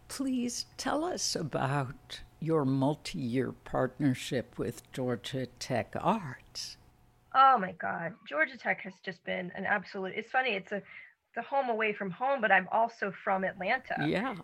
Please 0.09 0.67
tell 0.77 1.05
us 1.05 1.37
about 1.37 2.21
your 2.41 2.65
multi-year 2.65 3.53
partnership 3.53 4.59
with 4.59 4.83
Georgia 4.93 5.47
Tech 5.61 5.95
Arts. 5.99 6.77
Oh 7.33 7.57
my 7.59 7.73
God, 7.73 8.13
Georgia 8.29 8.59
Tech 8.59 8.81
has 8.81 8.93
just 9.05 9.23
been 9.25 9.53
an 9.55 9.67
absolute. 9.67 10.15
It's 10.17 10.31
funny. 10.33 10.51
It's 10.51 10.73
a 10.73 10.83
the 11.37 11.43
home 11.43 11.69
away 11.69 11.93
from 11.93 12.11
home, 12.11 12.41
but 12.41 12.51
I'm 12.51 12.69
also 12.73 13.13
from 13.23 13.45
Atlanta. 13.45 14.05
Yeah. 14.07 14.35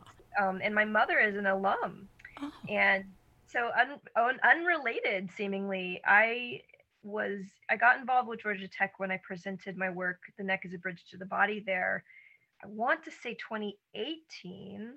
Um, 0.40 0.60
and 0.62 0.74
my 0.74 0.84
mother 0.84 1.18
is 1.18 1.36
an 1.36 1.46
alum, 1.46 2.08
oh. 2.40 2.52
and 2.68 3.04
so 3.50 3.70
un, 3.78 3.98
un, 4.16 4.38
unrelated 4.44 5.28
seemingly 5.36 6.00
i 6.06 6.60
was 7.02 7.40
i 7.70 7.76
got 7.76 7.98
involved 7.98 8.28
with 8.28 8.40
georgia 8.40 8.68
tech 8.68 8.98
when 8.98 9.10
i 9.10 9.18
presented 9.26 9.76
my 9.76 9.90
work 9.90 10.18
the 10.38 10.44
neck 10.44 10.62
is 10.64 10.74
a 10.74 10.78
bridge 10.78 11.04
to 11.10 11.16
the 11.16 11.24
body 11.24 11.62
there. 11.64 12.04
I 12.62 12.66
want 12.66 13.02
to 13.04 13.10
say 13.10 13.34
2018 13.34 14.94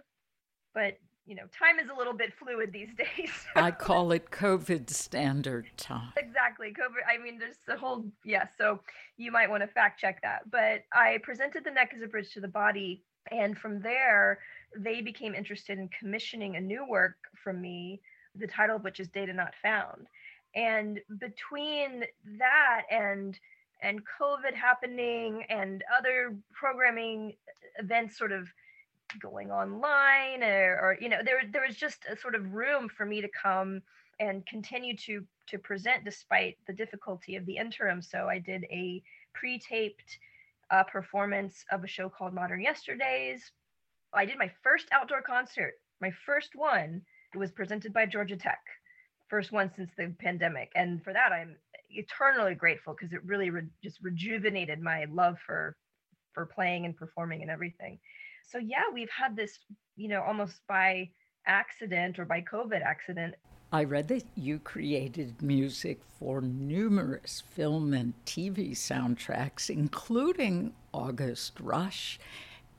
but 0.74 0.98
you 1.26 1.36
know 1.36 1.44
time 1.58 1.80
is 1.80 1.90
a 1.90 1.98
little 1.98 2.14
bit 2.14 2.34
fluid 2.34 2.74
these 2.74 2.90
days. 2.98 3.32
I 3.56 3.72
call 3.72 4.12
it 4.12 4.30
covid 4.32 4.90
standard 4.90 5.68
time. 5.78 6.12
Exactly 6.18 6.74
covid 6.74 7.04
i 7.08 7.22
mean 7.24 7.40
there's 7.40 7.60
the 7.66 7.78
whole 7.78 8.06
yes 8.26 8.50
yeah, 8.50 8.58
so 8.58 8.82
you 9.18 9.32
might 9.32 9.50
want 9.50 9.64
to 9.64 9.68
fact 9.68 10.00
check 10.00 10.22
that. 10.24 10.52
But 10.52 10.84
i 10.92 11.20
presented 11.24 11.64
the 11.64 11.72
neck 11.72 11.94
as 11.96 12.02
a 12.02 12.08
bridge 12.08 12.34
to 12.34 12.42
the 12.42 12.50
body 12.50 13.02
and 13.32 13.58
from 13.58 13.82
there 13.82 14.40
they 14.78 15.00
became 15.00 15.34
interested 15.34 15.78
in 15.78 15.88
commissioning 15.98 16.58
a 16.58 16.62
new 16.62 16.86
work 16.86 17.16
from 17.42 17.62
me 17.62 18.02
the 18.36 18.48
title 18.48 18.78
of 18.78 18.84
which 18.84 19.00
is 19.00 19.08
Data 19.10 19.34
Not 19.34 19.54
Found. 19.62 20.08
And 20.56 21.00
between 21.20 22.04
that 22.38 22.84
and 22.92 23.40
and 23.82 24.02
COVID 24.20 24.54
happening 24.54 25.44
and 25.50 25.84
other 25.96 26.36
programming 26.54 27.34
events 27.78 28.18
sort 28.18 28.32
of 28.32 28.48
going 29.20 29.52
online 29.52 30.42
or, 30.42 30.80
or 30.82 30.98
you 31.00 31.10
know 31.10 31.20
there 31.24 31.42
there 31.52 31.66
was 31.68 31.76
just 31.76 32.06
a 32.10 32.18
sort 32.18 32.34
of 32.34 32.54
room 32.54 32.90
for 32.90 33.06
me 33.06 33.22
to 33.22 33.30
come 33.30 33.82
and 34.20 34.46
continue 34.46 34.96
to 34.96 35.24
to 35.48 35.60
present 35.60 36.04
despite 36.06 36.58
the 36.66 36.74
difficulty 36.74 37.36
of 37.36 37.46
the 37.46 37.58
interim 37.58 38.02
so 38.02 38.28
i 38.28 38.40
did 38.40 38.64
a 38.72 39.04
pre-taped 39.34 40.18
uh, 40.72 40.84
performance 40.84 41.66
of 41.72 41.84
a 41.84 41.88
show 41.88 42.10
called 42.10 42.34
modern 42.34 42.62
yesterdays 42.62 43.52
i 44.14 44.26
did 44.26 44.38
my 44.38 44.52
first 44.64 44.88
outdoor 44.92 45.22
concert 45.22 45.74
my 46.02 46.12
first 46.26 46.56
one 46.56 47.02
it 47.34 47.38
was 47.38 47.52
presented 47.52 47.94
by 47.94 48.06
Georgia 48.06 48.38
Tech, 48.38 48.62
first 49.30 49.52
one 49.52 49.72
since 49.76 49.90
the 49.98 50.14
pandemic. 50.20 50.72
And 50.76 51.04
for 51.04 51.14
that, 51.14 51.32
I'm 51.32 51.56
eternally 51.90 52.56
grateful 52.56 52.94
because 52.94 53.14
it 53.14 53.24
really 53.26 53.50
re- 53.50 53.64
just 53.84 54.00
rejuvenated 54.02 54.82
my 54.82 55.06
love 55.12 55.38
for 55.46 55.76
for 56.34 56.48
playing 56.48 56.86
and 56.86 56.98
performing 56.98 57.44
and 57.44 57.52
everything. 57.52 58.00
So 58.44 58.58
yeah, 58.58 58.84
we've 58.92 59.10
had 59.10 59.36
this, 59.36 59.60
you 59.96 60.08
know, 60.08 60.22
almost 60.22 60.62
by 60.68 61.10
accident 61.46 62.18
or 62.18 62.26
by 62.26 62.42
COVID 62.42 62.82
accident. 62.82 63.36
I 63.72 63.84
read 63.84 64.08
that 64.10 64.26
you 64.36 64.60
created 64.60 65.42
music 65.42 66.00
for 66.20 66.42
numerous 66.42 67.44
film 67.48 67.94
and 67.94 68.14
TV 68.26 68.72
soundtracks, 68.72 69.70
including 69.70 70.74
August 70.94 71.60
Rush 71.60 72.20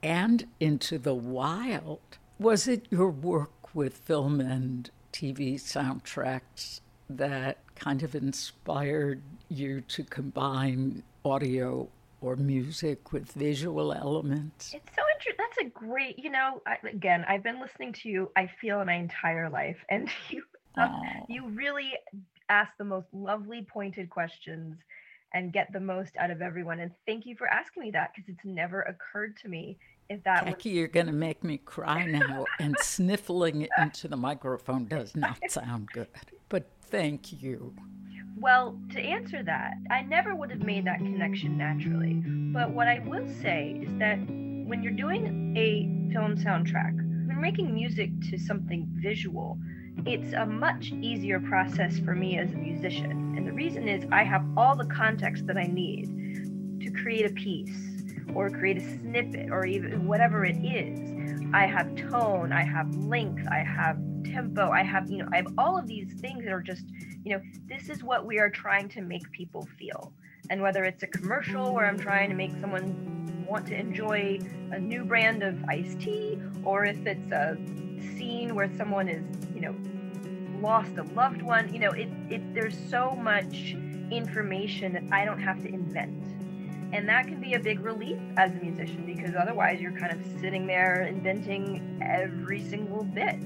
and 0.02 0.46
Into 0.60 0.98
the 0.98 1.14
Wild. 1.14 2.18
Was 2.38 2.68
it 2.68 2.86
your 2.90 3.10
work 3.10 3.63
with 3.74 3.96
film 3.96 4.40
and 4.40 4.90
TV 5.12 5.54
soundtracks 5.54 6.80
that 7.10 7.58
kind 7.74 8.02
of 8.02 8.14
inspired 8.14 9.20
you 9.48 9.80
to 9.82 10.04
combine 10.04 11.02
audio 11.24 11.88
or 12.20 12.36
music 12.36 13.12
with 13.12 13.30
visual 13.32 13.92
elements? 13.92 14.72
It's 14.74 14.94
so 14.96 15.02
interesting. 15.14 15.36
That's 15.38 15.58
a 15.58 15.70
great, 15.70 16.18
you 16.18 16.30
know, 16.30 16.62
I, 16.66 16.76
again, 16.88 17.24
I've 17.28 17.42
been 17.42 17.60
listening 17.60 17.92
to 17.94 18.08
you, 18.08 18.30
I 18.36 18.50
feel, 18.60 18.82
my 18.84 18.94
entire 18.94 19.50
life. 19.50 19.76
And 19.90 20.08
you, 20.30 20.42
um, 20.76 21.02
you 21.28 21.48
really 21.48 21.92
ask 22.48 22.72
the 22.78 22.84
most 22.84 23.06
lovely, 23.12 23.62
pointed 23.62 24.10
questions 24.10 24.76
and 25.34 25.52
get 25.52 25.72
the 25.72 25.80
most 25.80 26.16
out 26.16 26.30
of 26.30 26.40
everyone. 26.40 26.80
And 26.80 26.92
thank 27.06 27.26
you 27.26 27.36
for 27.36 27.46
asking 27.48 27.82
me 27.82 27.90
that 27.90 28.12
because 28.14 28.28
it's 28.28 28.44
never 28.44 28.82
occurred 28.82 29.36
to 29.42 29.48
me 29.48 29.78
if 30.08 30.22
that 30.24 30.44
Kaki, 30.44 30.70
was... 30.70 30.76
you're 30.76 30.88
going 30.88 31.06
to 31.06 31.12
make 31.12 31.42
me 31.42 31.58
cry 31.58 32.06
now, 32.06 32.44
and 32.58 32.76
sniffling 32.80 33.66
into 33.78 34.08
the 34.08 34.16
microphone 34.16 34.86
does 34.86 35.14
not 35.16 35.38
sound 35.48 35.88
good. 35.92 36.08
But 36.48 36.68
thank 36.82 37.42
you. 37.42 37.74
Well, 38.38 38.78
to 38.90 39.00
answer 39.00 39.42
that, 39.42 39.74
I 39.90 40.02
never 40.02 40.34
would 40.34 40.50
have 40.50 40.60
made 40.60 40.84
that 40.86 40.98
connection 40.98 41.56
naturally. 41.56 42.14
But 42.52 42.70
what 42.70 42.88
I 42.88 42.98
will 43.06 43.26
say 43.40 43.80
is 43.82 43.96
that 43.98 44.18
when 44.18 44.82
you're 44.82 44.92
doing 44.92 45.56
a 45.56 46.12
film 46.12 46.36
soundtrack, 46.36 46.96
when 47.28 47.40
making 47.40 47.72
music 47.72 48.10
to 48.30 48.38
something 48.38 48.86
visual, 48.94 49.58
it's 50.04 50.32
a 50.34 50.44
much 50.44 50.92
easier 51.00 51.40
process 51.40 51.98
for 52.00 52.14
me 52.14 52.38
as 52.38 52.52
a 52.52 52.56
musician. 52.56 53.34
And 53.36 53.46
the 53.46 53.52
reason 53.52 53.88
is 53.88 54.04
I 54.10 54.24
have 54.24 54.44
all 54.56 54.76
the 54.76 54.86
context 54.86 55.46
that 55.46 55.56
I 55.56 55.64
need 55.64 56.80
to 56.82 56.90
create 56.90 57.24
a 57.24 57.32
piece 57.32 57.93
or 58.34 58.50
create 58.50 58.78
a 58.78 58.80
snippet 58.80 59.50
or 59.50 59.66
even 59.66 60.06
whatever 60.06 60.44
it 60.44 60.56
is. 60.56 61.12
I 61.52 61.66
have 61.66 61.94
tone, 61.94 62.52
I 62.52 62.64
have 62.64 62.94
length, 62.96 63.46
I 63.50 63.58
have 63.58 63.98
tempo, 64.24 64.70
I 64.70 64.82
have, 64.82 65.10
you 65.10 65.18
know, 65.18 65.28
I 65.32 65.36
have 65.36 65.54
all 65.56 65.78
of 65.78 65.86
these 65.86 66.12
things 66.14 66.44
that 66.44 66.52
are 66.52 66.62
just 66.62 66.84
you 67.24 67.32
know, 67.32 67.42
this 67.66 67.88
is 67.88 68.04
what 68.04 68.26
we 68.26 68.38
are 68.38 68.50
trying 68.50 68.88
to 68.90 69.00
make 69.00 69.30
people 69.32 69.66
feel. 69.78 70.12
And 70.50 70.60
whether 70.60 70.84
it's 70.84 71.02
a 71.02 71.06
commercial 71.06 71.72
where 71.72 71.86
I'm 71.86 71.98
trying 71.98 72.28
to 72.28 72.36
make 72.36 72.52
someone 72.60 73.44
want 73.48 73.66
to 73.68 73.78
enjoy 73.78 74.38
a 74.70 74.78
new 74.78 75.04
brand 75.04 75.42
of 75.42 75.62
iced 75.64 76.00
tea, 76.00 76.38
or 76.62 76.84
if 76.84 76.98
it's 77.06 77.32
a 77.32 77.56
scene 78.16 78.54
where 78.54 78.70
someone 78.76 79.08
is, 79.08 79.24
you 79.54 79.62
know, 79.62 79.74
lost 80.60 80.92
a 80.98 81.02
loved 81.14 81.40
one, 81.40 81.72
you 81.72 81.80
know, 81.80 81.90
it, 81.90 82.08
it 82.28 82.54
there's 82.54 82.76
so 82.90 83.12
much 83.12 83.74
information 84.10 84.92
that 84.92 85.04
I 85.10 85.24
don't 85.24 85.40
have 85.40 85.62
to 85.62 85.68
invent. 85.68 86.23
And 86.94 87.08
that 87.08 87.26
can 87.26 87.40
be 87.40 87.54
a 87.54 87.58
big 87.58 87.80
relief 87.80 88.20
as 88.36 88.52
a 88.52 88.54
musician 88.54 89.04
because 89.04 89.34
otherwise 89.34 89.80
you're 89.80 89.98
kind 89.98 90.12
of 90.12 90.40
sitting 90.40 90.64
there 90.64 91.02
inventing 91.02 91.98
every 92.00 92.62
single 92.62 93.02
bit. 93.02 93.40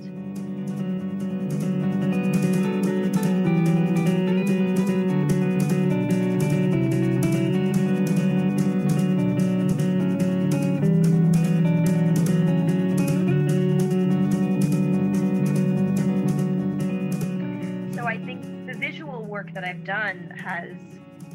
So 17.94 18.04
I 18.04 18.18
think 18.26 18.42
the 18.66 18.74
visual 18.78 19.24
work 19.24 19.54
that 19.54 19.64
I've 19.64 19.84
done 19.84 20.34
has 20.36 20.76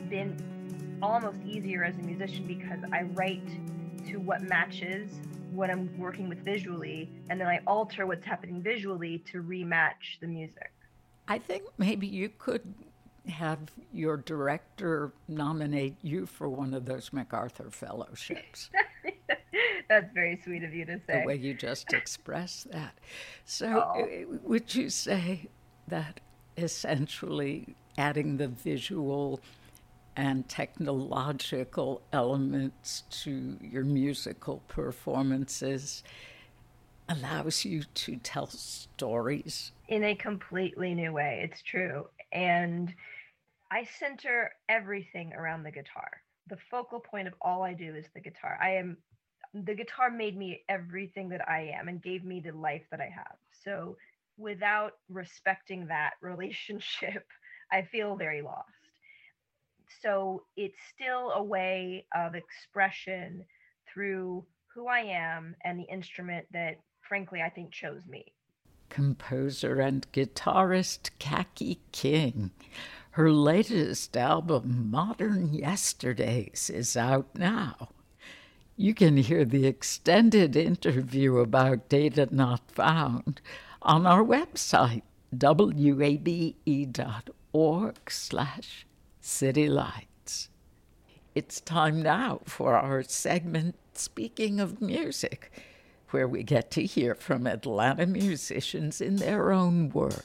been 0.10 0.38
almost 1.04 1.38
easier 1.46 1.84
as 1.84 1.96
a 1.98 2.02
musician 2.02 2.46
because 2.48 2.80
I 2.92 3.04
write 3.14 3.48
to 4.08 4.18
what 4.18 4.42
matches 4.42 5.12
what 5.52 5.70
I'm 5.70 5.96
working 6.00 6.30
with 6.30 6.40
visually, 6.40 7.10
and 7.30 7.40
then 7.40 7.48
I 7.48 7.60
alter 7.68 8.08
what's 8.08 8.26
happening 8.26 8.62
visually 8.62 9.20
to 9.32 9.44
rematch 9.44 10.20
the 10.20 10.26
music. 10.28 10.72
I 11.28 11.38
think 11.38 11.64
maybe 11.78 12.08
you 12.08 12.30
could 12.30 12.74
have 13.28 13.60
your 13.92 14.18
director 14.18 15.14
nominate 15.28 15.96
you 16.02 16.26
for 16.26 16.50
one 16.50 16.74
of 16.74 16.86
those 16.86 17.14
MacArthur 17.14 17.70
fellowships. 17.70 18.70
That's 19.90 20.12
very 20.14 20.42
sweet 20.44 20.64
of 20.64 20.74
you 20.74 20.86
to 20.86 21.00
say. 21.06 21.20
The 21.22 21.28
way 21.28 21.36
you 21.36 21.54
just 21.54 21.94
expressed 21.94 22.72
that. 22.72 22.98
So, 23.46 23.94
Oh. 23.96 24.38
would 24.44 24.74
you 24.74 24.90
say 24.90 25.50
that 25.88 26.20
essentially 26.58 27.76
adding 27.98 28.38
the 28.38 28.48
visual 28.48 29.40
and 30.16 30.48
technological 30.48 32.02
elements 32.12 33.04
to 33.10 33.58
your 33.62 33.84
musical 33.84 34.62
performances 34.68 36.04
allows 37.10 37.66
you 37.66 37.84
to 37.96 38.16
tell 38.18 38.48
stories? 38.48 39.72
in 39.94 40.04
a 40.04 40.16
completely 40.16 40.96
new 40.96 41.14
way. 41.14 41.42
It's 41.44 41.62
true. 41.62 42.08
And 42.32 42.94
I 43.72 43.88
center 44.00 44.52
everything 44.68 45.34
around 45.34 45.64
the 45.64 45.72
guitar. 45.72 46.10
The 46.48 46.58
focal 46.72 47.00
point 47.00 47.28
of 47.28 47.36
all 47.42 47.62
I 47.64 47.74
do 47.74 47.96
is 47.96 48.06
the 48.14 48.20
guitar. 48.20 48.58
I 48.62 48.72
am 48.72 48.98
the 49.54 49.76
guitar 49.76 50.10
made 50.10 50.36
me 50.36 50.64
everything 50.68 51.30
that 51.30 51.48
I 51.48 51.72
am 51.80 51.88
and 51.88 52.02
gave 52.02 52.24
me 52.24 52.40
the 52.40 52.54
life 52.54 52.82
that 52.90 53.00
I 53.00 53.10
have. 53.16 53.36
So 53.64 53.98
without 54.38 54.94
respecting 55.10 55.86
that 55.88 56.14
relationship, 56.22 57.28
I 57.72 57.84
feel 57.84 58.16
very 58.16 58.42
lost. 58.42 58.83
So 60.02 60.44
it's 60.56 60.78
still 60.94 61.32
a 61.32 61.44
way 61.44 62.06
of 62.16 62.36
expression 62.36 63.46
through 63.94 64.46
who 64.74 64.88
I 64.88 65.00
am 65.00 65.56
and 65.64 65.80
the 65.80 65.84
instrument 65.92 66.48
that 66.52 66.78
frankly 67.02 67.42
I 67.42 67.50
think 67.50 67.72
chose 67.72 68.06
me. 68.08 68.34
composer 68.90 69.80
and 69.80 70.12
guitarist 70.12 71.10
Kaki 71.20 71.80
King. 71.92 72.52
Her 73.12 73.32
latest 73.32 74.16
album, 74.18 74.90
Modern 74.92 75.54
Yesterdays, 75.54 76.70
is 76.70 76.96
out 76.98 77.28
now. 77.38 77.90
You 78.76 78.94
can 78.94 79.18
hear 79.18 79.46
the 79.46 79.68
extended 79.68 80.56
interview 80.56 81.38
about 81.38 81.90
Data 81.90 82.28
Not 82.32 82.72
Found 82.72 83.42
on 83.82 84.08
our 84.08 84.24
website, 84.24 85.04
wabe.org 85.32 86.56
slash 88.10 88.86
citylights. 89.24 90.50
It's 91.34 91.62
time 91.62 92.04
now 92.04 92.42
for 92.46 92.76
our 92.76 93.02
segment, 93.04 93.76
Speaking 93.94 94.60
of 94.60 94.82
Music, 94.82 95.50
where 96.10 96.28
we 96.28 96.44
get 96.44 96.70
to 96.72 96.84
hear 96.84 97.16
from 97.16 97.48
Atlanta 97.48 98.06
musicians 98.06 99.00
in 99.00 99.16
their 99.16 99.52
own 99.52 99.90
words. 99.90 100.24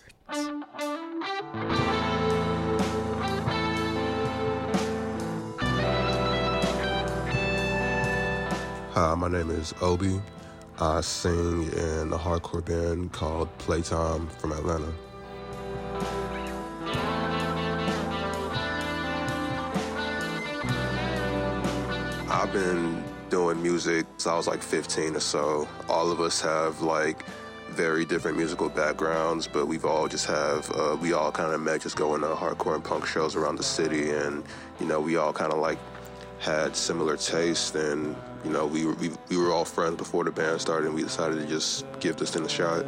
Hi, 8.94 9.14
my 9.14 9.28
name 9.28 9.51
is 9.51 9.72
Obi. 9.80 10.20
I 10.80 11.01
sing 11.03 11.72
in 11.72 12.12
a 12.12 12.18
hardcore 12.18 12.64
band 12.64 13.12
called 13.12 13.57
Playtime 13.59 14.26
from 14.38 14.53
Atlanta. 14.53 14.92
I've 22.49 22.55
been 22.55 23.05
doing 23.28 23.62
music 23.62 24.07
since 24.16 24.26
I 24.26 24.34
was 24.34 24.46
like 24.46 24.62
15 24.62 25.16
or 25.16 25.20
so. 25.20 25.68
All 25.86 26.11
of 26.11 26.18
us 26.22 26.40
have 26.40 26.80
like 26.80 27.26
very 27.68 28.07
different 28.07 28.38
musical 28.38 28.70
backgrounds, 28.70 29.46
but 29.46 29.66
we've 29.66 29.84
all 29.84 30.09
just 30.09 30.24
have 30.24 30.70
uh, 30.70 30.96
we 30.99 31.12
all 31.12 31.30
kind 31.30 31.53
of 31.53 31.61
met 31.61 31.82
just 31.82 31.96
going 31.96 32.22
to 32.22 32.28
hardcore 32.28 32.74
and 32.74 32.82
punk 32.82 33.05
shows 33.05 33.36
around 33.36 33.57
the 33.57 33.62
city, 33.62 34.12
and 34.12 34.44
you 34.80 34.86
know 34.86 34.99
we 34.99 35.16
all 35.16 35.30
kind 35.30 35.53
of 35.53 35.59
like 35.59 35.76
had 36.38 36.74
similar 36.74 37.18
tastes, 37.18 37.74
and 37.74 38.16
you 38.42 38.51
know 38.51 38.64
we 38.66 38.86
were, 38.86 38.94
we 38.94 39.11
we 39.28 39.36
were 39.36 39.53
all 39.53 39.66
friends 39.66 39.96
before 39.96 40.24
the 40.24 40.30
band 40.30 40.59
started, 40.59 40.86
and 40.86 40.94
we 40.94 41.03
decided 41.03 41.38
to 41.38 41.46
just 41.46 41.84
give 42.01 42.16
this 42.16 42.30
thing 42.30 42.46
a 42.46 42.49
shot. 42.49 42.82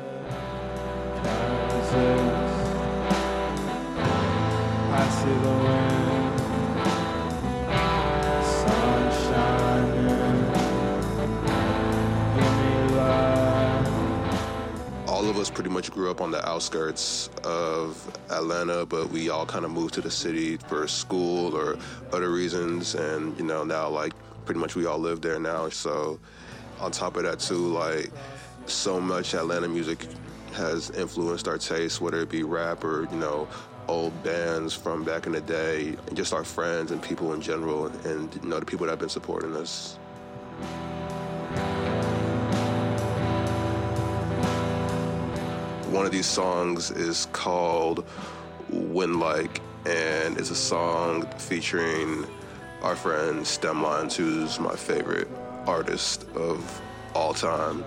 I 4.92 5.08
see 5.10 5.28
the 5.28 5.50
wind, 5.50 5.79
us 15.40 15.50
pretty 15.50 15.70
much 15.70 15.90
grew 15.90 16.10
up 16.10 16.20
on 16.20 16.30
the 16.30 16.46
outskirts 16.46 17.30
of 17.44 18.18
Atlanta, 18.30 18.84
but 18.84 19.08
we 19.10 19.30
all 19.30 19.46
kind 19.46 19.64
of 19.64 19.70
moved 19.70 19.94
to 19.94 20.00
the 20.00 20.10
city 20.10 20.56
for 20.56 20.86
school 20.86 21.56
or 21.56 21.78
other 22.12 22.30
reasons. 22.30 22.94
And, 22.94 23.36
you 23.38 23.44
know, 23.44 23.64
now, 23.64 23.88
like, 23.88 24.12
pretty 24.44 24.60
much 24.60 24.76
we 24.76 24.86
all 24.86 24.98
live 24.98 25.20
there 25.22 25.40
now. 25.40 25.68
So, 25.70 26.20
on 26.78 26.92
top 26.92 27.16
of 27.16 27.22
that, 27.22 27.40
too, 27.40 27.68
like, 27.72 28.10
so 28.66 29.00
much 29.00 29.34
Atlanta 29.34 29.68
music 29.68 30.06
has 30.52 30.90
influenced 30.90 31.48
our 31.48 31.58
taste, 31.58 32.00
whether 32.00 32.20
it 32.20 32.28
be 32.28 32.42
rap 32.42 32.84
or, 32.84 33.08
you 33.10 33.16
know, 33.16 33.48
old 33.88 34.22
bands 34.22 34.74
from 34.74 35.04
back 35.04 35.26
in 35.26 35.32
the 35.32 35.40
day, 35.40 35.96
and 36.06 36.16
just 36.16 36.32
our 36.34 36.44
friends 36.44 36.90
and 36.90 37.02
people 37.02 37.32
in 37.32 37.40
general, 37.40 37.86
and, 38.04 38.34
you 38.42 38.48
know, 38.48 38.60
the 38.60 38.66
people 38.66 38.86
that 38.86 38.92
have 38.92 38.98
been 38.98 39.08
supporting 39.08 39.56
us. 39.56 39.98
One 45.90 46.06
of 46.06 46.12
these 46.12 46.26
songs 46.26 46.92
is 46.92 47.26
called 47.32 48.04
When 48.70 49.18
Like, 49.18 49.60
and 49.86 50.38
it's 50.38 50.50
a 50.50 50.54
song 50.54 51.26
featuring 51.36 52.24
our 52.80 52.94
friend 52.94 53.40
Stemlines, 53.40 54.14
who's 54.14 54.60
my 54.60 54.76
favorite 54.76 55.26
artist 55.66 56.28
of 56.36 56.80
all 57.12 57.34
time. 57.34 57.84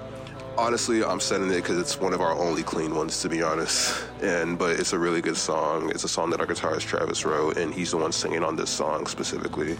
Honestly, 0.57 1.01
I'm 1.01 1.21
sending 1.21 1.49
it 1.51 1.61
because 1.61 1.77
it's 1.77 1.97
one 1.97 2.13
of 2.13 2.19
our 2.19 2.33
only 2.33 2.61
clean 2.61 2.93
ones, 2.93 3.21
to 3.21 3.29
be 3.29 3.41
honest. 3.41 4.03
And 4.21 4.59
but 4.59 4.79
it's 4.79 4.91
a 4.93 4.99
really 4.99 5.21
good 5.21 5.37
song. 5.37 5.89
It's 5.89 6.03
a 6.03 6.09
song 6.09 6.29
that 6.31 6.41
our 6.41 6.45
guitarist 6.45 6.87
Travis 6.87 7.25
wrote, 7.25 7.57
and 7.57 7.73
he's 7.73 7.91
the 7.91 7.97
one 7.97 8.11
singing 8.11 8.43
on 8.43 8.57
this 8.57 8.69
song 8.69 9.05
specifically. 9.07 9.77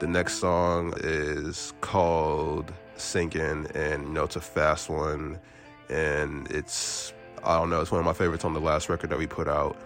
The 0.00 0.06
next 0.06 0.34
song 0.34 0.92
is 0.98 1.72
called 1.80 2.70
Sinking, 2.96 3.68
and 3.74 4.02
you 4.02 4.08
know 4.10 4.24
it's 4.24 4.36
a 4.36 4.40
fast 4.40 4.90
one, 4.90 5.38
and 5.88 6.46
it's 6.50 7.14
I 7.42 7.58
don't 7.58 7.70
know, 7.70 7.80
it's 7.80 7.90
one 7.90 8.00
of 8.00 8.04
my 8.04 8.12
favorites 8.12 8.44
on 8.44 8.52
the 8.52 8.60
last 8.60 8.90
record 8.90 9.08
that 9.10 9.18
we 9.18 9.26
put 9.26 9.48
out. 9.48 9.78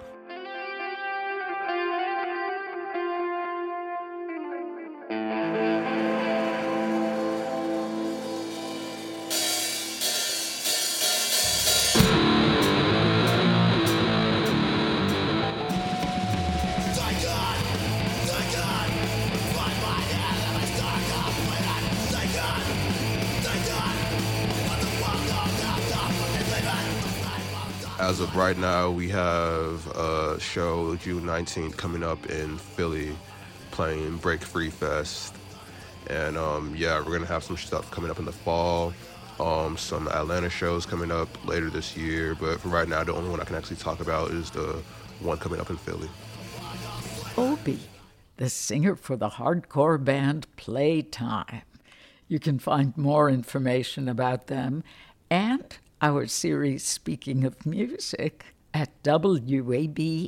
Right 28.53 28.61
now, 28.61 28.90
we 28.90 29.09
have 29.09 29.86
a 29.96 30.38
show 30.38 30.94
June 30.96 31.22
19th 31.22 31.74
coming 31.78 32.03
up 32.03 32.26
in 32.26 32.59
Philly, 32.59 33.16
playing 33.70 34.18
Break 34.18 34.42
Free 34.42 34.68
Fest, 34.68 35.34
and 36.09 36.36
um, 36.36 36.74
yeah, 36.76 36.98
we're 36.98 37.14
gonna 37.14 37.24
have 37.24 37.42
some 37.42 37.57
stuff 37.57 37.90
coming 37.90 38.11
up 38.11 38.18
in 38.18 38.26
the 38.26 38.32
fall. 38.32 38.92
Um, 39.40 39.78
some 39.78 40.07
Atlanta 40.09 40.50
shows 40.50 40.84
coming 40.84 41.11
up 41.11 41.28
later 41.48 41.70
this 41.70 41.96
year, 41.96 42.34
but 42.34 42.61
for 42.61 42.68
right 42.68 42.86
now, 42.86 43.03
the 43.03 43.14
only 43.14 43.30
one 43.30 43.40
I 43.40 43.44
can 43.44 43.57
actually 43.57 43.76
talk 43.76 44.00
about 44.00 44.32
is 44.32 44.50
the 44.50 44.82
one 45.20 45.38
coming 45.38 45.59
up 45.59 45.70
in 45.70 45.78
Philly. 45.78 46.11
Obi, 47.38 47.78
the 48.36 48.50
singer 48.50 48.96
for 48.96 49.16
the 49.16 49.30
hardcore 49.30 50.03
band 50.03 50.46
Playtime. 50.57 51.62
You 52.28 52.38
can 52.38 52.59
find 52.59 52.94
more 52.98 53.30
information 53.30 54.11
about 54.11 54.48
them 54.48 54.84
and 55.30 55.78
our 56.03 56.26
series 56.26 56.82
Speaking 56.82 57.44
of 57.44 57.64
Music 57.64 58.57
at 58.74 58.90
wabe.org 59.07 60.24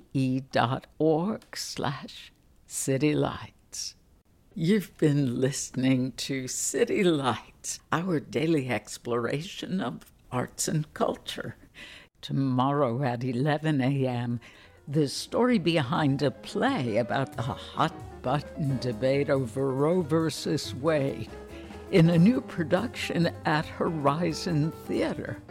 slash 1.57 2.33
citylights. 2.69 3.95
You've 4.55 4.97
been 4.99 5.41
listening 5.41 6.13
to 6.13 6.47
City 6.47 7.03
Lights, 7.03 7.81
our 7.91 8.21
daily 8.21 8.71
exploration 8.71 9.81
of 9.81 10.13
arts 10.31 10.69
and 10.69 10.95
culture. 10.95 11.57
Tomorrow 12.21 13.03
at 13.03 13.25
11 13.25 13.81
a.m., 13.81 14.39
the 14.87 15.09
story 15.09 15.59
behind 15.59 16.23
a 16.23 16.31
play 16.31 16.99
about 16.99 17.33
the 17.33 17.43
hot 17.43 18.23
button 18.23 18.79
debate 18.79 19.29
over 19.29 19.73
Roe 19.73 20.03
versus 20.03 20.73
Wade 20.73 21.31
in 21.91 22.11
a 22.11 22.19
new 22.19 22.41
production 22.41 23.33
at 23.45 23.67
Horizon 23.67 24.71
Theater. 24.87 25.43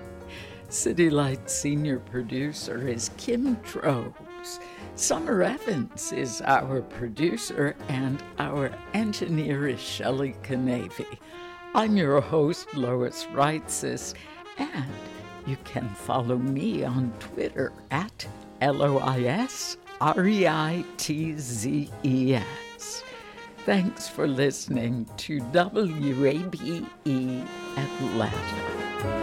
City 0.74 1.12
Light 1.12 1.52
senior 1.52 2.00
producer 2.00 2.88
is 2.88 3.12
Kim 3.18 3.54
Drobes. 3.62 4.60
Summer 4.96 5.44
Evans 5.44 6.12
is 6.12 6.42
our 6.46 6.82
producer, 6.82 7.76
and 7.90 8.24
our 8.40 8.72
engineer 8.96 9.68
is 9.68 9.80
Shelley 9.80 10.36
Canavy. 10.42 11.20
I'm 11.76 11.96
your 11.96 12.20
host, 12.22 12.74
Lois 12.74 13.26
Reitzes, 13.26 14.16
and 14.58 14.90
you 15.46 15.58
can 15.64 15.88
follow 15.90 16.38
me 16.38 16.84
on 16.84 17.14
Twitter 17.20 17.72
at 17.92 18.28
L 18.60 18.82
O 18.82 18.98
I 18.98 19.22
S 19.22 19.78
R 20.02 20.26
E 20.26 20.48
I 20.48 20.84
T 20.98 21.38
Z 21.38 21.92
E 22.04 22.34
S. 22.34 23.04
Thanks 23.60 24.08
for 24.08 24.28
listening 24.28 25.06
to 25.18 25.40
WABE 25.40 26.88
Atlanta. 27.78 29.23